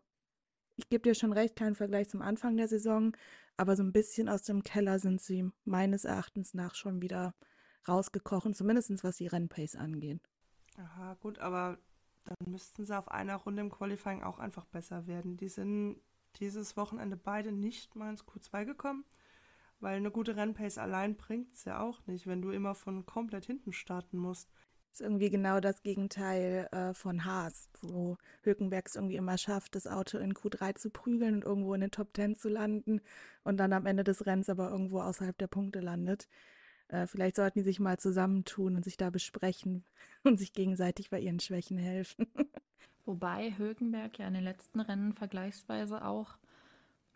ich 0.76 0.90
gebe 0.90 1.04
dir 1.04 1.16
schon 1.16 1.34
recht, 1.34 1.56
kein 1.56 1.76
Vergleich 1.76 2.10
zum 2.10 2.22
Anfang 2.22 2.58
der 2.58 2.68
Saison, 2.68 3.16
aber 3.58 3.76
so 3.76 3.84
ein 3.84 3.94
bisschen 3.94 4.30
aus 4.30 4.44
dem 4.44 4.64
Keller 4.64 5.00
sind 5.00 5.22
sie 5.22 5.52
meines 5.66 6.06
Erachtens 6.06 6.54
nach 6.54 6.76
schon 6.76 7.02
wieder 7.02 7.34
rausgekrochen, 7.88 8.54
zumindest 8.54 9.04
was 9.04 9.18
die 9.18 9.28
Rennpace 9.28 9.76
angeht. 9.76 10.22
Aha, 10.78 11.16
gut, 11.16 11.40
aber 11.40 11.78
dann 12.24 12.52
müssten 12.52 12.86
sie 12.86 12.98
auf 12.98 13.10
einer 13.12 13.36
Runde 13.36 13.62
im 13.62 13.70
Qualifying 13.70 14.24
auch 14.24 14.40
einfach 14.40 14.66
besser 14.66 15.08
werden. 15.08 15.38
Die 15.38 15.50
sind 15.50 16.02
dieses 16.40 16.78
Wochenende 16.78 17.18
beide 17.18 17.52
nicht 17.52 17.96
mal 17.96 18.10
ins 18.10 18.26
Q2 18.26 18.66
gekommen, 18.66 19.06
weil 19.80 19.98
eine 19.98 20.12
gute 20.12 20.36
Rennpace 20.36 20.78
allein 20.78 21.16
bringt 21.16 21.54
es 21.54 21.66
ja 21.66 21.80
auch 21.80 22.06
nicht, 22.08 22.26
wenn 22.26 22.42
du 22.42 22.50
immer 22.52 22.74
von 22.74 23.06
komplett 23.06 23.46
hinten 23.46 23.74
starten 23.74 24.18
musst. 24.18 24.50
Ist 24.94 25.02
irgendwie 25.02 25.32
genau 25.32 25.60
das 25.60 25.82
Gegenteil 25.82 26.70
äh, 26.72 26.94
von 26.94 27.26
Haas, 27.26 27.68
wo 27.82 28.16
Hülkenberg 28.44 28.88
es 28.88 28.96
irgendwie 28.96 29.16
immer 29.16 29.40
schafft, 29.40 29.74
das 29.74 29.88
Auto 29.88 30.20
in 30.20 30.36
Q3 30.36 30.76
zu 30.76 30.92
prügeln 30.92 31.34
und 31.34 31.44
irgendwo 31.44 31.74
in 31.74 31.82
den 31.82 31.90
Top 31.90 32.10
10 32.16 32.36
zu 32.36 32.48
landen 32.48 33.02
und 33.44 33.58
dann 33.58 33.74
am 33.74 33.88
Ende 33.88 34.04
des 34.04 34.28
Rennens 34.28 34.50
aber 34.50 34.70
irgendwo 34.70 35.02
außerhalb 35.02 35.36
der 35.36 35.48
Punkte 35.48 35.80
landet. 35.80 36.28
Äh, 36.90 37.08
vielleicht 37.08 37.38
sollten 37.38 37.58
die 37.58 37.64
sich 37.64 37.80
mal 37.80 37.98
zusammentun 37.98 38.76
und 38.76 38.84
sich 38.84 38.96
da 38.96 39.10
besprechen 39.10 39.84
und 40.24 40.38
sich 40.38 40.54
gegenseitig 40.54 41.10
bei 41.10 41.20
ihren 41.20 41.40
Schwächen 41.40 41.80
helfen. 41.80 42.28
Wobei 43.06 43.58
Hülkenberg 43.58 44.20
ja 44.20 44.28
in 44.28 44.36
den 44.36 44.44
letzten 44.44 44.80
Rennen 44.80 45.14
vergleichsweise 45.14 46.06
auch 46.06 46.38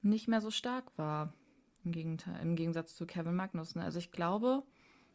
nicht 0.01 0.27
mehr 0.27 0.41
so 0.41 0.49
stark 0.49 0.97
war. 0.97 1.31
Im, 1.85 1.91
Gegenteil, 1.91 2.41
im 2.41 2.55
Gegensatz 2.55 2.95
zu 2.95 3.05
Kevin 3.05 3.35
Magnussen. 3.35 3.81
Also 3.81 3.99
ich 3.99 4.09
glaube, 4.09 4.63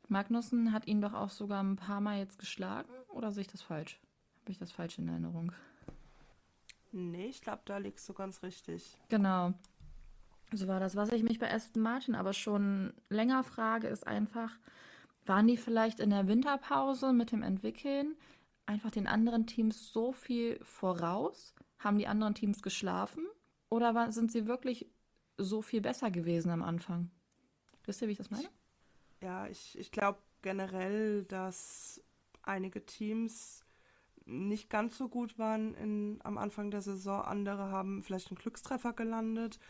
Magnussen 0.08 0.72
hat 0.72 0.86
ihn 0.86 1.00
doch 1.00 1.14
auch 1.14 1.30
sogar 1.30 1.62
ein 1.62 1.76
paar 1.76 2.00
Mal 2.00 2.18
jetzt 2.18 2.38
geschlagen. 2.38 2.92
Oder 3.08 3.32
sehe 3.32 3.42
ich 3.42 3.48
das 3.48 3.62
falsch? 3.62 4.00
Habe 4.40 4.52
ich 4.52 4.58
das 4.58 4.72
falsch 4.72 4.98
in 4.98 5.08
Erinnerung? 5.08 5.52
Nee, 6.92 7.26
ich 7.26 7.40
glaube, 7.40 7.62
da 7.64 7.78
liegst 7.78 8.08
du 8.08 8.12
ganz 8.12 8.42
richtig. 8.42 8.98
Genau. 9.08 9.54
So 10.52 10.68
war 10.68 10.80
das. 10.80 10.96
Was 10.96 11.10
ich 11.12 11.22
mich 11.22 11.38
bei 11.38 11.52
Aston 11.52 11.82
Martin 11.82 12.14
aber 12.14 12.32
schon 12.34 12.92
länger 13.08 13.42
frage, 13.44 13.88
ist 13.88 14.06
einfach, 14.06 14.58
waren 15.24 15.46
die 15.46 15.56
vielleicht 15.56 16.00
in 16.00 16.10
der 16.10 16.28
Winterpause 16.28 17.12
mit 17.12 17.32
dem 17.32 17.42
Entwickeln 17.42 18.16
einfach 18.66 18.90
den 18.90 19.06
anderen 19.06 19.46
Teams 19.46 19.92
so 19.92 20.12
viel 20.12 20.58
voraus? 20.62 21.54
Haben 21.78 21.98
die 21.98 22.06
anderen 22.06 22.34
Teams 22.34 22.62
geschlafen? 22.62 23.26
Oder 23.70 23.94
war, 23.94 24.12
sind 24.12 24.30
sie 24.30 24.46
wirklich 24.46 24.86
so 25.38 25.62
viel 25.62 25.80
besser 25.80 26.10
gewesen 26.10 26.50
am 26.50 26.62
Anfang? 26.62 27.10
Wisst 27.84 28.02
ihr, 28.02 28.08
wie 28.08 28.12
ich 28.12 28.18
das 28.18 28.30
meine? 28.30 28.48
Ja, 29.22 29.46
ich, 29.46 29.78
ich 29.78 29.92
glaube 29.92 30.18
generell, 30.42 31.22
dass 31.24 32.02
einige 32.42 32.84
Teams 32.84 33.64
nicht 34.24 34.68
ganz 34.68 34.98
so 34.98 35.08
gut 35.08 35.38
waren 35.38 35.74
in, 35.74 36.20
am 36.24 36.38
Anfang 36.38 36.70
der 36.70 36.82
Saison. 36.82 37.22
Andere 37.22 37.70
haben 37.70 38.02
vielleicht 38.02 38.30
einen 38.30 38.38
Glückstreffer 38.38 38.92
gelandet. 38.92 39.60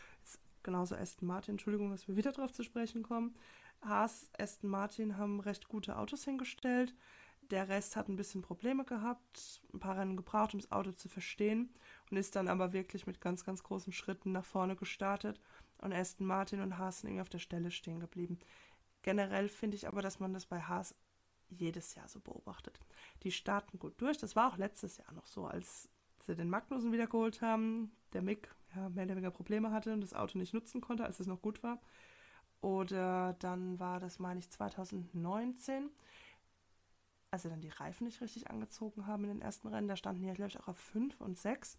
Genauso 0.63 0.95
Aston 0.95 1.27
Martin, 1.27 1.53
Entschuldigung, 1.53 1.91
dass 1.91 2.07
wir 2.07 2.15
wieder 2.15 2.31
darauf 2.31 2.51
zu 2.51 2.63
sprechen 2.63 3.03
kommen. 3.03 3.35
Haas, 3.81 4.31
Aston 4.39 4.69
Martin 4.69 5.17
haben 5.17 5.39
recht 5.39 5.67
gute 5.67 5.97
Autos 5.97 6.23
hingestellt. 6.23 6.95
Der 7.51 7.67
Rest 7.67 7.95
hat 7.95 8.07
ein 8.07 8.15
bisschen 8.15 8.41
Probleme 8.41 8.85
gehabt, 8.85 9.61
ein 9.73 9.79
paar 9.79 9.97
Rennen 9.97 10.15
gebraucht, 10.15 10.53
um 10.53 10.61
das 10.61 10.71
Auto 10.71 10.93
zu 10.93 11.09
verstehen 11.09 11.73
und 12.09 12.17
ist 12.17 12.35
dann 12.35 12.47
aber 12.47 12.73
wirklich 12.73 13.05
mit 13.05 13.21
ganz, 13.21 13.43
ganz 13.43 13.61
großen 13.61 13.93
Schritten 13.93 14.31
nach 14.31 14.45
vorne 14.45 14.75
gestartet 14.75 15.39
und 15.79 15.93
Aston 15.93 16.25
Martin 16.25 16.61
und 16.61 16.77
Haas 16.77 17.01
sind 17.01 17.09
irgendwie 17.09 17.21
auf 17.21 17.29
der 17.29 17.39
Stelle 17.39 17.69
stehen 17.69 17.99
geblieben. 17.99 18.39
Generell 19.03 19.49
finde 19.49 19.75
ich 19.75 19.87
aber, 19.87 20.01
dass 20.01 20.19
man 20.19 20.33
das 20.33 20.45
bei 20.45 20.61
Haas 20.61 20.95
jedes 21.49 21.93
Jahr 21.95 22.07
so 22.07 22.19
beobachtet. 22.19 22.79
Die 23.21 23.31
starten 23.31 23.77
gut 23.77 23.99
durch. 24.01 24.17
Das 24.17 24.35
war 24.35 24.51
auch 24.51 24.57
letztes 24.57 24.97
Jahr 24.97 25.13
noch 25.13 25.27
so, 25.27 25.45
als 25.45 25.89
sie 26.21 26.35
den 26.35 26.49
Magnussen 26.49 26.91
wiedergeholt 26.91 27.41
haben. 27.41 27.91
Der 28.13 28.21
Mick 28.21 28.49
ja, 28.75 28.89
mehr 28.89 29.05
oder 29.05 29.15
weniger 29.15 29.31
Probleme 29.31 29.71
hatte 29.71 29.93
und 29.93 30.01
das 30.01 30.13
Auto 30.13 30.37
nicht 30.37 30.53
nutzen 30.53 30.81
konnte, 30.81 31.05
als 31.05 31.19
es 31.19 31.27
noch 31.27 31.41
gut 31.41 31.61
war. 31.63 31.79
Oder 32.61 33.35
dann 33.39 33.79
war 33.79 33.99
das, 33.99 34.19
meine 34.19 34.39
ich, 34.39 34.49
2019, 34.49 35.89
als 37.29 37.43
sie 37.43 37.49
dann 37.49 37.61
die 37.61 37.69
Reifen 37.69 38.05
nicht 38.05 38.21
richtig 38.21 38.49
angezogen 38.49 39.05
haben 39.05 39.25
in 39.25 39.31
den 39.31 39.41
ersten 39.41 39.67
Rennen. 39.67 39.89
Da 39.89 39.97
standen 39.97 40.21
die 40.21 40.27
ja, 40.27 40.33
glaube 40.33 40.49
ich, 40.49 40.59
auch 40.59 40.69
auf 40.69 40.77
5 40.77 41.19
und 41.19 41.37
6. 41.37 41.77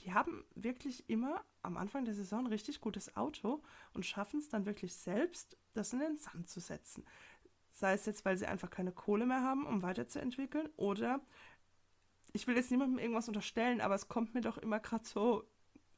Die 0.00 0.14
haben 0.14 0.44
wirklich 0.54 1.08
immer 1.08 1.44
am 1.62 1.76
Anfang 1.76 2.04
der 2.06 2.14
Saison 2.14 2.40
ein 2.40 2.46
richtig 2.46 2.80
gutes 2.80 3.14
Auto 3.16 3.62
und 3.92 4.06
schaffen 4.06 4.38
es 4.38 4.48
dann 4.48 4.66
wirklich 4.66 4.94
selbst, 4.94 5.56
das 5.74 5.92
in 5.92 6.00
den 6.00 6.16
Sand 6.16 6.48
zu 6.48 6.60
setzen. 6.60 7.04
Sei 7.72 7.92
es 7.92 8.06
jetzt, 8.06 8.24
weil 8.24 8.36
sie 8.36 8.46
einfach 8.46 8.70
keine 8.70 8.92
Kohle 8.92 9.26
mehr 9.26 9.42
haben, 9.42 9.66
um 9.66 9.82
weiterzuentwickeln, 9.82 10.68
oder 10.76 11.20
ich 12.32 12.46
will 12.46 12.56
jetzt 12.56 12.70
niemandem 12.70 12.98
irgendwas 12.98 13.28
unterstellen, 13.28 13.80
aber 13.80 13.94
es 13.94 14.08
kommt 14.08 14.34
mir 14.34 14.40
doch 14.40 14.58
immer 14.58 14.80
gerade 14.80 15.04
so 15.04 15.44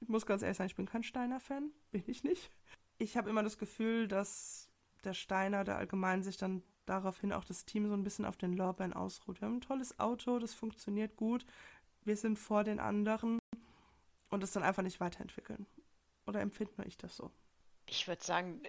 ich 0.01 0.09
muss 0.09 0.27
ganz 0.27 0.43
ehrlich 0.43 0.57
sagen, 0.57 0.69
ich 0.69 0.77
bin 0.77 0.87
kein 0.87 1.03
Steiner-Fan, 1.03 1.71
bin 1.91 2.05
ich 2.07 2.25
nicht. 2.25 2.51
Ich 2.99 3.17
habe 3.17 3.31
immer 3.31 3.43
das 3.43 3.59
Gefühl, 3.59 4.09
dass 4.09 4.71
der 5.05 5.15
Steiner 5.15 5.65
der 5.65 5.77
allgemein 5.77 6.23
sich 6.23 6.37
dann 6.37 6.63
daraufhin 6.87 7.33
auch 7.33 7.45
das 7.45 7.65
Team 7.65 7.89
so 7.89 7.95
ein 7.95 8.05
bisschen 8.05 8.25
auf 8.25 8.37
den 8.37 8.57
Lorbeeren 8.57 8.93
ausruht. 8.93 9.41
Wir 9.41 9.47
haben 9.47 9.57
ein 9.57 9.61
tolles 9.61 9.99
Auto, 9.99 10.39
das 10.39 10.55
funktioniert 10.55 11.17
gut, 11.17 11.45
wir 12.05 12.17
sind 12.17 12.39
vor 12.39 12.65
den 12.65 12.79
anderen 12.79 13.39
und 14.31 14.43
es 14.43 14.53
dann 14.53 14.63
einfach 14.63 14.83
nicht 14.83 15.01
weiterentwickeln. 15.01 15.67
Oder 16.27 16.41
empfinde 16.41 16.85
ich 16.87 16.97
das 16.97 17.17
so? 17.17 17.31
Ich 17.87 18.09
würde 18.09 18.23
sagen, 18.23 18.61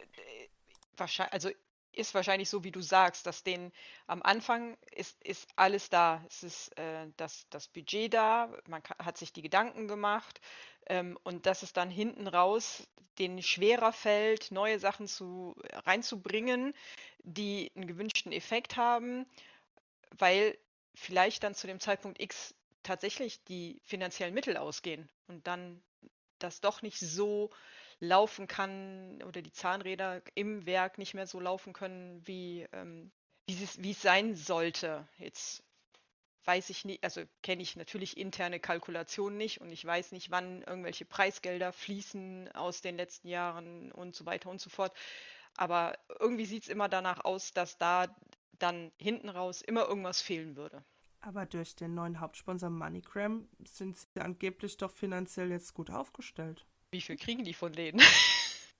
wahrscheinlich, 0.98 1.34
also 1.34 1.50
ist 1.98 2.14
wahrscheinlich 2.14 2.50
so, 2.50 2.64
wie 2.64 2.72
du 2.72 2.82
sagst, 2.82 3.26
dass 3.26 3.44
denen 3.44 3.72
am 4.06 4.22
Anfang 4.22 4.78
ist, 4.92 5.22
ist 5.24 5.48
alles 5.56 5.90
da. 5.90 6.24
Es 6.30 6.44
ist 6.44 6.78
äh, 6.78 7.08
das, 7.18 7.48
das 7.50 7.68
Budget 7.68 8.14
da, 8.14 8.54
man 8.68 8.84
hat 9.00 9.18
sich 9.18 9.34
die 9.34 9.42
Gedanken 9.42 9.88
gemacht 9.88 10.40
ähm, 10.88 11.18
und 11.24 11.46
dass 11.46 11.64
es 11.64 11.74
dann 11.74 11.90
hinten 11.90 12.28
raus 12.28 12.88
denen 13.18 13.42
schwerer 13.42 13.94
fällt, 13.94 14.52
neue 14.52 14.78
Sachen 14.78 15.08
zu, 15.08 15.56
reinzubringen, 15.72 16.74
die 17.24 17.72
einen 17.76 17.88
gewünschten 17.88 18.32
Effekt 18.32 18.78
haben, 18.78 19.26
weil 20.12 20.56
vielleicht 20.94 21.44
dann 21.44 21.56
zu 21.56 21.66
dem 21.66 21.80
Zeitpunkt 21.80 22.22
X 22.22 22.54
tatsächlich 22.84 23.44
die 23.46 23.82
finanziellen 23.84 24.36
Mittel 24.36 24.56
ausgehen 24.56 25.10
und 25.28 25.48
dann 25.48 25.82
das 26.40 26.62
doch 26.62 26.82
nicht 26.82 27.00
so 27.00 27.50
laufen 28.00 28.48
kann 28.48 29.22
oder 29.24 29.42
die 29.42 29.52
Zahnräder 29.52 30.22
im 30.36 30.66
Werk 30.66 30.98
nicht 30.98 31.14
mehr 31.14 31.28
so 31.28 31.40
laufen 31.40 31.74
können, 31.74 32.26
wie, 32.26 32.68
ähm, 32.72 33.12
wie, 33.48 33.92
es, 33.92 34.02
sein 34.02 34.36
sollte. 34.36 35.08
Jetzt 35.18 35.64
weiß 36.46 36.70
ich 36.70 36.86
nicht, 36.86 37.04
also 37.04 37.24
kenne 37.44 37.62
ich 37.62 37.76
natürlich 37.76 38.18
interne 38.18 38.60
Kalkulationen 38.60 39.38
nicht 39.38 39.60
und 39.60 39.72
ich 39.72 39.84
weiß 39.84 40.14
nicht, 40.14 40.32
wann 40.32 40.62
irgendwelche 40.64 41.06
Preisgelder 41.06 41.74
fließen 41.74 42.52
aus 42.54 42.82
den 42.82 42.96
letzten 42.96 43.28
Jahren 43.28 43.92
und 43.92 44.16
so 44.16 44.26
weiter 44.26 44.50
und 44.50 44.62
so 44.62 44.70
fort. 44.70 44.96
Aber 45.58 45.98
irgendwie 46.20 46.46
sieht 46.46 46.64
es 46.64 46.70
immer 46.70 46.88
danach 46.88 47.26
aus, 47.26 47.52
dass 47.54 47.78
da 47.78 48.16
dann 48.60 48.92
hinten 48.98 49.30
raus 49.30 49.62
immer 49.62 49.88
irgendwas 49.88 50.22
fehlen 50.22 50.56
würde. 50.56 50.84
Aber 51.20 51.46
durch 51.46 51.76
den 51.76 51.96
neuen 51.96 52.20
Hauptsponsor 52.20 52.70
MoneyGram 52.70 53.50
sind 53.66 53.98
sie 53.98 54.08
angeblich 54.20 54.78
doch 54.78 54.92
finanziell 54.92 55.52
jetzt 55.52 55.74
gut 55.74 55.90
aufgestellt. 55.90 56.66
Wie 56.92 57.02
viel 57.02 57.18
kriegen 57.18 57.44
die 57.44 57.54
von 57.54 57.74
denen? 57.74 58.02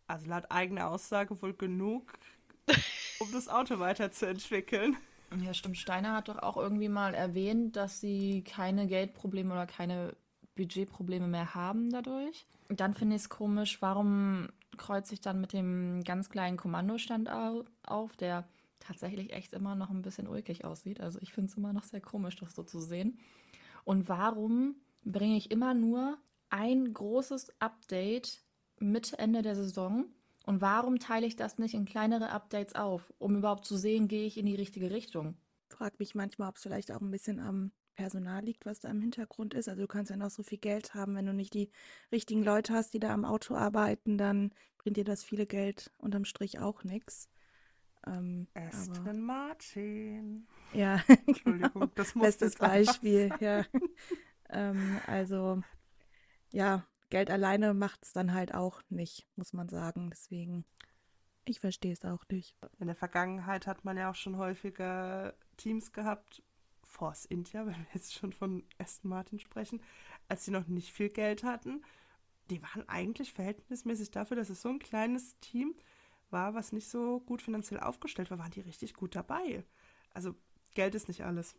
Also 0.10 0.26
laut 0.30 0.50
eigener 0.50 0.88
Aussage 0.88 1.42
wohl 1.42 1.54
genug, 1.54 2.14
um 3.20 3.30
das 3.34 3.50
Auto 3.50 3.80
weiterzuentwickeln. 3.80 4.96
Ja, 5.44 5.54
stimmt. 5.54 5.78
Steiner 5.78 6.14
hat 6.14 6.30
doch 6.30 6.38
auch 6.38 6.56
irgendwie 6.56 6.88
mal 6.88 7.14
erwähnt, 7.14 7.76
dass 7.76 8.00
sie 8.00 8.42
keine 8.44 8.88
Geldprobleme 8.88 9.54
oder 9.54 9.66
keine 9.66 10.16
Budgetprobleme 10.56 11.28
mehr 11.28 11.56
haben 11.56 11.92
dadurch. 11.92 12.46
Und 12.70 12.80
dann 12.80 12.94
finde 12.94 13.18
ich 13.18 13.24
es 13.24 13.30
komisch, 13.30 13.82
warum 13.82 14.48
kreuze 14.78 15.14
ich 15.14 15.20
dann 15.20 15.42
mit 15.42 15.52
dem 15.52 16.06
ganz 16.06 16.30
kleinen 16.30 16.56
Kommandostand 16.56 17.30
auf, 17.84 18.16
der 18.16 18.48
tatsächlich 18.80 19.34
echt 19.34 19.52
immer 19.52 19.76
noch 19.76 19.90
ein 19.90 20.02
bisschen 20.02 20.30
ulkig 20.30 20.64
aussieht. 20.64 21.02
Also 21.02 21.20
ich 21.22 21.34
finde 21.34 21.52
es 21.52 21.58
immer 21.58 21.74
noch 21.74 21.84
sehr 21.84 22.00
komisch, 22.02 22.38
das 22.38 22.56
so 22.56 22.64
zu 22.64 22.80
sehen. 22.80 23.20
Und 23.84 24.08
warum 24.08 24.76
bringe 25.04 25.36
ich 25.36 25.52
immer 25.52 25.74
nur 25.74 26.18
ein 26.50 26.94
großes 26.94 27.52
Update 27.60 28.44
Mitte, 28.80 29.18
Ende 29.18 29.42
der 29.42 29.56
Saison? 29.56 30.06
Und 30.46 30.62
warum 30.62 31.00
teile 31.00 31.26
ich 31.26 31.36
das 31.36 31.58
nicht 31.58 31.74
in 31.74 31.86
kleinere 31.86 32.30
Updates 32.30 32.76
auf, 32.76 33.14
um 33.18 33.36
überhaupt 33.36 33.66
zu 33.66 33.76
sehen, 33.76 34.08
gehe 34.08 34.26
ich 34.26 34.38
in 34.38 34.46
die 34.46 34.56
richtige 34.56 34.92
Richtung? 34.92 35.36
Frag 35.70 36.00
mich 36.00 36.16
manchmal, 36.16 36.50
ob 36.50 36.56
es 36.56 36.64
vielleicht 36.64 36.92
auch 36.92 37.02
ein 37.02 37.12
bisschen 37.12 37.40
am 37.40 37.72
Personal 37.96 38.44
liegt, 38.46 38.66
was 38.66 38.80
da 38.80 38.90
im 38.90 39.02
Hintergrund 39.02 39.54
ist. 39.54 39.68
Also 39.68 39.82
du 39.82 39.88
kannst 39.88 40.12
ja 40.12 40.16
noch 40.16 40.30
so 40.30 40.44
viel 40.44 40.60
Geld 40.60 40.94
haben, 40.94 41.16
wenn 41.16 41.26
du 41.26 41.34
nicht 41.34 41.54
die 41.54 41.70
richtigen 42.12 42.44
Leute 42.44 42.74
hast, 42.74 42.94
die 42.94 43.00
da 43.00 43.10
am 43.10 43.26
Auto 43.26 43.56
arbeiten, 43.56 44.18
dann 44.18 44.54
bringt 44.78 44.96
dir 44.96 45.04
das 45.04 45.24
viele 45.24 45.48
Geld 45.48 45.92
unterm 45.98 46.24
Strich 46.24 46.60
auch 46.60 46.84
nichts. 46.86 47.28
Ähm, 48.06 48.48
Aston 48.54 49.20
Martin. 49.20 50.48
Ja, 50.74 51.04
Entschuldigung, 51.28 51.92
das 51.96 52.16
muss 52.16 52.28
bestes 52.28 52.56
Beispiel. 52.56 53.34
Ja. 53.42 53.66
ähm, 54.50 55.00
also 55.08 55.62
ja, 56.52 56.86
Geld 57.10 57.30
alleine 57.30 57.74
macht 57.74 58.04
es 58.04 58.14
dann 58.14 58.34
halt 58.34 58.54
auch 58.54 58.82
nicht, 58.90 59.28
muss 59.36 59.54
man 59.54 59.70
sagen. 59.70 60.10
Deswegen, 60.10 60.66
ich 61.46 61.60
verstehe 61.60 61.94
es 61.94 62.04
auch 62.04 62.26
nicht. 62.30 62.56
In 62.80 62.88
der 62.88 62.96
Vergangenheit 62.96 63.68
hat 63.68 63.86
man 63.86 63.98
ja 63.98 64.12
auch 64.12 64.16
schon 64.16 64.38
häufiger 64.38 65.34
Teams 65.56 65.94
gehabt, 65.94 66.44
Force 66.84 67.26
India, 67.26 67.66
wenn 67.66 67.76
wir 67.76 67.86
jetzt 67.94 68.14
schon 68.14 68.34
von 68.34 68.64
Aston 68.78 69.10
Martin 69.10 69.40
sprechen, 69.40 69.82
als 70.28 70.46
sie 70.46 70.52
noch 70.52 70.68
nicht 70.68 70.92
viel 70.92 71.10
Geld 71.10 71.44
hatten. 71.44 71.84
Die 72.50 72.62
waren 72.62 72.88
eigentlich 72.88 73.34
verhältnismäßig 73.34 74.12
dafür, 74.12 74.38
dass 74.38 74.50
es 74.50 74.62
so 74.62 74.70
ein 74.70 74.80
kleines 74.80 75.38
Team 75.40 75.76
war, 76.30 76.54
was 76.54 76.72
nicht 76.72 76.90
so 76.90 77.20
gut 77.22 77.42
finanziell 77.42 77.80
aufgestellt 77.80 78.32
war, 78.32 78.40
waren 78.40 78.52
die 78.52 78.62
richtig 78.62 78.94
gut 78.94 79.16
dabei. 79.16 79.66
Also 80.14 80.36
Geld 80.74 80.96
ist 80.96 81.08
nicht 81.08 81.24
alles. 81.24 81.56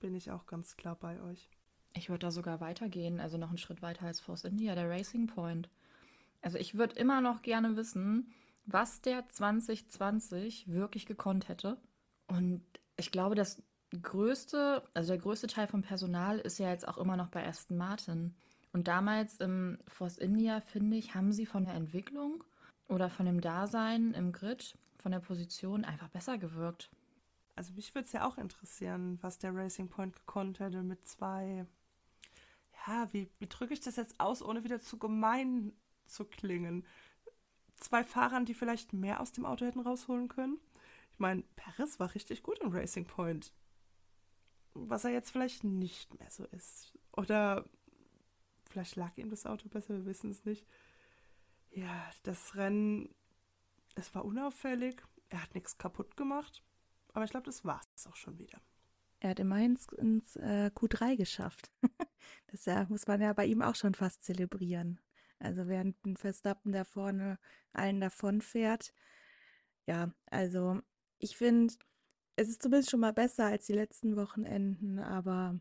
Bin 0.00 0.14
ich 0.14 0.30
auch 0.30 0.46
ganz 0.46 0.76
klar 0.76 0.96
bei 0.96 1.20
euch. 1.22 1.50
Ich 1.94 2.08
würde 2.08 2.26
da 2.26 2.30
sogar 2.30 2.60
weitergehen, 2.60 3.20
also 3.20 3.36
noch 3.38 3.48
einen 3.48 3.58
Schritt 3.58 3.82
weiter 3.82 4.06
als 4.06 4.20
Force 4.20 4.44
India, 4.44 4.74
der 4.74 4.88
Racing 4.88 5.26
Point. 5.26 5.68
Also 6.40 6.58
ich 6.58 6.76
würde 6.76 6.96
immer 6.96 7.20
noch 7.20 7.42
gerne 7.42 7.76
wissen, 7.76 8.32
was 8.64 9.00
der 9.02 9.28
2020 9.28 10.68
wirklich 10.68 11.06
gekonnt 11.06 11.48
hätte. 11.48 11.76
Und 12.26 12.62
ich 12.96 13.10
glaube, 13.10 13.34
das 13.34 13.62
größte, 14.00 14.82
also 14.94 15.12
der 15.12 15.20
größte 15.20 15.46
Teil 15.46 15.66
vom 15.66 15.82
Personal 15.82 16.38
ist 16.38 16.58
ja 16.58 16.70
jetzt 16.70 16.88
auch 16.88 16.98
immer 16.98 17.16
noch 17.16 17.28
bei 17.28 17.46
Aston 17.46 17.76
Martin. 17.76 18.34
Und 18.72 18.88
damals 18.88 19.38
im 19.40 19.78
Force 19.86 20.18
India, 20.18 20.60
finde 20.60 20.96
ich, 20.96 21.14
haben 21.14 21.32
sie 21.32 21.44
von 21.44 21.64
der 21.64 21.74
Entwicklung 21.74 22.42
oder 22.88 23.10
von 23.10 23.26
dem 23.26 23.40
Dasein 23.40 24.14
im 24.14 24.32
Grid, 24.32 24.76
von 24.98 25.12
der 25.12 25.20
Position 25.20 25.84
einfach 25.84 26.08
besser 26.08 26.38
gewirkt. 26.38 26.90
Also 27.54 27.74
mich 27.74 27.94
würde 27.94 28.06
es 28.06 28.12
ja 28.12 28.26
auch 28.26 28.38
interessieren, 28.38 29.18
was 29.20 29.38
der 29.38 29.54
Racing 29.54 29.88
Point 29.88 30.16
gekonnt 30.16 30.58
hätte 30.58 30.82
mit 30.82 31.06
zwei 31.06 31.66
ja, 32.86 33.12
wie, 33.12 33.30
wie 33.38 33.48
drücke 33.48 33.74
ich 33.74 33.80
das 33.80 33.96
jetzt 33.96 34.18
aus, 34.18 34.42
ohne 34.42 34.64
wieder 34.64 34.80
zu 34.80 34.98
gemein 34.98 35.72
zu 36.06 36.24
klingen? 36.24 36.86
Zwei 37.76 38.04
Fahrern, 38.04 38.44
die 38.44 38.54
vielleicht 38.54 38.92
mehr 38.92 39.20
aus 39.20 39.32
dem 39.32 39.46
Auto 39.46 39.64
hätten 39.64 39.80
rausholen 39.80 40.28
können. 40.28 40.58
Ich 41.12 41.18
meine, 41.18 41.42
Paris 41.56 42.00
war 42.00 42.14
richtig 42.14 42.42
gut 42.42 42.58
im 42.60 42.72
Racing 42.72 43.04
Point. 43.04 43.52
Was 44.74 45.04
er 45.04 45.10
jetzt 45.10 45.30
vielleicht 45.30 45.64
nicht 45.64 46.18
mehr 46.18 46.30
so 46.30 46.44
ist. 46.46 46.96
Oder 47.12 47.68
vielleicht 48.70 48.96
lag 48.96 49.16
ihm 49.18 49.30
das 49.30 49.46
Auto 49.46 49.68
besser, 49.68 49.94
wir 49.94 50.06
wissen 50.06 50.30
es 50.30 50.44
nicht. 50.44 50.66
Ja, 51.70 52.10
das 52.22 52.54
Rennen, 52.54 53.14
es 53.94 54.14
war 54.14 54.24
unauffällig. 54.24 55.02
Er 55.28 55.42
hat 55.42 55.54
nichts 55.54 55.78
kaputt 55.78 56.16
gemacht. 56.16 56.62
Aber 57.12 57.24
ich 57.24 57.30
glaube, 57.30 57.46
das 57.46 57.64
war 57.64 57.80
es 57.94 58.06
auch 58.06 58.16
schon 58.16 58.38
wieder. 58.38 58.60
Er 59.22 59.30
hat 59.30 59.38
immerhin 59.38 59.78
ins, 59.98 60.34
äh, 60.34 60.72
Q3 60.74 61.16
geschafft. 61.16 61.70
das 62.48 62.64
ja, 62.64 62.86
muss 62.88 63.06
man 63.06 63.20
ja 63.20 63.32
bei 63.32 63.46
ihm 63.46 63.62
auch 63.62 63.76
schon 63.76 63.94
fast 63.94 64.24
zelebrieren. 64.24 65.00
Also 65.38 65.68
während 65.68 66.04
ein 66.04 66.16
Verstappen 66.16 66.72
da 66.72 66.82
vorne 66.82 67.38
allen 67.72 68.00
davon 68.00 68.40
fährt. 68.40 68.92
Ja, 69.86 70.12
also 70.26 70.80
ich 71.20 71.36
finde, 71.36 71.72
es 72.34 72.48
ist 72.48 72.62
zumindest 72.62 72.90
schon 72.90 72.98
mal 72.98 73.12
besser 73.12 73.46
als 73.46 73.66
die 73.66 73.74
letzten 73.74 74.16
Wochenenden, 74.16 74.98
aber 74.98 75.60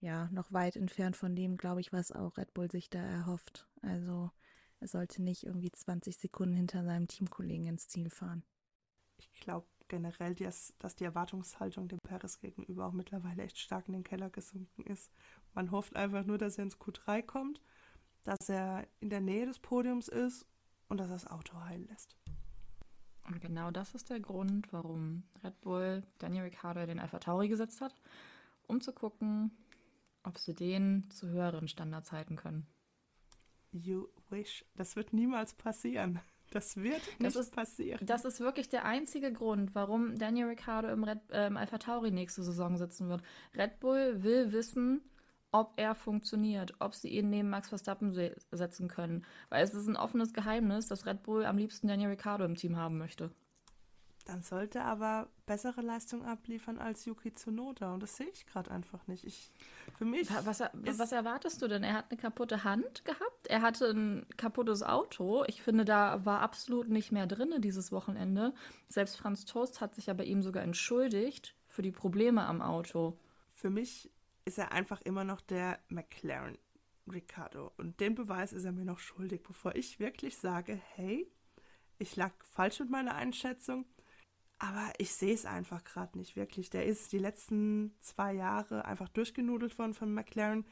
ja, 0.00 0.30
noch 0.32 0.50
weit 0.50 0.76
entfernt 0.76 1.14
von 1.14 1.36
dem, 1.36 1.58
glaube 1.58 1.82
ich, 1.82 1.92
was 1.92 2.12
auch 2.12 2.38
Red 2.38 2.54
Bull 2.54 2.70
sich 2.70 2.88
da 2.88 3.02
erhofft. 3.02 3.68
Also 3.82 4.30
er 4.80 4.88
sollte 4.88 5.22
nicht 5.22 5.44
irgendwie 5.44 5.70
20 5.70 6.16
Sekunden 6.16 6.56
hinter 6.56 6.82
seinem 6.82 7.08
Teamkollegen 7.08 7.66
ins 7.66 7.88
Ziel 7.88 8.08
fahren. 8.08 8.42
Ich 9.18 9.40
glaube, 9.40 9.66
generell, 9.92 10.34
dass, 10.34 10.72
dass 10.78 10.96
die 10.96 11.04
Erwartungshaltung 11.04 11.86
dem 11.86 11.98
Paris 12.02 12.40
gegenüber 12.40 12.86
auch 12.86 12.92
mittlerweile 12.92 13.42
echt 13.42 13.58
stark 13.58 13.88
in 13.88 13.92
den 13.92 14.04
Keller 14.04 14.30
gesunken 14.30 14.84
ist. 14.84 15.12
Man 15.52 15.70
hofft 15.70 15.96
einfach 15.96 16.24
nur, 16.24 16.38
dass 16.38 16.56
er 16.56 16.64
ins 16.64 16.78
Q3 16.78 17.22
kommt, 17.22 17.60
dass 18.24 18.48
er 18.48 18.88
in 19.00 19.10
der 19.10 19.20
Nähe 19.20 19.44
des 19.44 19.58
Podiums 19.58 20.08
ist 20.08 20.46
und 20.88 20.96
dass 20.96 21.10
er 21.10 21.16
das 21.16 21.26
Auto 21.26 21.60
heilen 21.60 21.86
lässt. 21.88 22.16
Und 23.26 23.42
genau 23.42 23.70
das 23.70 23.94
ist 23.94 24.08
der 24.08 24.20
Grund, 24.20 24.72
warum 24.72 25.24
Red 25.44 25.60
Bull 25.60 26.02
Daniel 26.18 26.44
Ricciardo 26.44 26.86
den 26.86 26.98
Alpha 26.98 27.18
Tauri 27.18 27.48
gesetzt 27.48 27.82
hat, 27.82 27.94
um 28.66 28.80
zu 28.80 28.94
gucken, 28.94 29.50
ob 30.22 30.38
sie 30.38 30.54
den 30.54 31.10
zu 31.10 31.28
höheren 31.28 31.68
Standards 31.68 32.12
halten 32.12 32.36
können. 32.36 32.66
You 33.72 34.08
wish. 34.30 34.64
Das 34.74 34.96
wird 34.96 35.12
niemals 35.12 35.52
passieren. 35.52 36.18
Das 36.52 36.76
wird 36.76 37.00
nicht 37.18 37.22
das 37.22 37.36
ist, 37.36 37.54
passieren. 37.54 37.98
Das 38.04 38.24
ist 38.24 38.40
wirklich 38.40 38.68
der 38.68 38.84
einzige 38.84 39.32
Grund, 39.32 39.74
warum 39.74 40.16
Daniel 40.16 40.48
Ricciardo 40.48 40.88
im, 40.88 41.04
Red, 41.04 41.18
äh, 41.30 41.46
im 41.46 41.56
Alpha 41.56 41.78
Tauri 41.78 42.10
nächste 42.10 42.42
Saison 42.42 42.76
sitzen 42.76 43.08
wird. 43.08 43.22
Red 43.56 43.80
Bull 43.80 44.22
will 44.22 44.52
wissen, 44.52 45.00
ob 45.50 45.74
er 45.76 45.94
funktioniert, 45.94 46.74
ob 46.78 46.94
sie 46.94 47.08
ihn 47.08 47.30
neben 47.30 47.50
Max 47.50 47.68
Verstappen 47.68 48.12
se 48.12 48.34
setzen 48.50 48.88
können. 48.88 49.24
Weil 49.50 49.64
es 49.64 49.74
ist 49.74 49.86
ein 49.86 49.96
offenes 49.96 50.32
Geheimnis, 50.32 50.88
dass 50.88 51.06
Red 51.06 51.22
Bull 51.22 51.44
am 51.44 51.58
liebsten 51.58 51.88
Daniel 51.88 52.10
Ricciardo 52.10 52.44
im 52.44 52.54
Team 52.54 52.76
haben 52.76 52.98
möchte. 52.98 53.30
Dann 54.24 54.42
sollte 54.42 54.82
aber 54.82 55.28
bessere 55.46 55.80
Leistung 55.80 56.24
abliefern 56.24 56.78
als 56.78 57.04
Yuki 57.04 57.34
Tsunoda. 57.34 57.92
Und 57.94 58.02
das 58.02 58.16
sehe 58.16 58.28
ich 58.32 58.46
gerade 58.46 58.70
einfach 58.70 59.06
nicht. 59.06 59.24
Ich, 59.24 59.50
für 59.98 60.04
mich. 60.04 60.28
Was, 60.44 60.60
was, 60.72 61.12
erwartest 61.12 61.60
du 61.60 61.68
denn? 61.68 61.82
Er 61.82 61.94
hat 61.94 62.10
eine 62.10 62.18
kaputte 62.20 62.64
Hand 62.64 63.04
gehabt. 63.04 63.46
Er 63.48 63.62
hatte 63.62 63.90
ein 63.90 64.26
kaputtes 64.36 64.82
Auto. 64.82 65.44
Ich 65.46 65.62
finde, 65.62 65.84
da 65.84 66.24
war 66.24 66.40
absolut 66.40 66.88
nicht 66.88 67.10
mehr 67.10 67.26
drin 67.26 67.60
dieses 67.60 67.90
Wochenende. 67.90 68.54
Selbst 68.88 69.16
Franz 69.16 69.44
Toast 69.44 69.80
hat 69.80 69.94
sich 69.94 70.06
ja 70.06 70.14
bei 70.14 70.24
ihm 70.24 70.42
sogar 70.42 70.62
entschuldigt 70.62 71.54
für 71.66 71.82
die 71.82 71.92
Probleme 71.92 72.44
am 72.46 72.62
Auto. 72.62 73.18
Für 73.54 73.70
mich 73.70 74.10
ist 74.44 74.58
er 74.58 74.72
einfach 74.72 75.00
immer 75.02 75.24
noch 75.24 75.40
der 75.40 75.78
McLaren 75.88 76.58
Ricardo. 77.10 77.72
Und 77.76 78.00
den 78.00 78.14
Beweis 78.14 78.52
ist 78.52 78.64
er 78.64 78.72
mir 78.72 78.84
noch 78.84 78.98
schuldig, 78.98 79.42
bevor 79.42 79.74
ich 79.74 79.98
wirklich 79.98 80.36
sage, 80.38 80.80
hey, 80.94 81.30
ich 81.98 82.16
lag 82.16 82.32
falsch 82.44 82.80
mit 82.80 82.90
meiner 82.90 83.14
Einschätzung. 83.14 83.86
Aber 84.62 84.92
ich 84.98 85.12
sehe 85.12 85.34
es 85.34 85.44
einfach 85.44 85.82
gerade 85.82 86.16
nicht 86.16 86.36
wirklich. 86.36 86.70
Der 86.70 86.86
ist 86.86 87.10
die 87.10 87.18
letzten 87.18 87.96
zwei 88.00 88.32
Jahre 88.32 88.84
einfach 88.84 89.08
durchgenudelt 89.08 89.76
worden 89.76 89.92
von 89.92 90.14
McLaren. 90.14 90.64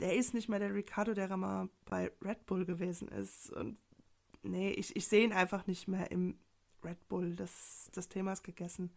Der 0.00 0.16
ist 0.16 0.34
nicht 0.34 0.48
mehr 0.48 0.58
der 0.58 0.74
Ricardo, 0.74 1.14
der 1.14 1.36
mal 1.36 1.68
bei 1.84 2.10
Red 2.20 2.46
Bull 2.46 2.64
gewesen 2.64 3.06
ist. 3.06 3.52
Und 3.52 3.78
nee, 4.42 4.70
ich, 4.70 4.96
ich 4.96 5.06
sehe 5.06 5.24
ihn 5.24 5.32
einfach 5.32 5.68
nicht 5.68 5.86
mehr 5.86 6.10
im 6.10 6.36
Red 6.82 7.08
Bull. 7.08 7.36
Das, 7.36 7.88
das 7.94 8.08
Thema 8.08 8.32
ist 8.32 8.42
gegessen. 8.42 8.90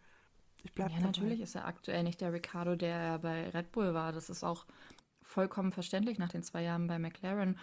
Ich 0.64 0.74
bleib 0.74 0.90
ja, 0.90 0.96
dabei. 0.96 1.06
natürlich 1.06 1.40
ist 1.40 1.54
er 1.54 1.66
aktuell 1.66 2.02
nicht 2.02 2.20
der 2.20 2.32
Ricardo, 2.32 2.74
der 2.74 3.20
bei 3.20 3.48
Red 3.50 3.70
Bull 3.70 3.94
war. 3.94 4.10
Das 4.10 4.28
ist 4.28 4.42
auch 4.42 4.66
vollkommen 5.22 5.70
verständlich 5.70 6.18
nach 6.18 6.30
den 6.30 6.42
zwei 6.42 6.62
Jahren 6.62 6.88
bei 6.88 6.98
McLaren. 6.98 7.60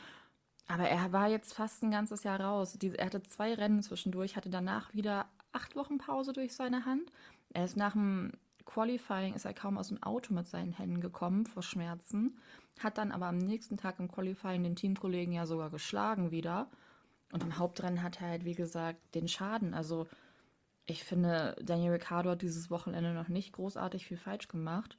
Aber 0.67 0.87
er 0.87 1.11
war 1.11 1.27
jetzt 1.27 1.53
fast 1.53 1.83
ein 1.83 1.91
ganzes 1.91 2.23
Jahr 2.23 2.39
raus. 2.39 2.77
er 2.81 3.05
hatte 3.05 3.21
zwei 3.23 3.53
Rennen 3.53 3.83
zwischendurch, 3.83 4.37
hatte 4.37 4.49
danach 4.49 4.93
wieder 4.93 5.27
acht 5.51 5.75
Wochen 5.75 5.97
Pause 5.97 6.33
durch 6.33 6.53
seine 6.53 6.85
Hand. 6.85 7.11
Er 7.53 7.65
ist 7.65 7.77
nach 7.77 7.93
dem 7.93 8.31
Qualifying 8.65 9.33
ist 9.33 9.45
er 9.45 9.53
kaum 9.55 9.79
aus 9.79 9.87
dem 9.87 10.01
Auto 10.03 10.31
mit 10.33 10.47
seinen 10.47 10.73
Händen 10.73 11.01
gekommen 11.01 11.47
vor 11.47 11.63
Schmerzen, 11.63 12.37
hat 12.79 12.99
dann 12.99 13.11
aber 13.11 13.25
am 13.25 13.39
nächsten 13.39 13.77
Tag 13.77 13.99
im 13.99 14.11
Qualifying 14.11 14.61
den 14.61 14.75
Teamkollegen 14.75 15.33
ja 15.33 15.47
sogar 15.47 15.71
geschlagen 15.71 16.29
wieder. 16.29 16.69
Und 17.31 17.43
im 17.43 17.57
Hauptrennen 17.57 18.03
hat 18.03 18.21
er 18.21 18.29
halt, 18.29 18.45
wie 18.45 18.53
gesagt, 18.53 18.99
den 19.15 19.27
Schaden. 19.27 19.73
Also 19.73 20.07
ich 20.85 21.03
finde, 21.03 21.55
Daniel 21.61 21.93
Ricciardo 21.93 22.31
hat 22.31 22.41
dieses 22.41 22.69
Wochenende 22.69 23.13
noch 23.13 23.27
nicht 23.27 23.53
großartig 23.53 24.05
viel 24.05 24.17
falsch 24.17 24.47
gemacht. 24.47 24.97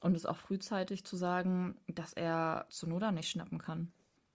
Und 0.00 0.16
es 0.16 0.26
auch 0.26 0.36
frühzeitig 0.36 1.04
zu 1.04 1.16
sagen, 1.16 1.76
dass 1.86 2.12
er 2.12 2.66
Zunoda 2.70 3.12
nicht 3.12 3.28
schnappen 3.28 3.58
kann. 3.58 3.92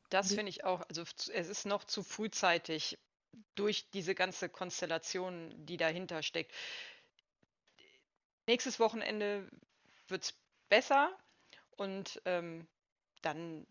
Das 0.10 0.34
finde 0.34 0.50
ich 0.50 0.64
auch. 0.64 0.82
Also 0.88 1.04
es 1.34 1.50
ist 1.50 1.66
noch 1.66 1.84
zu 1.84 2.04
frühzeitig 2.04 2.98
durch 3.56 3.90
diese 3.92 4.16
ganze 4.16 4.50
Konstellation, 4.50 5.54
die 5.66 5.78
dahinter 5.78 6.24
steckt. 6.24 6.54
nächstes 8.48 8.80
Wochenende 8.80 9.50
wird 10.08 10.24
es 10.24 10.34
besser 10.70 11.16
und 11.76 12.22
ähm, 12.26 12.68
dann 13.22 13.68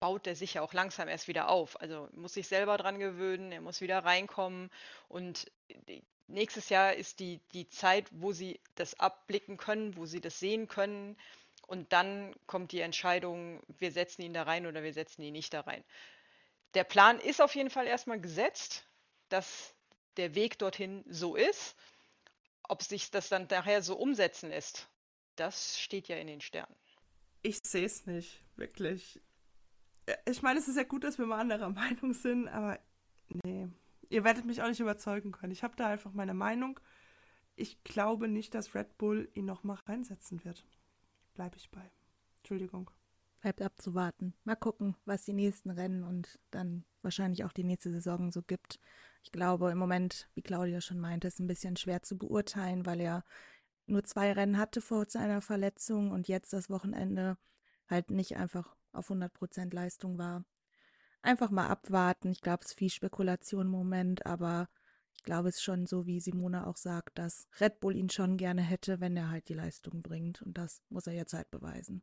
baut 0.00 0.26
er 0.26 0.34
sich 0.34 0.54
ja 0.54 0.62
auch 0.62 0.72
langsam 0.72 1.08
erst 1.08 1.28
wieder 1.28 1.50
auf. 1.50 1.78
Also 1.80 2.08
muss 2.12 2.34
sich 2.34 2.48
selber 2.48 2.78
dran 2.78 2.98
gewöhnen, 2.98 3.52
er 3.52 3.60
muss 3.60 3.80
wieder 3.82 3.98
reinkommen 4.04 4.70
und 5.08 5.50
nächstes 6.26 6.68
Jahr 6.70 6.94
ist 6.94 7.20
die, 7.20 7.40
die 7.52 7.68
Zeit, 7.68 8.08
wo 8.12 8.32
sie 8.32 8.60
das 8.76 8.98
abblicken 8.98 9.56
können, 9.58 9.96
wo 9.96 10.06
sie 10.06 10.20
das 10.20 10.38
sehen 10.38 10.68
können 10.68 11.16
und 11.66 11.92
dann 11.92 12.34
kommt 12.46 12.72
die 12.72 12.80
Entscheidung, 12.80 13.62
wir 13.78 13.92
setzen 13.92 14.22
ihn 14.22 14.32
da 14.32 14.44
rein 14.44 14.66
oder 14.66 14.82
wir 14.82 14.92
setzen 14.92 15.22
ihn 15.22 15.32
nicht 15.32 15.52
da 15.52 15.60
rein. 15.60 15.84
Der 16.74 16.84
Plan 16.84 17.18
ist 17.18 17.40
auf 17.40 17.54
jeden 17.54 17.70
Fall 17.70 17.86
erstmal 17.86 18.20
gesetzt, 18.20 18.86
dass 19.28 19.74
der 20.16 20.34
Weg 20.34 20.58
dorthin 20.58 21.04
so 21.08 21.36
ist. 21.36 21.76
Ob 22.68 22.82
sich 22.82 23.10
das 23.10 23.28
dann 23.28 23.48
nachher 23.50 23.82
so 23.82 23.96
umsetzen 23.96 24.50
lässt, 24.50 24.88
das 25.34 25.80
steht 25.80 26.06
ja 26.08 26.16
in 26.16 26.28
den 26.28 26.40
Sternen. 26.40 26.76
Ich 27.42 27.58
sehe 27.64 27.86
es 27.86 28.06
nicht, 28.06 28.44
wirklich. 28.56 29.20
Äh, 30.06 30.16
ich 30.26 30.42
meine, 30.42 30.60
es 30.60 30.68
ist 30.68 30.76
ja 30.76 30.84
gut, 30.84 31.02
dass 31.02 31.18
wir 31.18 31.26
mal 31.26 31.40
anderer 31.40 31.68
Meinung 31.70 32.12
sind, 32.12 32.48
aber 32.48 32.78
nee. 33.44 33.68
Ihr 34.08 34.24
werdet 34.24 34.44
mich 34.44 34.60
auch 34.60 34.68
nicht 34.68 34.80
überzeugen 34.80 35.30
können. 35.30 35.52
Ich 35.52 35.62
habe 35.62 35.76
da 35.76 35.86
einfach 35.86 36.12
meine 36.12 36.34
Meinung. 36.34 36.80
Ich 37.54 37.82
glaube 37.84 38.26
nicht, 38.26 38.54
dass 38.54 38.74
Red 38.74 38.98
Bull 38.98 39.30
ihn 39.34 39.44
nochmal 39.44 39.78
reinsetzen 39.86 40.44
wird. 40.44 40.66
Bleibe 41.34 41.56
ich 41.56 41.70
bei. 41.70 41.90
Entschuldigung. 42.38 42.90
Bleibt 43.40 43.62
abzuwarten. 43.62 44.34
Mal 44.44 44.56
gucken, 44.56 44.96
was 45.06 45.24
die 45.24 45.32
nächsten 45.32 45.70
Rennen 45.70 46.04
und 46.04 46.38
dann 46.50 46.84
wahrscheinlich 47.02 47.44
auch 47.44 47.52
die 47.52 47.64
nächste 47.64 47.90
Saison 47.90 48.30
so 48.30 48.42
gibt. 48.42 48.78
Ich 49.22 49.32
glaube, 49.32 49.70
im 49.70 49.78
Moment, 49.78 50.28
wie 50.34 50.42
Claudia 50.42 50.80
schon 50.80 51.00
meinte, 51.00 51.28
ist 51.28 51.40
ein 51.40 51.46
bisschen 51.46 51.76
schwer 51.76 52.02
zu 52.02 52.18
beurteilen, 52.18 52.84
weil 52.84 53.00
er 53.00 53.24
nur 53.86 54.04
zwei 54.04 54.32
Rennen 54.32 54.58
hatte 54.58 54.80
vor 54.80 55.06
seiner 55.08 55.40
Verletzung 55.40 56.10
und 56.10 56.28
jetzt 56.28 56.52
das 56.52 56.68
Wochenende 56.68 57.38
halt 57.88 58.10
nicht 58.10 58.36
einfach 58.36 58.76
auf 58.92 59.10
100% 59.10 59.74
Leistung 59.74 60.18
war. 60.18 60.44
Einfach 61.22 61.50
mal 61.50 61.68
abwarten. 61.68 62.30
Ich 62.30 62.40
glaube, 62.40 62.64
es 62.64 62.72
ist 62.72 62.78
viel 62.78 62.90
Spekulation 62.90 63.66
im 63.66 63.72
Moment, 63.72 64.26
aber 64.26 64.68
ich 65.14 65.22
glaube 65.22 65.48
es 65.48 65.56
ist 65.56 65.62
schon 65.62 65.86
so, 65.86 66.06
wie 66.06 66.20
Simone 66.20 66.66
auch 66.66 66.76
sagt, 66.76 67.18
dass 67.18 67.46
Red 67.60 67.80
Bull 67.80 67.96
ihn 67.96 68.10
schon 68.10 68.36
gerne 68.36 68.62
hätte, 68.62 69.00
wenn 69.00 69.16
er 69.16 69.30
halt 69.30 69.48
die 69.48 69.54
Leistung 69.54 70.02
bringt. 70.02 70.40
Und 70.42 70.56
das 70.56 70.82
muss 70.88 71.06
er 71.06 71.12
jetzt 71.12 71.34
halt 71.34 71.50
beweisen. 71.50 72.02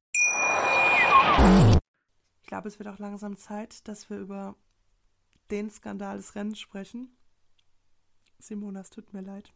Ich 2.41 2.47
glaube, 2.47 2.67
es 2.67 2.79
wird 2.79 2.89
auch 2.89 2.99
langsam 2.99 3.37
Zeit, 3.37 3.87
dass 3.87 4.09
wir 4.09 4.17
über 4.17 4.55
den 5.49 5.69
Skandal 5.69 6.17
des 6.17 6.35
Rennens 6.35 6.59
sprechen. 6.59 7.15
Simona, 8.39 8.81
es 8.81 8.89
tut 8.89 9.13
mir 9.13 9.21
leid. 9.21 9.53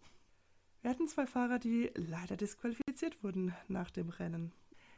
Wir 0.81 0.91
hatten 0.91 1.07
zwei 1.07 1.25
Fahrer, 1.25 1.57
die 1.57 1.91
leider 1.95 2.37
disqualifiziert 2.37 3.23
wurden 3.23 3.55
nach 3.67 3.89
dem 3.89 4.09
Rennen. 4.09 4.53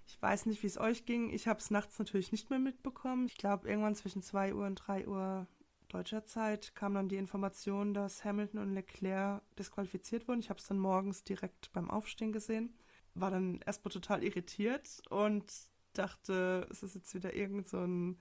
Ich 0.05 0.21
weiß 0.21 0.45
nicht, 0.45 0.63
wie 0.63 0.67
es 0.67 0.77
euch 0.77 1.05
ging. 1.05 1.29
Ich 1.29 1.47
habe 1.47 1.59
es 1.59 1.71
nachts 1.71 1.99
natürlich 1.99 2.31
nicht 2.31 2.49
mehr 2.49 2.59
mitbekommen. 2.59 3.27
Ich 3.27 3.37
glaube, 3.37 3.67
irgendwann 3.67 3.95
zwischen 3.95 4.21
2 4.21 4.53
Uhr 4.53 4.65
und 4.65 4.75
3 4.75 5.07
Uhr 5.07 5.47
deutscher 5.89 6.25
Zeit 6.25 6.75
kam 6.75 6.93
dann 6.93 7.09
die 7.09 7.17
Information, 7.17 7.93
dass 7.93 8.23
Hamilton 8.23 8.59
und 8.59 8.73
Leclerc 8.73 9.41
disqualifiziert 9.57 10.27
wurden. 10.27 10.39
Ich 10.39 10.49
habe 10.49 10.59
es 10.59 10.67
dann 10.67 10.79
morgens 10.79 11.23
direkt 11.23 11.71
beim 11.73 11.89
Aufstehen 11.89 12.31
gesehen. 12.31 12.73
War 13.15 13.31
dann 13.31 13.59
erstmal 13.65 13.91
total 13.91 14.23
irritiert 14.23 15.01
und 15.09 15.51
dachte, 15.97 16.67
es 16.71 16.83
ist 16.83 16.95
jetzt 16.95 17.13
wieder 17.13 17.33
irgend 17.35 17.69
so 17.69 17.79
ein 17.79 18.19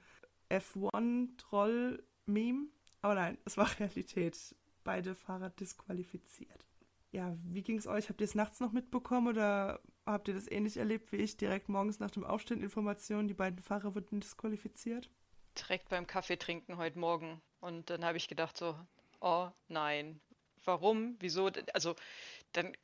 F1-Troll-Meme. 0.50 2.66
Aber 3.02 3.14
nein, 3.14 3.38
es 3.44 3.56
war 3.56 3.68
Realität. 3.78 4.56
Beide 4.84 5.14
Fahrer 5.14 5.50
disqualifiziert 5.50 6.66
ja, 7.16 7.34
wie 7.44 7.62
ging 7.62 7.78
es 7.78 7.86
euch? 7.86 8.10
Habt 8.10 8.20
ihr 8.20 8.26
es 8.26 8.34
nachts 8.34 8.60
noch 8.60 8.72
mitbekommen 8.72 9.28
oder 9.28 9.80
habt 10.04 10.28
ihr 10.28 10.34
das 10.34 10.50
ähnlich 10.50 10.76
erlebt 10.76 11.10
wie 11.12 11.16
ich? 11.16 11.36
Direkt 11.36 11.68
morgens 11.68 11.98
nach 11.98 12.10
dem 12.10 12.24
Aufstehen 12.24 12.62
Informationen, 12.62 13.26
die 13.26 13.34
beiden 13.34 13.58
Fahrer 13.58 13.94
wurden 13.94 14.20
disqualifiziert? 14.20 15.08
Direkt 15.58 15.88
beim 15.88 16.06
Kaffee 16.06 16.36
trinken 16.36 16.76
heute 16.76 16.98
Morgen. 16.98 17.40
Und 17.60 17.88
dann 17.88 18.04
habe 18.04 18.18
ich 18.18 18.28
gedacht 18.28 18.56
so, 18.56 18.78
oh 19.20 19.48
nein, 19.68 20.20
warum, 20.64 21.16
wieso? 21.20 21.50
Also 21.72 21.96
dann 22.52 22.76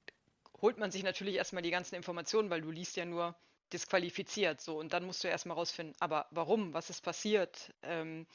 holt 0.62 0.78
man 0.78 0.90
sich 0.90 1.02
natürlich 1.02 1.34
erstmal 1.34 1.62
die 1.62 1.70
ganzen 1.70 1.94
Informationen, 1.94 2.48
weil 2.48 2.62
du 2.62 2.70
liest 2.70 2.96
ja 2.96 3.04
nur 3.04 3.36
disqualifiziert 3.72 4.60
so 4.60 4.78
und 4.78 4.92
dann 4.92 5.04
musst 5.04 5.24
du 5.24 5.28
erstmal 5.28 5.56
rausfinden, 5.56 5.96
aber 6.00 6.26
warum, 6.30 6.74
was 6.74 6.90
ist 6.90 7.02
passiert, 7.02 7.72
ähm, 7.82 8.26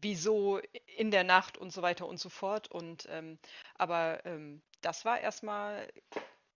wieso 0.00 0.60
in 0.96 1.10
der 1.10 1.24
Nacht 1.24 1.58
und 1.58 1.72
so 1.72 1.82
weiter 1.82 2.06
und 2.06 2.18
so 2.18 2.28
fort 2.28 2.70
und 2.70 3.06
ähm, 3.10 3.38
aber 3.76 4.24
ähm, 4.26 4.62
das 4.80 5.04
war 5.04 5.20
erstmal, 5.20 5.88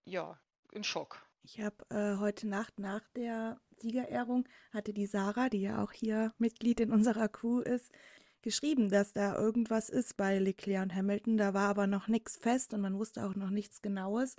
ja, 0.04 0.38
ein 0.74 0.84
Schock. 0.84 1.24
Ich 1.42 1.60
habe 1.60 1.76
äh, 1.90 2.18
heute 2.18 2.48
Nacht 2.48 2.78
nach 2.78 3.02
der 3.14 3.60
Siegerehrung, 3.76 4.48
hatte 4.72 4.94
die 4.94 5.06
Sarah, 5.06 5.50
die 5.50 5.60
ja 5.60 5.82
auch 5.82 5.92
hier 5.92 6.32
Mitglied 6.38 6.80
in 6.80 6.90
unserer 6.90 7.28
Crew 7.28 7.60
ist, 7.60 7.92
geschrieben, 8.40 8.90
dass 8.90 9.12
da 9.12 9.34
irgendwas 9.34 9.90
ist 9.90 10.16
bei 10.16 10.38
Leclerc 10.38 10.84
und 10.84 10.94
Hamilton. 10.94 11.36
Da 11.36 11.52
war 11.54 11.68
aber 11.68 11.86
noch 11.86 12.08
nichts 12.08 12.36
fest 12.36 12.72
und 12.72 12.80
man 12.80 12.98
wusste 12.98 13.26
auch 13.26 13.34
noch 13.34 13.50
nichts 13.50 13.82
Genaues. 13.82 14.36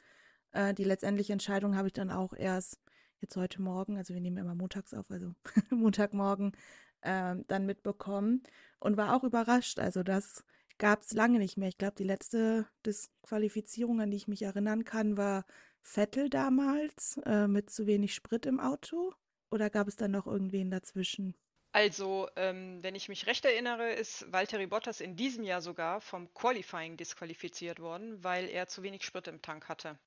Äh, 0.52 0.74
die 0.74 0.84
letztendliche 0.84 1.34
Entscheidung 1.34 1.76
habe 1.76 1.90
ich 1.90 1.94
dann 1.94 2.10
auch 2.10 2.34
erst 2.34 2.80
jetzt 3.22 3.36
heute 3.36 3.62
Morgen, 3.62 3.98
also 3.98 4.14
wir 4.14 4.22
nehmen 4.22 4.38
immer 4.38 4.56
montags 4.56 4.94
auf, 4.94 5.10
also 5.10 5.34
Montagmorgen, 5.70 6.54
äh, 7.02 7.36
dann 7.48 7.66
mitbekommen 7.66 8.44
und 8.80 8.98
war 8.98 9.16
auch 9.16 9.24
überrascht. 9.24 9.80
Also 9.80 10.04
das 10.04 10.44
gab 10.78 11.02
es 11.02 11.14
lange 11.14 11.40
nicht 11.40 11.58
mehr. 11.58 11.70
Ich 11.70 11.78
glaube, 11.78 11.96
die 11.98 12.04
letzte 12.04 12.68
Disqualifizierung, 12.86 14.02
an 14.02 14.12
die 14.12 14.18
ich 14.18 14.28
mich 14.28 14.42
erinnern 14.42 14.84
kann, 14.84 15.18
war 15.18 15.46
Vettel 15.82 16.30
damals 16.30 17.20
äh, 17.26 17.48
mit 17.48 17.70
zu 17.70 17.88
wenig 17.88 18.14
Sprit 18.14 18.46
im 18.46 18.60
Auto. 18.60 19.14
Oder 19.52 19.70
gab 19.70 19.88
es 19.88 19.96
dann 19.96 20.12
noch 20.12 20.28
irgendwen 20.28 20.72
dazwischen? 20.72 21.36
Also, 21.76 22.30
ähm, 22.38 22.82
wenn 22.84 22.96
ich 22.96 23.10
mich 23.10 23.28
recht 23.28 23.44
erinnere, 23.44 23.92
ist 23.92 24.32
Valtteri 24.32 24.66
Bottas 24.66 25.02
in 25.02 25.18
diesem 25.18 25.44
Jahr 25.44 25.62
sogar 25.62 26.00
vom 26.00 26.34
Qualifying 26.34 26.96
disqualifiziert 26.96 27.82
worden, 27.82 28.24
weil 28.24 28.48
er 28.48 28.70
zu 28.70 28.82
wenig 28.82 29.04
Sprit 29.04 29.28
im 29.28 29.42
Tank 29.42 29.68
hatte. 29.68 30.00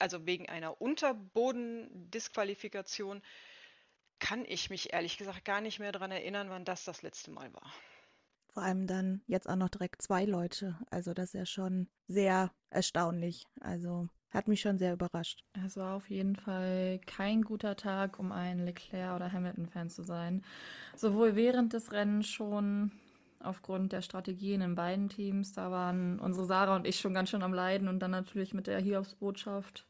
also 0.00 0.26
wegen 0.26 0.50
einer 0.50 0.82
Unterbodendisqualifikation 0.82 3.22
kann 4.18 4.44
ich 4.44 4.68
mich 4.68 4.92
ehrlich 4.92 5.16
gesagt 5.16 5.46
gar 5.46 5.62
nicht 5.62 5.78
mehr 5.78 5.92
daran 5.92 6.10
erinnern, 6.10 6.50
wann 6.50 6.66
das 6.66 6.84
das 6.84 7.00
letzte 7.00 7.30
Mal 7.30 7.50
war. 7.54 7.72
Vor 8.50 8.62
allem 8.62 8.86
dann 8.86 9.22
jetzt 9.26 9.48
auch 9.48 9.56
noch 9.56 9.70
direkt 9.70 10.02
zwei 10.02 10.26
Leute. 10.26 10.78
Also 10.90 11.14
das 11.14 11.28
ist 11.28 11.38
ja 11.38 11.46
schon 11.46 11.88
sehr 12.06 12.52
erstaunlich. 12.68 13.46
Also 13.62 14.10
hat 14.30 14.48
mich 14.48 14.60
schon 14.60 14.78
sehr 14.78 14.92
überrascht. 14.92 15.44
Es 15.64 15.76
war 15.76 15.96
auf 15.96 16.08
jeden 16.08 16.36
Fall 16.36 17.00
kein 17.06 17.42
guter 17.42 17.76
Tag, 17.76 18.18
um 18.18 18.32
ein 18.32 18.64
Leclerc- 18.64 19.16
oder 19.16 19.32
Hamilton-Fan 19.32 19.90
zu 19.90 20.02
sein. 20.02 20.42
Sowohl 20.96 21.36
während 21.36 21.72
des 21.72 21.92
Rennens 21.92 22.28
schon 22.28 22.92
aufgrund 23.40 23.92
der 23.92 24.02
Strategien 24.02 24.60
in 24.60 24.74
beiden 24.74 25.08
Teams. 25.08 25.52
Da 25.52 25.70
waren 25.70 26.20
unsere 26.20 26.46
Sarah 26.46 26.76
und 26.76 26.86
ich 26.86 27.00
schon 27.00 27.14
ganz 27.14 27.30
schön 27.30 27.42
am 27.42 27.54
Leiden 27.54 27.88
und 27.88 27.98
dann 28.00 28.10
natürlich 28.10 28.54
mit 28.54 28.66
der 28.66 28.80
Hiobsbotschaft 28.80 29.86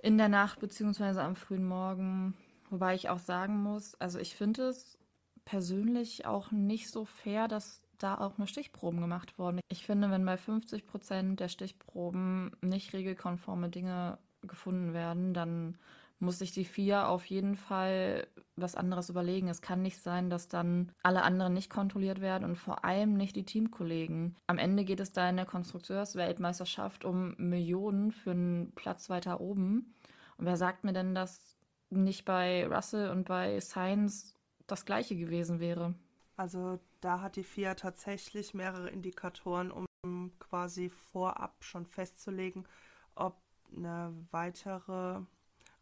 in 0.00 0.18
der 0.18 0.28
Nacht 0.28 0.60
beziehungsweise 0.60 1.22
am 1.22 1.36
frühen 1.36 1.66
Morgen. 1.66 2.34
Wobei 2.70 2.94
ich 2.94 3.08
auch 3.08 3.18
sagen 3.18 3.62
muss, 3.62 3.94
also 3.96 4.18
ich 4.18 4.34
finde 4.34 4.68
es 4.68 4.98
persönlich 5.44 6.26
auch 6.26 6.50
nicht 6.50 6.90
so 6.90 7.04
fair, 7.04 7.48
dass 7.48 7.82
da 7.98 8.16
auch 8.18 8.38
nur 8.38 8.46
Stichproben 8.46 9.00
gemacht 9.00 9.38
wurden. 9.38 9.60
Ich 9.68 9.84
finde, 9.84 10.10
wenn 10.10 10.24
bei 10.24 10.36
50 10.36 10.86
Prozent 10.86 11.40
der 11.40 11.48
Stichproben 11.48 12.52
nicht 12.62 12.92
regelkonforme 12.92 13.68
Dinge 13.68 14.18
gefunden 14.42 14.92
werden, 14.94 15.34
dann 15.34 15.76
muss 16.20 16.38
sich 16.38 16.52
die 16.52 16.64
vier 16.64 17.08
auf 17.08 17.26
jeden 17.26 17.56
Fall 17.56 18.26
was 18.56 18.74
anderes 18.74 19.08
überlegen. 19.08 19.48
Es 19.48 19.62
kann 19.62 19.82
nicht 19.82 19.98
sein, 19.98 20.30
dass 20.30 20.48
dann 20.48 20.90
alle 21.02 21.22
anderen 21.22 21.54
nicht 21.54 21.70
kontrolliert 21.70 22.20
werden 22.20 22.44
und 22.44 22.56
vor 22.56 22.84
allem 22.84 23.16
nicht 23.16 23.36
die 23.36 23.44
Teamkollegen. 23.44 24.36
Am 24.48 24.58
Ende 24.58 24.84
geht 24.84 25.00
es 25.00 25.12
da 25.12 25.28
in 25.28 25.36
der 25.36 25.46
Konstrukteursweltmeisterschaft 25.46 27.04
um 27.04 27.34
Millionen 27.38 28.10
für 28.10 28.32
einen 28.32 28.72
Platz 28.74 29.10
weiter 29.10 29.40
oben. 29.40 29.94
Und 30.38 30.46
wer 30.46 30.56
sagt 30.56 30.84
mir 30.84 30.92
denn, 30.92 31.14
dass 31.14 31.56
nicht 31.90 32.24
bei 32.24 32.66
Russell 32.66 33.10
und 33.10 33.24
bei 33.24 33.60
Sainz 33.60 34.34
das 34.66 34.84
gleiche 34.84 35.16
gewesen 35.16 35.60
wäre. 35.60 35.94
Also 36.38 36.78
da 37.00 37.20
hat 37.20 37.34
die 37.34 37.42
FIA 37.42 37.74
tatsächlich 37.74 38.54
mehrere 38.54 38.90
Indikatoren, 38.90 39.72
um 39.72 40.30
quasi 40.38 40.88
vorab 40.88 41.64
schon 41.64 41.84
festzulegen, 41.84 42.64
ob 43.16 43.36
eine 43.76 44.14
weitere 44.30 45.20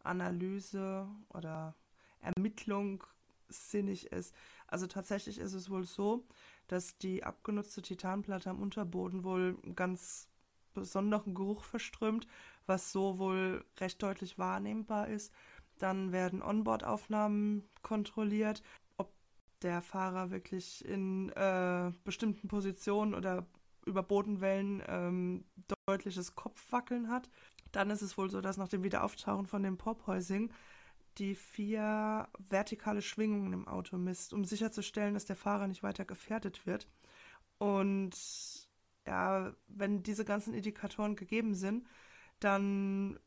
Analyse 0.03 1.07
oder 1.29 1.75
Ermittlung 2.21 3.03
sinnig 3.49 4.11
ist. 4.11 4.33
Also 4.65 4.87
tatsächlich 4.87 5.37
ist 5.37 5.53
es 5.53 5.69
wohl 5.69 5.83
so, 5.83 6.25
dass 6.67 6.97
die 6.97 7.23
abgenutzte 7.23 7.83
Titanplatte 7.83 8.49
am 8.49 8.59
Unterboden 8.59 9.23
wohl 9.23 9.59
einen 9.63 9.75
ganz 9.75 10.27
besonderen 10.73 11.35
Geruch 11.35 11.63
verströmt, 11.65 12.27
was 12.65 12.91
so 12.91 13.19
wohl 13.19 13.63
recht 13.79 14.01
deutlich 14.01 14.39
wahrnehmbar 14.39 15.07
ist. 15.07 15.31
Dann 15.77 16.11
werden 16.11 16.41
Onboard-Aufnahmen 16.41 17.69
kontrolliert, 17.83 18.63
ob 18.97 19.13
der 19.61 19.81
Fahrer 19.81 20.31
wirklich 20.31 20.85
in 20.85 21.29
äh, 21.29 21.91
bestimmten 22.03 22.47
Positionen 22.47 23.13
oder 23.13 23.45
über 23.85 24.03
Bodenwellen 24.03 24.83
ähm, 24.87 25.45
deutliches 25.85 26.35
Kopfwackeln 26.35 27.09
hat. 27.09 27.29
Dann 27.71 27.89
ist 27.89 28.01
es 28.01 28.17
wohl 28.17 28.29
so, 28.29 28.41
dass 28.41 28.57
nach 28.57 28.67
dem 28.67 28.83
Wiederauftauchen 28.83 29.47
von 29.47 29.63
dem 29.63 29.77
Porpoising 29.77 30.51
die 31.17 31.35
vier 31.35 32.27
vertikale 32.49 33.01
Schwingungen 33.01 33.53
im 33.53 33.67
Auto 33.67 33.97
misst, 33.97 34.33
um 34.33 34.45
sicherzustellen, 34.45 35.13
dass 35.15 35.25
der 35.25 35.35
Fahrer 35.35 35.67
nicht 35.67 35.83
weiter 35.83 36.05
gefährdet 36.05 36.65
wird. 36.67 36.87
Und 37.57 38.15
ja, 39.07 39.53
wenn 39.67 40.03
diese 40.03 40.25
ganzen 40.25 40.53
Indikatoren 40.53 41.15
gegeben 41.15 41.55
sind, 41.55 41.87
dann 42.39 43.19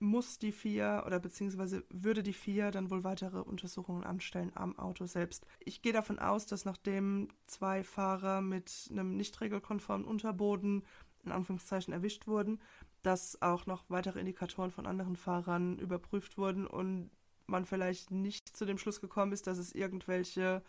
muss 0.00 0.38
die 0.38 0.52
vier 0.52 1.02
oder 1.06 1.18
beziehungsweise 1.18 1.84
würde 1.90 2.22
die 2.22 2.32
vier 2.32 2.70
dann 2.70 2.90
wohl 2.90 3.04
weitere 3.04 3.40
Untersuchungen 3.40 4.04
anstellen 4.04 4.52
am 4.54 4.78
Auto 4.78 5.06
selbst. 5.06 5.46
Ich 5.60 5.82
gehe 5.82 5.92
davon 5.92 6.18
aus, 6.18 6.46
dass 6.46 6.64
nachdem 6.64 7.28
zwei 7.46 7.82
Fahrer 7.82 8.40
mit 8.40 8.88
einem 8.90 9.16
nicht 9.16 9.40
regelkonformen 9.40 10.06
Unterboden 10.06 10.84
in 11.24 11.32
Anführungszeichen 11.32 11.92
erwischt 11.92 12.26
wurden, 12.26 12.60
dass 13.02 13.42
auch 13.42 13.66
noch 13.66 13.84
weitere 13.88 14.20
Indikatoren 14.20 14.70
von 14.70 14.86
anderen 14.86 15.16
Fahrern 15.16 15.78
überprüft 15.78 16.38
wurden 16.38 16.66
und 16.66 17.10
man 17.46 17.64
vielleicht 17.64 18.10
nicht 18.10 18.56
zu 18.56 18.66
dem 18.66 18.78
Schluss 18.78 19.00
gekommen 19.00 19.32
ist, 19.32 19.46
dass 19.46 19.58
es 19.58 19.74
irgendwelche 19.74 20.62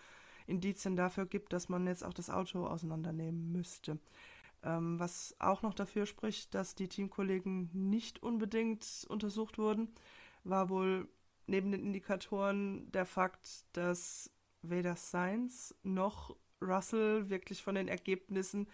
Indizien 0.47 0.95
dafür 0.95 1.25
gibt, 1.25 1.53
dass 1.53 1.69
man 1.69 1.85
jetzt 1.85 2.03
auch 2.03 2.13
das 2.13 2.29
Auto 2.29 2.65
auseinandernehmen 2.65 3.51
müsste. 3.51 3.99
Ähm, 4.63 4.99
was 4.99 5.35
auch 5.39 5.61
noch 5.61 5.73
dafür 5.73 6.05
spricht, 6.05 6.53
dass 6.53 6.75
die 6.75 6.89
Teamkollegen 6.89 7.69
nicht 7.73 8.21
unbedingt 8.21 9.05
untersucht 9.09 9.57
wurden, 9.57 9.93
war 10.43 10.69
wohl 10.69 11.07
neben 11.47 11.71
den 11.71 11.83
Indikatoren 11.83 12.91
der 12.91 13.05
Fakt, 13.05 13.65
dass 13.73 14.31
weder 14.61 14.95
Sainz 14.95 15.75
noch 15.83 16.35
Russell 16.61 17.29
wirklich 17.29 17.63
von 17.63 17.75
den 17.75 17.87
Ergebnissen 17.87 18.67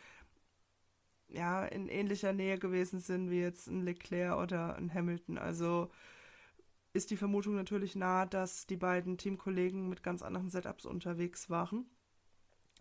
ja 1.28 1.66
in 1.66 1.88
ähnlicher 1.88 2.34
Nähe 2.34 2.58
gewesen 2.58 3.00
sind 3.00 3.30
wie 3.30 3.40
jetzt 3.42 3.68
ein 3.68 3.82
Leclerc 3.82 4.38
oder 4.38 4.76
ein 4.76 4.94
Hamilton. 4.94 5.38
Also 5.38 5.90
ist 6.94 7.12
die 7.12 7.18
Vermutung 7.18 7.56
natürlich 7.56 7.96
nahe, 7.96 8.28
dass 8.28 8.68
die 8.68 8.78
beiden 8.78 9.18
Teamkollegen 9.18 9.90
mit 9.90 10.02
ganz 10.04 10.22
anderen 10.22 10.50
Setups 10.50 10.86
unterwegs 10.86 11.50
waren. 11.50 11.86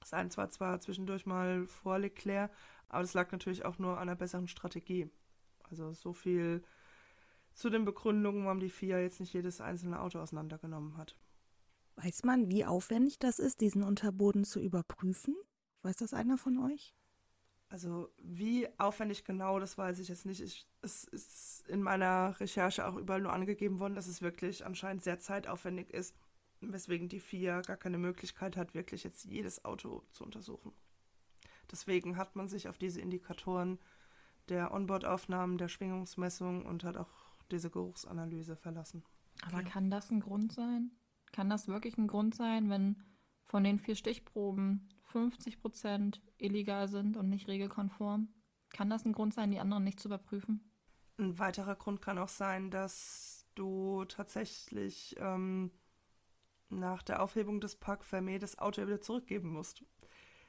Das 0.05 0.13
eine 0.13 0.37
war 0.37 0.51
zwar 0.51 0.81
zwischendurch 0.81 1.25
mal 1.25 1.67
vor 1.67 1.99
Leclerc, 1.99 2.51
aber 2.91 3.01
das 3.01 3.15
lag 3.15 3.33
natürlich 3.33 3.65
auch 3.65 3.79
nur 3.79 3.93
an 3.95 4.03
einer 4.11 4.17
besseren 4.17 4.49
Strategie. 4.49 5.09
Also 5.71 5.95
so 5.95 6.13
viel 6.13 6.63
zu 7.55 7.71
den 7.71 7.87
Begründungen, 7.87 8.45
warum 8.45 8.61
die 8.61 8.69
FIA 8.69 8.99
jetzt 8.99 9.19
nicht 9.19 9.33
jedes 9.33 9.63
einzelne 9.63 10.01
Auto 10.01 10.19
auseinandergenommen 10.19 10.99
hat. 10.99 11.17
Weiß 11.97 12.23
man, 12.25 12.51
wie 12.51 12.67
aufwendig 12.67 13.19
das 13.19 13.39
ist, 13.39 13.63
diesen 13.63 13.83
Unterboden 13.83 14.45
zu 14.45 14.61
überprüfen? 14.61 15.35
Weiß 15.81 15.97
das 15.97 16.13
einer 16.13 16.37
von 16.37 16.59
euch? 16.59 16.95
Also 17.71 18.11
wie 18.19 18.69
aufwendig 18.79 19.25
genau, 19.25 19.59
das 19.59 19.79
weiß 19.79 20.01
ich 20.01 20.09
jetzt 20.09 20.27
nicht. 20.27 20.43
Ich, 20.43 20.69
es 20.83 21.05
ist 21.05 21.67
in 21.67 21.83
meiner 21.83 22.39
Recherche 22.41 22.87
auch 22.87 22.97
überall 22.97 23.23
nur 23.23 23.33
angegeben 23.33 23.79
worden, 23.79 23.95
dass 23.95 24.07
es 24.07 24.21
wirklich 24.21 24.67
anscheinend 24.67 25.03
sehr 25.03 25.19
zeitaufwendig 25.19 25.89
ist, 25.95 26.15
weswegen 26.73 27.09
die 27.09 27.21
FIA 27.21 27.61
gar 27.61 27.77
keine 27.77 27.99
Möglichkeit 27.99 28.57
hat, 28.57 28.75
wirklich 28.75 29.05
jetzt 29.05 29.25
jedes 29.25 29.65
Auto 29.65 30.03
zu 30.11 30.25
untersuchen. 30.25 30.73
Deswegen 31.71 32.17
hat 32.17 32.37
man 32.37 32.49
sich 32.49 32.69
auf 32.69 32.79
diese 32.79 33.01
Indikatoren 33.01 33.79
der 34.49 34.73
Onboard-Aufnahmen, 34.73 35.59
der 35.59 35.69
Schwingungsmessung 35.69 36.67
und 36.67 36.85
hat 36.85 36.97
auch 36.97 37.11
diese 37.51 37.71
Geruchsanalyse 37.71 38.57
verlassen. 38.57 39.05
Aber 39.43 39.59
okay. 39.59 39.71
kann 39.71 39.91
das 39.91 40.11
ein 40.11 40.21
Grund 40.21 40.53
sein? 40.53 40.91
Kann 41.33 41.51
das 41.51 41.69
wirklich 41.69 41.99
ein 41.99 42.07
Grund 42.07 42.35
sein, 42.35 42.71
wenn 42.71 43.03
von 43.45 43.65
den 43.65 43.79
vier 43.79 43.97
Stichproben 43.97 44.89
50 45.03 45.61
Prozent 45.61 46.23
illegal 46.39 46.89
sind 46.89 47.17
und 47.17 47.29
nicht 47.29 47.49
regelkonform? 47.49 48.29
Kann 48.71 48.91
das 48.91 49.05
ein 49.05 49.13
Grund 49.13 49.35
sein, 49.35 49.51
die 49.51 49.61
anderen 49.61 49.85
nicht 49.85 50.01
zu 50.01 50.09
überprüfen? 50.09 50.61
Ein 51.19 51.39
weiterer 51.39 51.77
Grund 51.77 52.03
kann 52.03 52.19
auch 52.19 52.29
sein, 52.29 52.71
dass 52.71 53.47
du 53.55 54.05
tatsächlich 54.07 55.15
ähm, 55.19 55.71
nach 56.69 57.03
der 57.03 57.23
Aufhebung 57.23 57.61
des 57.61 57.77
Pack 57.77 58.03
Fermé 58.05 58.39
das 58.39 58.59
Auto 58.59 58.83
wieder 58.87 59.01
zurückgeben 59.01 59.51
musst. 59.51 59.85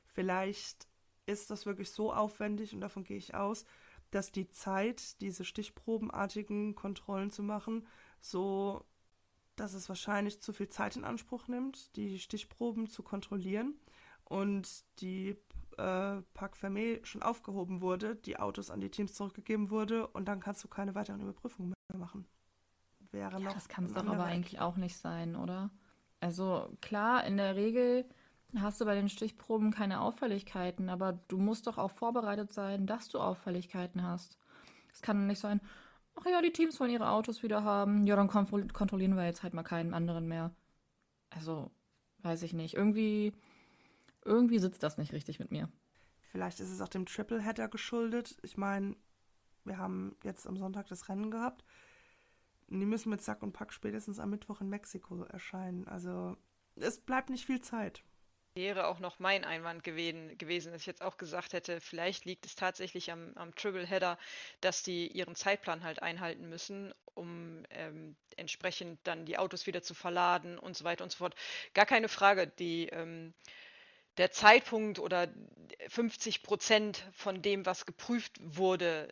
Vielleicht 0.06 0.88
ist 1.26 1.50
das 1.50 1.66
wirklich 1.66 1.92
so 1.92 2.14
aufwendig 2.14 2.74
und 2.74 2.82
davon 2.82 3.04
gehe 3.04 3.18
ich 3.18 3.36
aus, 3.36 3.66
dass 4.12 4.32
die 4.32 4.50
Zeit, 4.50 5.20
diese 5.22 5.44
stichprobenartigen 5.44 6.76
Kontrollen 6.76 7.32
zu 7.32 7.44
machen, 7.44 7.88
so, 8.22 8.86
dass 9.56 9.74
es 9.74 9.90
wahrscheinlich 9.90 10.42
zu 10.42 10.54
viel 10.54 10.70
Zeit 10.70 10.96
in 10.96 11.04
Anspruch 11.04 11.48
nimmt, 11.48 11.96
die 11.96 12.20
Stichproben 12.20 12.88
zu 12.88 13.04
kontrollieren 13.04 13.76
und 14.24 14.86
die 15.02 15.36
äh, 15.78 16.22
Parc 16.34 16.56
Fermé 16.56 17.04
schon 17.06 17.24
aufgehoben 17.24 17.82
wurde, 17.82 18.16
die 18.16 18.38
Autos 18.38 18.70
an 18.70 18.80
die 18.80 18.90
Teams 18.90 19.14
zurückgegeben 19.14 19.70
wurde 19.70 20.08
und 20.08 20.26
dann 20.26 20.40
kannst 20.40 20.64
du 20.64 20.68
keine 20.68 20.96
weiteren 20.96 21.22
Überprüfungen 21.22 21.74
mehr 21.92 22.00
machen. 22.00 22.26
Wäre 23.12 23.40
ja, 23.40 23.40
noch 23.40 23.54
das 23.54 23.68
kann 23.68 23.86
es 23.86 23.94
doch 23.94 24.06
aber 24.06 24.26
eigentlich 24.26 24.60
auch 24.60 24.78
nicht 24.78 24.98
sein, 24.98 25.36
oder? 25.36 25.72
Also 26.26 26.76
klar, 26.82 27.24
in 27.26 27.38
der 27.38 27.56
Regel 27.56 28.04
hast 28.58 28.82
du 28.82 28.86
bei 28.86 28.96
den 28.96 29.10
Stichproben 29.10 29.70
keine 29.70 30.02
Auffälligkeiten, 30.02 30.90
aber 30.90 31.20
du 31.28 31.38
musst 31.38 31.68
doch 31.68 31.78
auch 31.78 31.92
vorbereitet 31.92 32.52
sein, 32.52 32.88
dass 32.88 33.10
du 33.10 33.20
Auffälligkeiten 33.20 34.02
hast. 34.02 34.40
Es 34.92 35.04
kann 35.04 35.28
nicht 35.28 35.38
sein, 35.38 35.62
ach 36.16 36.26
ja, 36.26 36.42
die 36.42 36.52
Teams 36.52 36.80
wollen 36.80 36.90
ihre 36.90 37.12
Autos 37.12 37.44
wieder 37.44 37.64
haben, 37.64 38.08
ja, 38.08 38.16
dann 38.16 38.28
kontrollieren 38.28 39.16
wir 39.16 39.24
jetzt 39.24 39.44
halt 39.44 39.54
mal 39.54 39.62
keinen 39.62 39.94
anderen 39.94 40.28
mehr. 40.28 40.50
Also, 41.30 41.70
weiß 42.24 42.42
ich 42.42 42.54
nicht. 42.54 42.74
Irgendwie, 42.74 43.32
irgendwie 44.24 44.58
sitzt 44.58 44.82
das 44.82 44.98
nicht 44.98 45.14
richtig 45.14 45.38
mit 45.38 45.52
mir. 45.52 45.70
Vielleicht 46.32 46.60
ist 46.60 46.72
es 46.72 46.82
auch 46.82 46.88
dem 46.88 47.06
Tripleheader 47.06 47.68
geschuldet. 47.68 48.36
Ich 48.42 48.58
meine, 48.58 48.96
wir 49.64 49.78
haben 49.78 50.16
jetzt 50.24 50.48
am 50.48 50.58
Sonntag 50.58 50.88
das 50.88 51.08
Rennen 51.08 51.30
gehabt. 51.30 51.64
Die 52.68 52.86
müssen 52.86 53.10
mit 53.10 53.22
Sack 53.22 53.44
und 53.44 53.54
Pack 53.54 53.72
spätestens 53.74 54.20
am 54.20 54.32
Mittwoch 54.32 54.62
in 54.62 54.70
Mexiko 54.70 55.24
erscheinen. 55.24 55.88
Also 55.88 56.36
es 56.76 57.00
bleibt 57.00 57.30
nicht 57.30 57.46
viel 57.46 57.62
Zeit 57.62 58.04
wäre 58.56 58.88
auch 58.88 59.00
noch 59.00 59.20
mein 59.20 59.44
Einwand 59.44 59.84
gewesen, 59.84 60.38
gewesen, 60.38 60.72
dass 60.72 60.82
ich 60.82 60.88
jetzt 60.88 61.02
auch 61.02 61.18
gesagt 61.18 61.54
hätte, 61.54 61.82
vielleicht 61.82 62.24
liegt 62.26 62.46
es 62.46 62.56
tatsächlich 62.56 63.12
am, 63.12 63.34
am 63.36 63.54
Triple 63.54 63.86
Header, 63.86 64.18
dass 64.62 64.82
die 64.82 65.08
ihren 65.10 65.36
Zeitplan 65.36 65.84
halt 65.84 66.02
einhalten 66.02 66.48
müssen, 66.48 66.94
um 67.14 67.64
ähm, 67.70 68.16
entsprechend 68.38 69.00
dann 69.04 69.26
die 69.26 69.38
Autos 69.38 69.68
wieder 69.68 69.82
zu 69.82 69.94
verladen 69.94 70.58
und 70.58 70.78
so 70.78 70.86
weiter 70.86 71.04
und 71.04 71.12
so 71.12 71.18
fort. 71.18 71.36
Gar 71.74 71.86
keine 71.86 72.08
Frage, 72.08 72.48
die, 72.48 72.88
ähm, 72.88 73.34
der 74.18 74.32
Zeitpunkt 74.32 75.00
oder 75.00 75.28
50 75.90 76.42
Prozent 76.42 77.06
von 77.12 77.42
dem, 77.42 77.66
was 77.66 77.86
geprüft 77.86 78.40
wurde, 78.42 79.10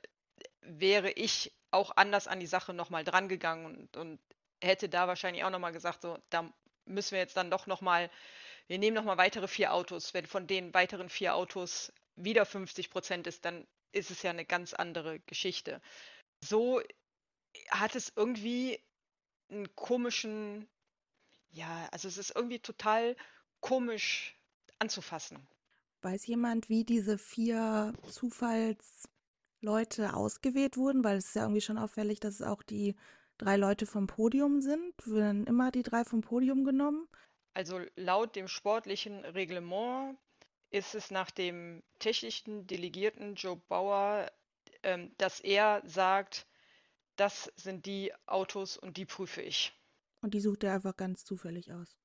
wäre 0.62 1.12
ich 1.12 1.52
auch 1.74 1.96
anders 1.96 2.28
an 2.28 2.40
die 2.40 2.48
Sache 2.48 2.74
nochmal 2.74 3.04
drangegangen 3.04 3.66
und, 3.66 3.98
und 3.98 4.20
hätte 4.62 4.90
da 4.90 5.08
wahrscheinlich 5.08 5.44
auch 5.44 5.50
nochmal 5.50 5.74
gesagt, 5.74 6.02
so, 6.02 6.18
da 6.30 6.50
müssen 6.86 7.12
wir 7.12 7.20
jetzt 7.20 7.38
dann 7.38 7.52
doch 7.52 7.68
nochmal 7.68 8.10
wir 8.68 8.80
nehmen 8.80 8.96
nochmal 8.96 9.18
weitere 9.18 9.48
vier 9.48 9.74
Autos. 9.74 10.14
Wenn 10.14 10.26
von 10.26 10.48
den 10.48 10.74
weiteren 10.74 11.10
vier 11.10 11.36
Autos 11.36 11.92
wieder 12.16 12.46
50 12.46 12.90
Prozent 12.90 13.28
ist, 13.28 13.46
dann 13.46 13.68
ist 13.92 14.12
es 14.12 14.24
ja 14.24 14.32
eine 14.32 14.46
ganz 14.46 14.74
andere 14.74 15.20
Geschichte. 15.22 15.82
So 16.44 16.82
hat 17.70 17.96
es 17.96 18.14
irgendwie 18.16 18.80
einen 19.50 19.76
komischen, 19.76 20.68
ja, 21.52 21.88
also 21.92 22.08
es 22.08 22.18
ist 22.18 22.36
irgendwie 22.36 22.60
total 22.60 23.16
komisch 23.60 24.36
anzufassen. 24.80 25.46
Weiß 26.02 26.26
jemand, 26.26 26.70
wie 26.70 26.84
diese 26.84 27.18
vier 27.18 27.94
Zufallsleute 29.64 30.14
ausgewählt 30.14 30.78
wurden? 30.78 31.04
Weil 31.04 31.18
es 31.18 31.28
ist 31.28 31.36
ja 31.36 31.44
irgendwie 31.44 31.62
schon 31.62 31.78
auffällig, 31.78 32.20
dass 32.20 32.36
es 32.36 32.42
auch 32.42 32.64
die 32.64 32.96
drei 33.38 33.56
Leute 33.56 33.86
vom 33.86 34.08
Podium 34.08 34.62
sind. 34.62 34.94
Werden 35.06 35.48
immer 35.48 35.72
die 35.72 35.84
drei 35.84 36.04
vom 36.04 36.22
Podium 36.22 36.64
genommen? 36.64 37.08
Also 37.54 37.80
laut 37.96 38.36
dem 38.36 38.48
sportlichen 38.48 39.24
Reglement 39.26 40.18
ist 40.70 40.96
es 40.96 41.12
nach 41.12 41.32
dem 41.32 41.84
technischen 42.00 42.68
Delegierten 42.68 43.36
Joe 43.36 43.58
Bauer, 43.70 44.32
ähm, 44.82 45.12
dass 45.18 45.40
er 45.40 45.82
sagt, 45.86 46.48
das 47.16 47.52
sind 47.56 47.86
die 47.86 48.12
Autos 48.26 48.78
und 48.78 48.98
die 48.98 49.06
prüfe 49.06 49.42
ich. 49.42 49.72
Und 50.22 50.34
die 50.34 50.40
sucht 50.40 50.64
er 50.64 50.74
einfach 50.74 50.98
ganz 50.98 51.26
zufällig 51.26 51.72
aus. 51.72 51.96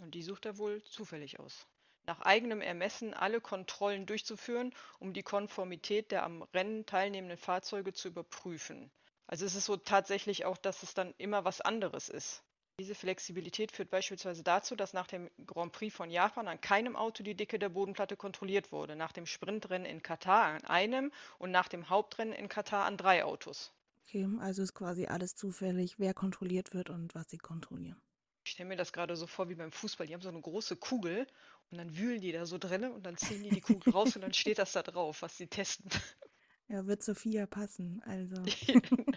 Und 0.00 0.14
die 0.14 0.22
sucht 0.22 0.46
er 0.46 0.58
wohl 0.58 0.82
zufällig 0.84 1.40
aus. 1.40 1.66
Nach 2.06 2.20
eigenem 2.20 2.60
Ermessen 2.60 3.14
alle 3.14 3.40
Kontrollen 3.40 4.04
durchzuführen, 4.06 4.74
um 4.98 5.14
die 5.14 5.22
Konformität 5.22 6.10
der 6.10 6.24
am 6.24 6.42
Rennen 6.54 6.84
teilnehmenden 6.84 7.38
Fahrzeuge 7.38 7.92
zu 7.92 8.08
überprüfen. 8.08 8.90
Also 9.26 9.46
es 9.46 9.54
ist 9.54 9.64
so 9.64 9.76
tatsächlich 9.76 10.44
auch, 10.44 10.58
dass 10.58 10.82
es 10.82 10.92
dann 10.92 11.14
immer 11.16 11.44
was 11.44 11.62
anderes 11.62 12.08
ist. 12.08 12.42
Diese 12.78 12.94
Flexibilität 12.96 13.70
führt 13.70 13.88
beispielsweise 13.88 14.42
dazu, 14.42 14.74
dass 14.74 14.92
nach 14.92 15.06
dem 15.06 15.30
Grand 15.46 15.72
Prix 15.72 15.94
von 15.94 16.10
Japan 16.10 16.48
an 16.48 16.60
keinem 16.60 16.96
Auto 16.96 17.22
die 17.22 17.36
Dicke 17.36 17.58
der 17.58 17.68
Bodenplatte 17.68 18.16
kontrolliert 18.16 18.72
wurde, 18.72 18.96
nach 18.96 19.12
dem 19.12 19.26
Sprintrennen 19.26 19.86
in 19.86 20.02
Katar 20.02 20.46
an 20.46 20.64
einem 20.64 21.12
und 21.38 21.52
nach 21.52 21.68
dem 21.68 21.88
Hauptrennen 21.88 22.34
in 22.34 22.48
Katar 22.48 22.84
an 22.84 22.96
drei 22.96 23.24
Autos. 23.24 23.72
Okay, 24.02 24.28
also 24.40 24.62
ist 24.62 24.74
quasi 24.74 25.06
alles 25.06 25.36
zufällig, 25.36 25.98
wer 25.98 26.14
kontrolliert 26.14 26.74
wird 26.74 26.90
und 26.90 27.14
was 27.14 27.30
sie 27.30 27.38
kontrollieren. 27.38 28.00
Ich 28.44 28.50
stelle 28.50 28.68
mir 28.68 28.76
das 28.76 28.92
gerade 28.92 29.16
so 29.16 29.26
vor 29.26 29.48
wie 29.48 29.54
beim 29.54 29.72
Fußball. 29.72 30.06
Die 30.06 30.12
haben 30.12 30.20
so 30.20 30.28
eine 30.28 30.40
große 30.40 30.76
Kugel 30.76 31.26
und 31.70 31.78
dann 31.78 31.96
wühlen 31.96 32.20
die 32.20 32.32
da 32.32 32.46
so 32.46 32.58
drinne 32.58 32.92
und 32.92 33.04
dann 33.04 33.16
ziehen 33.16 33.42
die 33.42 33.50
die 33.50 33.60
Kugel 33.60 33.92
raus 33.92 34.14
und 34.16 34.22
dann 34.22 34.32
steht 34.32 34.58
das 34.58 34.72
da 34.72 34.82
drauf, 34.82 35.22
was 35.22 35.36
sie 35.36 35.46
testen. 35.46 35.90
Ja, 36.66 36.86
wird 36.86 37.02
Sophia 37.02 37.44
passen, 37.44 38.02
also. 38.06 38.36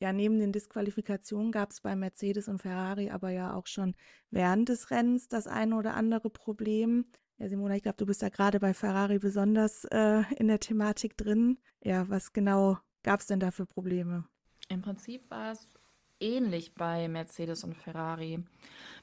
Ja, 0.00 0.14
neben 0.14 0.38
den 0.38 0.50
Disqualifikationen 0.50 1.52
gab 1.52 1.72
es 1.72 1.82
bei 1.82 1.94
Mercedes 1.94 2.48
und 2.48 2.58
Ferrari 2.58 3.10
aber 3.10 3.30
ja 3.30 3.52
auch 3.52 3.66
schon 3.66 3.94
während 4.30 4.70
des 4.70 4.90
Rennens 4.90 5.28
das 5.28 5.46
eine 5.46 5.76
oder 5.76 5.94
andere 5.94 6.30
Problem. 6.30 7.04
Ja, 7.36 7.48
Simona, 7.50 7.76
ich 7.76 7.82
glaube, 7.82 7.98
du 7.98 8.06
bist 8.06 8.22
da 8.22 8.30
gerade 8.30 8.60
bei 8.60 8.72
Ferrari 8.72 9.18
besonders 9.18 9.84
äh, 9.84 10.22
in 10.36 10.48
der 10.48 10.58
Thematik 10.58 11.18
drin. 11.18 11.58
Ja, 11.82 12.08
was 12.08 12.32
genau 12.32 12.78
gab 13.02 13.20
es 13.20 13.26
denn 13.26 13.40
da 13.40 13.50
für 13.50 13.66
Probleme? 13.66 14.24
Im 14.68 14.80
Prinzip 14.80 15.30
war 15.30 15.52
es 15.52 15.74
ähnlich 16.20 16.74
bei 16.74 17.08
Mercedes 17.08 17.64
und 17.64 17.74
Ferrari. 17.74 18.44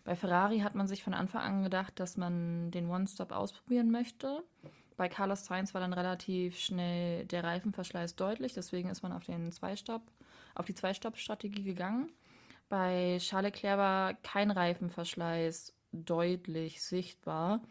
Bei 0.03 0.15
Ferrari 0.15 0.59
hat 0.59 0.75
man 0.75 0.87
sich 0.87 1.03
von 1.03 1.13
Anfang 1.13 1.41
an 1.41 1.63
gedacht, 1.63 1.99
dass 1.99 2.17
man 2.17 2.71
den 2.71 2.89
One-Stop 2.89 3.31
ausprobieren 3.31 3.91
möchte. 3.91 4.43
Bei 4.95 5.09
Carlos 5.09 5.45
Sainz 5.45 5.73
war 5.73 5.81
dann 5.81 5.93
relativ 5.93 6.57
schnell 6.57 7.25
der 7.25 7.43
Reifenverschleiß 7.43 8.15
deutlich, 8.15 8.53
deswegen 8.53 8.89
ist 8.89 9.03
man 9.03 9.11
auf 9.11 9.25
den 9.25 9.51
Zwei-Stop 9.51 10.01
auf 10.55 10.65
die 10.65 10.73
Zwei-Stopp-Strategie 10.73 11.63
gegangen. 11.63 12.11
Bei 12.69 13.17
Charles 13.19 13.53
Leclerc 13.53 13.77
war 13.77 14.13
kein 14.15 14.51
Reifenverschleiß 14.51 15.73
deutlich 15.91 16.81
sichtbar, 16.81 17.61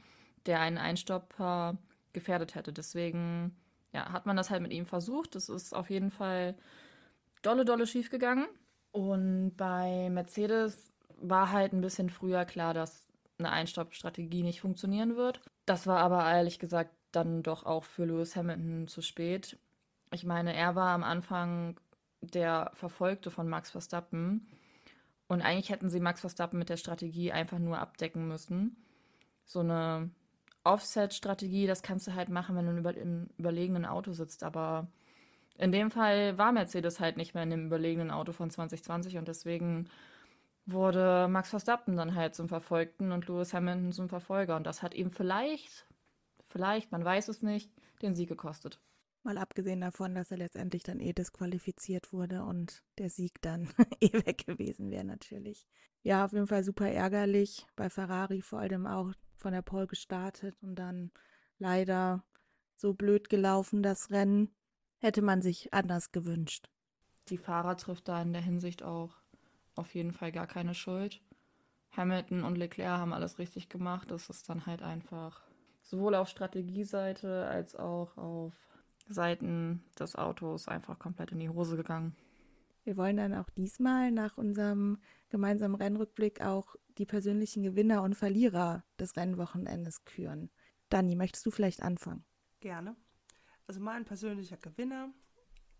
der 0.46 0.60
einen 0.60 0.78
Einstopper 0.78 1.76
gefährdet 2.12 2.54
hätte. 2.54 2.72
Deswegen 2.72 3.56
ja, 3.92 4.12
hat 4.12 4.26
man 4.26 4.36
das 4.36 4.50
halt 4.50 4.62
mit 4.62 4.72
ihm 4.72 4.86
versucht. 4.86 5.34
Das 5.34 5.48
ist 5.48 5.74
auf 5.74 5.90
jeden 5.90 6.10
Fall 6.10 6.56
dolle, 7.42 7.64
dolle 7.64 7.86
schief 7.86 8.10
gegangen. 8.10 8.46
Und 8.96 9.58
bei 9.58 10.08
Mercedes 10.08 10.90
war 11.20 11.52
halt 11.52 11.74
ein 11.74 11.82
bisschen 11.82 12.08
früher 12.08 12.46
klar, 12.46 12.72
dass 12.72 13.12
eine 13.38 13.50
Einstopp-Strategie 13.50 14.42
nicht 14.42 14.62
funktionieren 14.62 15.16
wird. 15.16 15.42
Das 15.66 15.86
war 15.86 15.98
aber 15.98 16.24
ehrlich 16.32 16.58
gesagt 16.58 16.94
dann 17.12 17.42
doch 17.42 17.66
auch 17.66 17.84
für 17.84 18.06
Lewis 18.06 18.36
Hamilton 18.36 18.88
zu 18.88 19.02
spät. 19.02 19.58
Ich 20.12 20.24
meine, 20.24 20.54
er 20.54 20.76
war 20.76 20.94
am 20.94 21.04
Anfang 21.04 21.78
der 22.22 22.70
Verfolgte 22.72 23.30
von 23.30 23.46
Max 23.50 23.70
Verstappen. 23.70 24.48
Und 25.28 25.42
eigentlich 25.42 25.68
hätten 25.68 25.90
sie 25.90 26.00
Max 26.00 26.22
Verstappen 26.22 26.58
mit 26.58 26.70
der 26.70 26.78
Strategie 26.78 27.32
einfach 27.32 27.58
nur 27.58 27.76
abdecken 27.76 28.26
müssen. 28.26 28.82
So 29.44 29.60
eine 29.60 30.08
Offset-Strategie, 30.64 31.66
das 31.66 31.82
kannst 31.82 32.06
du 32.06 32.14
halt 32.14 32.30
machen, 32.30 32.56
wenn 32.56 32.64
du 32.64 32.90
im 32.92 33.28
überlegenen 33.36 33.84
Auto 33.84 34.14
sitzt. 34.14 34.42
Aber 34.42 34.86
in 35.58 35.72
dem 35.72 35.90
Fall 35.90 36.38
war 36.38 36.52
Mercedes 36.52 37.00
halt 37.00 37.16
nicht 37.16 37.34
mehr 37.34 37.42
in 37.42 37.50
dem 37.50 37.66
überlegenen 37.66 38.10
Auto 38.10 38.32
von 38.32 38.50
2020 38.50 39.18
und 39.18 39.28
deswegen 39.28 39.88
wurde 40.66 41.28
Max 41.28 41.50
Verstappen 41.50 41.96
dann 41.96 42.14
halt 42.14 42.34
zum 42.34 42.48
Verfolgten 42.48 43.12
und 43.12 43.28
Lewis 43.28 43.54
Hamilton 43.54 43.92
zum 43.92 44.08
Verfolger. 44.08 44.56
Und 44.56 44.66
das 44.66 44.82
hat 44.82 44.94
ihm 44.94 45.10
vielleicht, 45.10 45.86
vielleicht, 46.44 46.90
man 46.92 47.04
weiß 47.04 47.28
es 47.28 47.42
nicht, 47.42 47.70
den 48.02 48.14
Sieg 48.14 48.28
gekostet. 48.28 48.80
Mal 49.22 49.38
abgesehen 49.38 49.80
davon, 49.80 50.14
dass 50.14 50.30
er 50.30 50.36
letztendlich 50.36 50.82
dann 50.82 51.00
eh 51.00 51.12
disqualifiziert 51.12 52.12
wurde 52.12 52.44
und 52.44 52.82
der 52.98 53.10
Sieg 53.10 53.40
dann 53.42 53.68
eh 54.00 54.12
weg 54.12 54.46
gewesen 54.46 54.90
wäre 54.90 55.04
natürlich. 55.04 55.66
Ja, 56.02 56.24
auf 56.24 56.32
jeden 56.32 56.46
Fall 56.46 56.62
super 56.62 56.88
ärgerlich. 56.88 57.66
Bei 57.74 57.90
Ferrari 57.90 58.42
vor 58.42 58.60
allem 58.60 58.86
auch 58.86 59.12
von 59.36 59.52
der 59.52 59.62
Pole 59.62 59.86
gestartet 59.86 60.56
und 60.62 60.76
dann 60.76 61.10
leider 61.58 62.24
so 62.76 62.94
blöd 62.94 63.28
gelaufen, 63.28 63.82
das 63.82 64.10
Rennen. 64.10 64.54
Hätte 64.98 65.22
man 65.22 65.42
sich 65.42 65.72
anders 65.74 66.12
gewünscht. 66.12 66.68
Die 67.28 67.38
Fahrer 67.38 67.76
trifft 67.76 68.08
da 68.08 68.22
in 68.22 68.32
der 68.32 68.42
Hinsicht 68.42 68.82
auch 68.82 69.14
auf 69.74 69.94
jeden 69.94 70.12
Fall 70.12 70.32
gar 70.32 70.46
keine 70.46 70.74
Schuld. 70.74 71.20
Hamilton 71.96 72.44
und 72.44 72.56
Leclerc 72.56 72.98
haben 72.98 73.12
alles 73.12 73.38
richtig 73.38 73.68
gemacht. 73.68 74.10
Das 74.10 74.30
ist 74.30 74.48
dann 74.48 74.66
halt 74.66 74.82
einfach 74.82 75.42
sowohl 75.82 76.14
auf 76.14 76.28
Strategieseite 76.28 77.46
als 77.46 77.76
auch 77.76 78.16
auf 78.16 78.54
Seiten 79.08 79.84
des 79.98 80.16
Autos 80.16 80.68
einfach 80.68 80.98
komplett 80.98 81.32
in 81.32 81.38
die 81.38 81.48
Hose 81.48 81.76
gegangen. 81.76 82.16
Wir 82.84 82.96
wollen 82.96 83.16
dann 83.16 83.34
auch 83.34 83.50
diesmal 83.50 84.12
nach 84.12 84.38
unserem 84.38 84.98
gemeinsamen 85.28 85.74
Rennrückblick 85.74 86.40
auch 86.40 86.76
die 86.98 87.06
persönlichen 87.06 87.62
Gewinner 87.62 88.02
und 88.02 88.14
Verlierer 88.14 88.84
des 88.98 89.16
Rennwochenendes 89.16 90.04
küren. 90.04 90.50
Dani, 90.88 91.16
möchtest 91.16 91.44
du 91.46 91.50
vielleicht 91.50 91.82
anfangen? 91.82 92.24
Gerne. 92.60 92.96
Also 93.66 93.80
mein 93.80 94.04
persönlicher 94.04 94.56
Gewinner, 94.56 95.10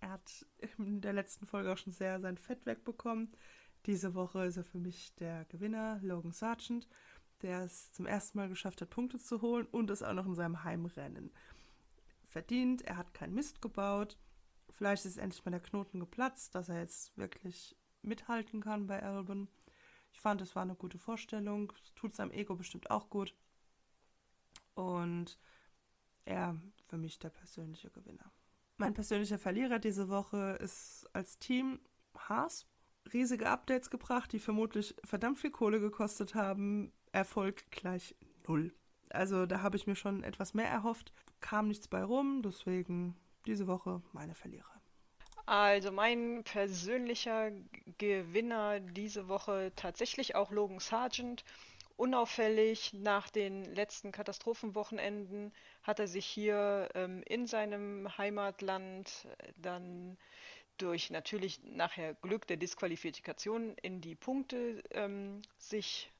er 0.01 0.11
hat 0.11 0.47
in 0.76 1.01
der 1.01 1.12
letzten 1.12 1.47
Folge 1.47 1.72
auch 1.72 1.78
schon 1.78 1.93
sehr 1.93 2.20
sein 2.20 2.37
Fett 2.37 2.66
wegbekommen. 2.66 3.32
Diese 3.87 4.14
Woche 4.14 4.45
ist 4.45 4.57
er 4.57 4.64
für 4.64 4.78
mich 4.78 5.14
der 5.14 5.45
Gewinner, 5.47 6.01
Logan 6.03 6.32
Sargent, 6.32 6.89
der 7.43 7.62
es 7.62 7.93
zum 7.93 8.07
ersten 8.07 8.39
Mal 8.39 8.49
geschafft 8.49 8.80
hat, 8.80 8.91
Punkte 8.91 9.18
zu 9.18 9.43
holen 9.43 9.66
und 9.70 9.91
es 9.91 10.03
auch 10.03 10.14
noch 10.14 10.26
in 10.26 10.34
seinem 10.34 10.64
Heimrennen 10.64 11.30
verdient, 12.37 12.82
er 12.82 12.99
hat 12.99 13.14
keinen 13.14 13.32
Mist 13.32 13.62
gebaut. 13.62 14.18
Vielleicht 14.68 15.07
ist 15.07 15.16
endlich 15.16 15.43
mal 15.47 15.53
der 15.53 15.61
Knoten 15.61 16.01
geplatzt, 16.01 16.55
dass 16.55 16.68
er 16.68 16.80
jetzt 16.80 17.16
wirklich 17.16 17.74
mithalten 18.03 18.61
kann 18.61 18.87
bei 18.87 19.03
Albon. 19.03 19.49
Ich 20.12 20.20
fand, 20.20 20.43
es 20.43 20.55
war 20.55 20.62
eine 20.62 20.74
gute 20.74 20.99
Vorstellung. 20.99 21.72
Tut 21.95 22.14
seinem 22.14 22.30
Ego 22.32 22.55
bestimmt 22.55 22.91
auch 22.91 23.09
gut. 23.09 23.34
Und 24.74 25.39
er 26.27 26.61
für 26.89 26.99
mich 26.99 27.18
der 27.18 27.31
persönliche 27.31 27.91
Gewinner. 27.91 28.31
Mein 28.77 28.93
persönlicher 28.93 29.39
Verlierer 29.39 29.79
diese 29.79 30.11
Woche 30.11 30.59
ist 30.61 31.09
als 31.14 31.39
Team 31.39 31.81
Haas. 32.14 32.66
Riesige 33.12 33.49
Updates 33.49 33.89
gebracht, 33.89 34.33
die 34.33 34.39
vermutlich 34.39 34.95
verdammt 35.05 35.39
viel 35.39 35.51
Kohle 35.51 35.81
gekostet 35.81 36.35
haben. 36.35 36.93
Erfolg 37.12 37.70
gleich 37.70 38.14
null. 38.47 38.74
Also 39.09 39.47
da 39.47 39.62
habe 39.62 39.77
ich 39.77 39.87
mir 39.87 39.97
schon 39.97 40.24
etwas 40.24 40.53
mehr 40.53 40.68
erhofft 40.68 41.12
kam 41.41 41.68
nichts 41.68 41.89
bei 41.89 42.03
rum, 42.03 42.43
deswegen 42.43 43.16
diese 43.47 43.66
Woche 43.66 44.03
meine 44.12 44.35
Verlierer. 44.35 44.64
Also 45.47 45.93
mein 45.93 46.43
persönlicher 46.43 47.53
Gewinner 47.99 48.81
diese 48.81 49.29
Woche 49.29 49.72
tatsächlich 49.77 50.35
auch 50.35 50.51
Logan 50.51 50.81
Sargent. 50.81 51.45
Unauffällig 51.97 52.92
nach 52.92 53.30
den 53.30 53.64
letzten 53.74 54.12
Katastrophenwochenenden 54.12 55.53
hat 55.82 55.99
er 55.99 56.09
sich 56.09 56.26
hier 56.26 56.90
ähm, 56.94 57.22
in 57.26 57.47
seinem 57.47 58.16
Heimatland 58.18 59.26
dann 59.57 60.18
durch 60.76 61.11
natürlich 61.11 61.62
nachher 61.64 62.14
Glück 62.14 62.47
der 62.47 62.59
Disqualifikation 62.59 63.76
in 63.78 64.03
die 64.03 64.14
Punkte 64.14 64.82
ähm, 64.90 65.40
sich 65.57 66.12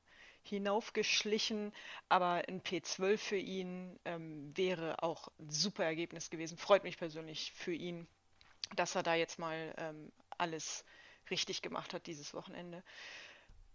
hinaufgeschlichen, 0.45 1.72
aber 2.09 2.43
ein 2.49 2.62
P12 2.62 3.18
für 3.18 3.37
ihn 3.37 3.99
ähm, 4.05 4.57
wäre 4.57 5.03
auch 5.03 5.29
ein 5.39 5.51
super 5.51 5.85
Ergebnis 5.85 6.31
gewesen. 6.31 6.57
Freut 6.57 6.85
mich 6.85 6.97
persönlich 6.97 7.53
für 7.53 7.74
ihn, 7.74 8.07
dass 8.77 8.95
er 8.95 9.03
da 9.03 9.14
jetzt 9.14 9.39
mal 9.39 9.74
ähm, 9.77 10.12
alles 10.39 10.85
richtig 11.31 11.62
gemacht 11.62 11.93
hat 11.93 12.07
dieses 12.07 12.33
Wochenende. 12.33 12.83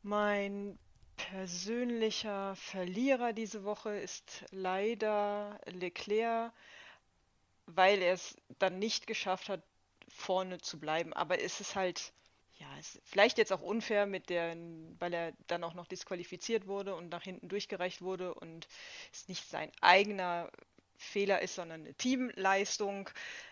Mein 0.02 0.80
persönlicher 1.18 2.55
Verlierer 2.55 3.34
diese 3.34 3.64
Woche 3.64 3.95
ist 3.97 4.45
leider 4.51 5.59
Leclerc, 5.66 6.53
weil 7.66 8.01
er 8.01 8.14
es 8.14 8.36
dann 8.59 8.80
nicht 8.80 9.07
geschafft 9.07 9.49
hat, 9.49 9.64
vorne 10.09 10.59
zu 10.59 10.80
bleiben. 10.80 11.14
Aber 11.14 11.41
es 11.41 11.62
ist 11.62 11.76
halt 11.76 12.14
ja, 12.62 12.78
ist 12.78 12.99
vielleicht 13.03 13.39
jetzt 13.39 13.51
auch 13.51 13.62
unfair 13.62 14.05
mit 14.05 14.30
der, 14.30 14.55
weil 14.99 15.14
er 15.14 15.34
dann 15.47 15.64
auch 15.64 15.74
noch 15.74 15.88
disqualifiziert 15.88 16.68
wurde 16.68 16.95
und 16.95 17.09
nach 17.09 17.24
hinten 17.24 17.49
durchgereicht 17.49 18.01
wurde 18.01 18.36
und 18.36 18.68
es 19.12 19.28
nicht 19.28 19.49
sein 19.49 19.72
eigener 19.82 20.51
Fehler 20.97 21.41
ist, 21.41 21.55
sondern 21.55 21.82
eine 21.82 21.95
Teamleistung 21.95 23.09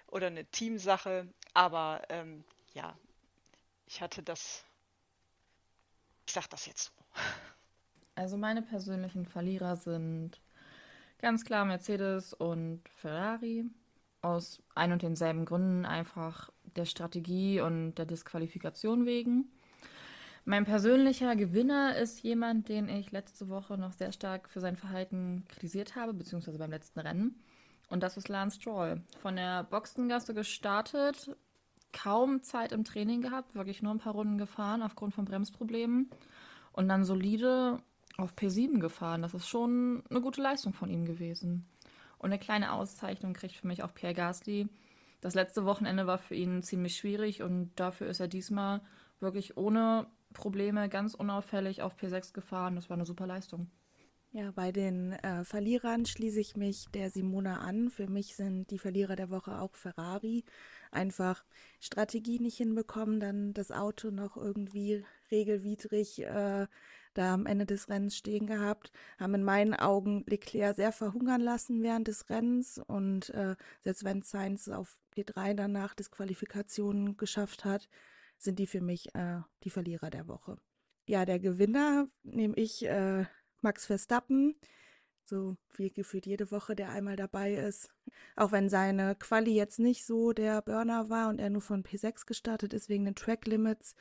oder 0.07 0.28
eine 0.28 0.45
Teamsache. 0.45 1.28
Aber 1.55 2.03
ähm, 2.10 2.43
ja, 2.76 2.95
ich 3.88 4.01
hatte 4.01 4.22
das, 4.22 4.64
ich 6.28 6.34
sag 6.34 6.47
das 6.49 6.68
jetzt 6.68 6.86
so. 6.86 7.22
Also 8.20 8.36
meine 8.36 8.62
persönlichen 8.62 9.26
Verlierer 9.26 9.78
sind 9.78 10.42
ganz 11.20 11.46
klar 11.46 11.64
Mercedes 11.64 12.34
und 12.34 12.82
Ferrari. 12.90 13.64
Aus 14.22 14.62
ein 14.76 14.92
und 14.92 15.04
denselben 15.04 15.46
Gründen 15.46 15.86
einfach 15.86 16.50
der 16.76 16.84
Strategie 16.84 17.62
und 17.62 17.96
der 17.96 18.06
Disqualifikation 18.06 19.06
wegen. 19.06 19.50
Mein 20.44 20.66
persönlicher 20.66 21.38
Gewinner 21.38 21.96
ist 21.96 22.22
jemand, 22.22 22.68
den 22.68 22.90
ich 22.90 23.14
letzte 23.14 23.48
Woche 23.48 23.78
noch 23.78 23.94
sehr 23.94 24.12
stark 24.12 24.50
für 24.50 24.60
sein 24.60 24.76
Verhalten 24.76 25.46
kritisiert 25.48 25.96
habe, 25.96 26.14
beziehungsweise 26.14 26.58
beim 26.58 26.72
letzten 26.72 27.00
Rennen. 27.00 27.42
Und 27.88 28.04
das 28.04 28.18
ist 28.18 28.28
Lance 28.28 28.60
Stroll. 28.60 29.02
Von 29.22 29.38
der 29.38 29.64
Boxengasse 29.64 30.34
gestartet, 30.34 31.38
kaum 31.94 32.44
Zeit 32.44 32.74
im 32.74 32.84
Training 32.84 33.22
gehabt, 33.22 33.56
wirklich 33.56 33.82
nur 33.82 33.94
ein 33.94 34.00
paar 34.00 34.14
Runden 34.14 34.38
gefahren 34.38 34.84
aufgrund 34.84 35.14
von 35.14 35.24
Bremsproblemen 35.24 36.10
und 36.74 36.90
dann 36.90 37.06
solide 37.06 37.82
auf 38.20 38.34
P7 38.36 38.80
gefahren. 38.80 39.22
Das 39.22 39.34
ist 39.34 39.48
schon 39.48 40.04
eine 40.10 40.22
gute 40.22 40.42
Leistung 40.42 40.74
von 40.74 40.90
ihm 40.90 41.06
gewesen. 41.06 41.66
Und 42.18 42.32
eine 42.32 42.40
kleine 42.40 42.74
Auszeichnung 42.74 43.34
kriegt 43.34 43.56
für 43.56 43.68
mich 43.68 43.84
auch 43.84 43.94
Pierre 43.94 44.14
Gasly. 44.14 44.68
Das 45.22 45.36
letzte 45.36 45.66
Wochenende 45.66 46.08
war 46.08 46.18
für 46.18 46.36
ihn 46.36 46.62
ziemlich 46.62 46.96
schwierig 46.96 47.42
und 47.42 47.72
dafür 47.76 48.08
ist 48.08 48.20
er 48.20 48.28
diesmal 48.28 48.82
wirklich 49.20 49.58
ohne 49.58 50.08
Probleme 50.34 50.90
ganz 50.90 51.14
unauffällig 51.14 51.82
auf 51.82 51.98
P6 51.98 52.34
gefahren. 52.34 52.76
Das 52.76 52.90
war 52.90 52.96
eine 52.96 53.06
super 53.06 53.28
Leistung. 53.28 53.70
Ja, 54.32 54.52
bei 54.52 54.72
den 54.72 55.14
äh, 55.14 55.44
Verlierern 55.44 56.06
schließe 56.06 56.40
ich 56.40 56.56
mich 56.56 56.86
der 56.94 57.10
Simona 57.10 57.62
an. 57.62 57.90
Für 57.90 58.08
mich 58.08 58.36
sind 58.36 58.70
die 58.70 58.78
Verlierer 58.78 59.16
der 59.16 59.32
Woche 59.32 59.60
auch 59.60 59.76
Ferrari. 59.76 60.44
Einfach 60.92 61.44
Strategie 61.80 62.40
nicht 62.40 62.58
hinbekommen, 62.58 63.20
dann 63.20 63.54
das 63.54 63.72
Auto 63.72 64.12
noch 64.12 64.38
irgendwie 64.38 65.04
regelwidrig 65.32 66.22
äh, 66.22 66.68
da 67.16 67.34
am 67.34 67.48
Ende 67.48 67.66
des 67.66 67.90
Rennens 67.90 68.16
stehen 68.16 68.46
gehabt, 68.46 68.92
haben 69.18 69.34
in 69.34 69.44
meinen 69.44 69.74
Augen 69.74 70.24
Leclerc 70.28 70.76
sehr 70.76 70.92
verhungern 70.92 71.42
lassen 71.42 71.82
während 71.82 72.08
des 72.08 72.30
Rennens 72.30 72.78
und 72.78 73.32
äh, 73.32 73.56
selbst 73.82 74.04
wenn 74.04 74.22
Sainz 74.22 74.70
auf 74.70 75.00
P3 75.16 75.56
danach 75.56 75.96
Disqualifikationen 75.96 77.18
geschafft 77.18 77.66
hat, 77.66 77.90
sind 78.38 78.60
die 78.60 78.68
für 78.68 78.82
mich 78.82 79.14
äh, 79.16 79.40
die 79.64 79.70
Verlierer 79.70 80.10
der 80.10 80.28
Woche. 80.28 80.58
Ja, 81.08 81.26
der 81.26 81.40
Gewinner 81.40 82.08
nehme 82.24 82.56
ich 82.56 82.86
äh, 82.86 83.26
Max 83.62 83.86
Verstappen, 83.86 84.55
so 85.26 85.57
wie 85.76 85.91
gefühlt 85.91 86.26
jede 86.26 86.51
Woche, 86.51 86.76
der 86.76 86.89
einmal 86.89 87.16
dabei 87.16 87.53
ist. 87.53 87.89
Auch 88.36 88.51
wenn 88.51 88.70
seine 88.70 89.16
Quali 89.16 89.53
jetzt 89.53 89.80
nicht 89.80 90.05
so 90.05 90.34
der 90.34 90.62
Burner 90.62 91.10
war 91.10 91.30
und 91.30 91.39
er 91.39 91.49
nur 91.49 91.62
von 91.62 91.84
P6 91.84 92.26
gestartet 92.26 92.74
ist 92.74 92.89
wegen 92.89 93.05
den 93.05 93.16
Track 93.16 93.45
Limits, 93.47 93.95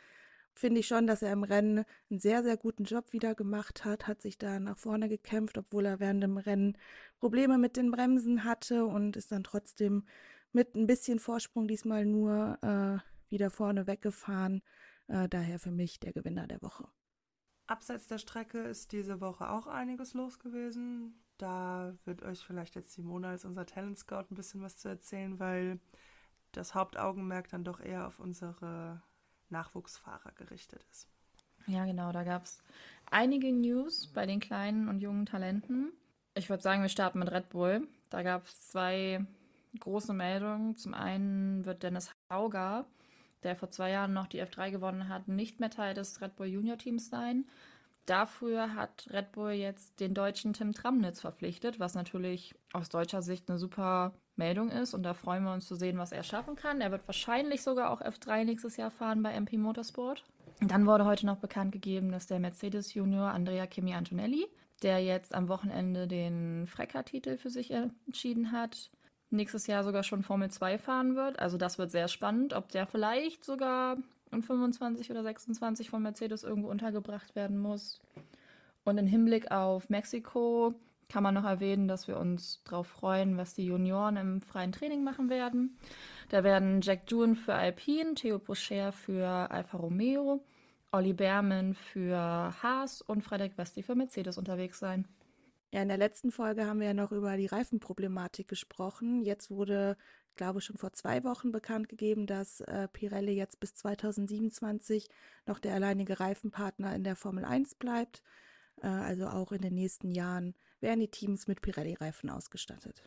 finde 0.59 0.80
ich 0.80 0.88
schon, 0.88 1.06
dass 1.06 1.22
er 1.22 1.32
im 1.32 1.44
Rennen 1.44 1.84
einen 2.11 2.18
sehr, 2.18 2.42
sehr 2.42 2.56
guten 2.56 2.84
Job 2.84 3.12
wieder 3.12 3.34
gemacht 3.34 3.84
hat, 3.84 4.09
hat 4.09 4.20
sich 4.20 4.38
da 4.38 4.59
nach 4.59 4.76
vorne 4.76 5.09
gekämpft, 5.09 5.56
obwohl 5.56 5.86
er 5.86 6.00
während 6.00 6.22
dem 6.22 6.36
Rennen 6.36 6.76
Probleme 7.20 7.59
mit 7.59 7.76
den 7.76 7.90
Bremsen 7.90 8.44
hatte 8.44 8.84
und 8.84 9.16
ist 9.16 9.30
dann 9.30 9.44
trotzdem 9.44 10.04
mit 10.52 10.74
ein 10.74 10.86
bisschen 10.86 11.20
Vorsprung 11.20 11.68
diesmal 11.68 12.04
nur 12.04 12.59
äh, 12.62 13.30
wieder 13.30 13.50
vorne 13.50 13.86
weggefahren. 13.86 14.62
Äh, 15.06 15.28
daher 15.28 15.59
für 15.59 15.70
mich 15.70 16.00
der 16.00 16.12
Gewinner 16.12 16.46
der 16.46 16.62
Woche. 16.62 16.88
Abseits 17.69 18.07
der 18.07 18.19
Strecke 18.19 18.61
ist 18.61 18.93
diese 18.93 19.21
Woche 19.21 19.51
auch 19.51 19.66
einiges 19.66 20.14
los 20.14 20.39
gewesen. 20.39 21.14
Da 21.37 21.95
wird 22.07 22.23
euch 22.23 22.41
vielleicht 22.41 22.75
jetzt 22.75 22.95
Simone 22.95 23.29
als 23.29 23.45
unser 23.45 23.66
Talent 23.66 23.99
Scout 23.99 24.25
ein 24.31 24.37
bisschen 24.37 24.62
was 24.62 24.79
zu 24.79 24.89
erzählen, 24.89 25.39
weil 25.39 25.79
das 26.53 26.75
Hauptaugenmerk 26.75 27.49
dann 27.51 27.64
doch 27.64 27.81
eher 27.81 28.07
auf 28.07 28.21
unsere 28.21 29.03
Nachwuchsfahrer 29.51 30.33
gerichtet 30.33 30.85
ist. 30.91 31.09
Ja, 31.66 31.85
genau, 31.85 32.11
da 32.11 32.25
gab 32.25 32.45
es 32.45 32.62
einige 33.11 33.53
News 33.53 34.07
bei 34.07 34.25
den 34.25 34.41
kleinen 34.41 34.89
und 34.89 35.01
jungen 35.01 35.27
Talenten. 35.27 35.93
Ich 36.35 36.49
würde 36.49 36.62
sagen, 36.62 36.81
wir 36.81 36.89
starten 36.89 37.19
mit 37.19 37.31
Red 37.31 37.51
Bull. 37.51 37.87
Da 38.09 38.23
gab 38.23 38.47
es 38.47 38.69
zwei 38.69 39.27
große 39.79 40.14
Meldungen. 40.14 40.77
Zum 40.77 40.95
einen 40.95 41.66
wird 41.66 41.83
Dennis 41.83 42.11
Hauger 42.31 42.87
der 43.43 43.57
vor 43.57 43.70
zwei 43.70 43.91
Jahren 43.91 44.12
noch 44.12 44.26
die 44.26 44.43
F3 44.43 44.70
gewonnen 44.70 45.09
hat, 45.09 45.28
nicht 45.28 45.61
mehr 45.61 45.70
Teil 45.70 45.95
des 45.95 46.20
Red 46.20 46.36
Bull 46.36 46.47
Junior 46.47 46.78
Teams 46.78 47.09
sein. 47.09 47.47
Dafür 48.07 48.74
hat 48.74 49.07
Red 49.11 49.32
Bull 49.32 49.51
jetzt 49.51 50.01
den 50.01 50.14
deutschen 50.14 50.55
Tim 50.55 50.72
Tramnitz 50.72 51.20
verpflichtet, 51.20 51.78
was 51.78 51.95
natürlich 51.95 52.55
aus 52.72 52.89
deutscher 52.89 53.20
Sicht 53.20 53.51
eine 53.51 53.59
super 53.59 54.14
Meldung 54.34 54.70
ist. 54.70 54.95
Und 54.95 55.03
da 55.03 55.12
freuen 55.12 55.45
wir 55.45 55.53
uns 55.53 55.66
zu 55.66 55.74
sehen, 55.74 55.99
was 55.99 56.12
er 56.12 56.22
schaffen 56.22 56.57
kann. 56.57 56.80
Er 56.80 56.91
wird 56.91 57.07
wahrscheinlich 57.07 57.62
sogar 57.62 57.91
auch 57.91 58.01
F3 58.01 58.45
nächstes 58.45 58.78
Jahr 58.78 58.91
fahren 58.91 59.22
bei 59.22 59.32
MP 59.32 59.59
Motorsport. 59.59 60.24
Dann 60.61 60.86
wurde 60.86 61.05
heute 61.05 61.26
noch 61.26 61.36
bekannt 61.36 61.72
gegeben, 61.72 62.11
dass 62.11 62.26
der 62.26 62.41
Mercedes 62.41 62.95
Junior 62.95 63.30
Andrea 63.30 63.66
Kimi 63.66 63.93
Antonelli, 63.93 64.47
der 64.82 65.05
jetzt 65.05 65.34
am 65.34 65.49
Wochenende 65.49 66.09
den 66.09 66.66
Frecker-Titel 66.66 67.36
für 67.36 67.51
sich 67.51 67.70
entschieden 67.72 68.53
hat, 68.53 68.91
nächstes 69.31 69.66
Jahr 69.66 69.85
sogar 69.85 70.03
schon 70.03 70.22
Formel 70.22 70.51
2 70.51 70.79
fahren 70.79 71.16
wird. 71.16 71.39
Also 71.39 71.59
das 71.59 71.79
wird 71.79 71.91
sehr 71.91 72.09
spannend, 72.09 72.53
ob 72.53 72.68
der 72.70 72.87
vielleicht 72.87 73.45
sogar 73.45 73.97
in 74.31 74.43
25 74.43 75.11
oder 75.11 75.22
26 75.22 75.91
von 75.91 76.03
Mercedes 76.03 76.45
irgendwo 76.45 76.68
untergebracht 76.68 77.35
werden 77.35 77.59
muss. 77.59 78.01
Und 78.85 78.99
im 78.99 79.07
Hinblick 79.07 79.51
auf 79.51 79.91
Mexiko 79.91 80.74
kann 81.09 81.22
man 81.22 81.35
noch 81.35 81.45
erwähnen, 81.45 81.89
dass 81.89 82.07
wir 82.07 82.18
uns 82.18 82.62
darauf 82.64 82.87
freuen, 82.87 83.39
was 83.39 83.55
die 83.55 83.64
Junioren 83.64 84.16
im 84.16 84.43
freien 84.43 84.72
Training 84.72 85.03
machen 85.05 85.31
werden. 85.31 85.79
Da 86.29 86.45
werden 86.45 86.81
Jack 86.83 87.07
Doohan 87.07 87.35
für 87.35 87.55
Alpine, 87.55 88.14
Theo 88.14 88.39
Pocher 88.39 88.93
für 88.93 89.26
Alfa 89.51 89.79
Romeo, 89.79 90.45
Olli 90.93 91.14
Berman 91.14 91.74
für 91.74 92.18
Haas 92.62 93.01
und 93.03 93.22
Frederik 93.22 93.57
Westi 93.57 93.83
für 93.83 93.95
Mercedes 93.95 94.37
unterwegs 94.37 94.79
sein. 94.79 95.07
Ja, 95.71 95.83
in 95.83 95.89
der 95.89 95.99
letzten 95.99 96.31
Folge 96.31 96.66
haben 96.66 96.81
wir 96.81 96.89
ja 96.89 96.95
noch 96.95 97.12
über 97.12 97.37
die 97.37 97.47
Reifenproblematik 97.47 98.49
gesprochen. 98.49 99.23
Jetzt 99.23 99.51
wurde, 99.51 99.99
glaube 100.35 100.61
ich, 100.61 100.64
schon 100.64 100.79
vor 100.79 100.95
zwei 100.95 101.25
Wochen 101.25 101.53
bekannt 101.53 101.91
gegeben, 101.91 102.27
dass 102.27 102.61
äh, 102.62 102.89
Pirelli 102.89 103.33
jetzt 103.33 103.61
bis 103.61 103.75
2027 103.75 105.09
noch 105.47 105.59
der 105.59 105.75
alleinige 105.75 106.21
Reifenpartner 106.21 106.95
in 106.95 107.05
der 107.05 107.16
Formel 107.16 107.45
1 107.45 107.75
bleibt. 107.75 108.23
Äh, 108.81 108.87
also 108.87 109.27
auch 109.29 109.53
in 109.53 109.61
den 109.61 109.75
nächsten 109.75 110.11
Jahren 110.11 110.55
werden 110.81 111.01
die 111.01 111.11
Teams 111.11 111.49
mit 111.49 111.61
Pirelli-Reifen 111.61 112.31
ausgestattet. 112.31 113.03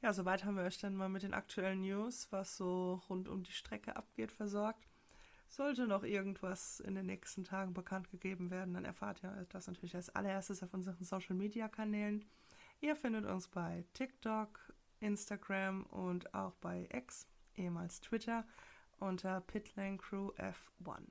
Ja, 0.00 0.12
soweit 0.12 0.44
haben 0.44 0.56
wir 0.56 0.64
euch 0.64 0.78
dann 0.78 0.94
mal 0.94 1.08
mit 1.08 1.22
den 1.22 1.34
aktuellen 1.34 1.80
News, 1.80 2.28
was 2.30 2.56
so 2.56 3.02
rund 3.08 3.26
um 3.26 3.42
die 3.42 3.52
Strecke 3.52 3.96
abgeht, 3.96 4.30
versorgt. 4.30 4.86
Sollte 5.48 5.86
noch 5.86 6.02
irgendwas 6.02 6.80
in 6.80 6.94
den 6.94 7.06
nächsten 7.06 7.44
Tagen 7.44 7.74
bekannt 7.74 8.10
gegeben 8.10 8.50
werden, 8.50 8.74
dann 8.74 8.84
erfahrt 8.84 9.22
ihr 9.22 9.46
das 9.50 9.66
natürlich 9.66 9.94
als 9.94 10.10
allererstes 10.10 10.62
auf 10.62 10.74
unseren 10.74 11.04
Social 11.04 11.36
Media 11.36 11.68
Kanälen. 11.68 12.24
Ihr 12.80 12.96
findet 12.96 13.24
uns 13.24 13.48
bei 13.48 13.84
TikTok, 13.94 14.58
Instagram 15.00 15.84
und 15.84 16.34
auch 16.34 16.54
bei 16.56 16.88
X, 16.92 17.28
ehemals 17.56 18.00
Twitter, 18.00 18.44
unter 18.98 19.40
Pitlane 19.42 19.98
Crew 19.98 20.30
F1. 20.36 21.06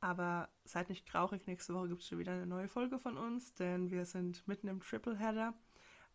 Aber 0.00 0.48
seid 0.64 0.88
nicht 0.88 1.08
traurig, 1.08 1.46
nächste 1.46 1.74
Woche 1.74 1.88
gibt 1.88 2.02
es 2.02 2.08
schon 2.08 2.18
wieder 2.18 2.32
eine 2.32 2.46
neue 2.46 2.68
Folge 2.68 2.98
von 2.98 3.16
uns, 3.16 3.54
denn 3.54 3.90
wir 3.90 4.04
sind 4.04 4.46
mitten 4.46 4.68
im 4.68 4.80
Tripleheader. 4.80 5.54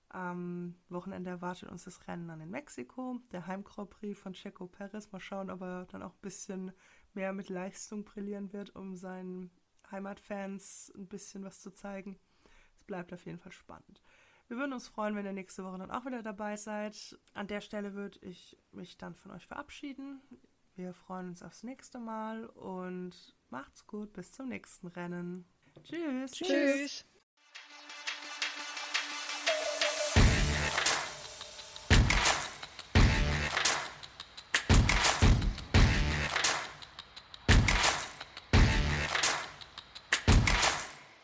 Am 0.09 0.75
Wochenende 0.89 1.29
erwartet 1.29 1.69
uns 1.69 1.85
das 1.85 2.05
Rennen 2.07 2.27
dann 2.27 2.41
in 2.41 2.49
Mexiko, 2.49 3.19
der 3.31 3.47
Heim 3.47 3.63
von 3.63 4.33
Checo 4.33 4.67
Perez. 4.67 5.11
Mal 5.11 5.21
schauen, 5.21 5.49
ob 5.49 5.61
er 5.61 5.85
dann 5.85 6.03
auch 6.03 6.13
ein 6.13 6.21
bisschen 6.21 6.73
mehr 7.15 7.33
mit 7.33 7.49
Leistung 7.49 8.03
brillieren 8.03 8.53
wird, 8.53 8.75
um 8.75 8.95
seinen 8.95 9.51
Heimatfans 9.89 10.91
ein 10.95 11.07
bisschen 11.07 11.43
was 11.43 11.59
zu 11.59 11.71
zeigen. 11.71 12.17
Es 12.77 12.83
bleibt 12.83 13.13
auf 13.13 13.25
jeden 13.25 13.39
Fall 13.39 13.51
spannend. 13.51 14.01
Wir 14.47 14.57
würden 14.57 14.73
uns 14.73 14.89
freuen, 14.89 15.15
wenn 15.15 15.25
ihr 15.25 15.33
nächste 15.33 15.63
Woche 15.63 15.77
dann 15.77 15.91
auch 15.91 16.05
wieder 16.05 16.21
dabei 16.21 16.57
seid. 16.57 17.17
An 17.33 17.47
der 17.47 17.61
Stelle 17.61 17.93
würde 17.93 18.19
ich 18.21 18.57
mich 18.71 18.97
dann 18.97 19.15
von 19.15 19.31
euch 19.31 19.47
verabschieden. 19.47 20.21
Wir 20.75 20.93
freuen 20.93 21.29
uns 21.29 21.43
aufs 21.43 21.63
nächste 21.63 21.99
Mal 21.99 22.47
und 22.47 23.35
macht's 23.49 23.87
gut. 23.87 24.13
Bis 24.13 24.31
zum 24.31 24.49
nächsten 24.49 24.87
Rennen. 24.87 25.45
Tschüss. 25.83 26.31
Tschüss. 26.31 26.47
Tschüss. 26.47 27.05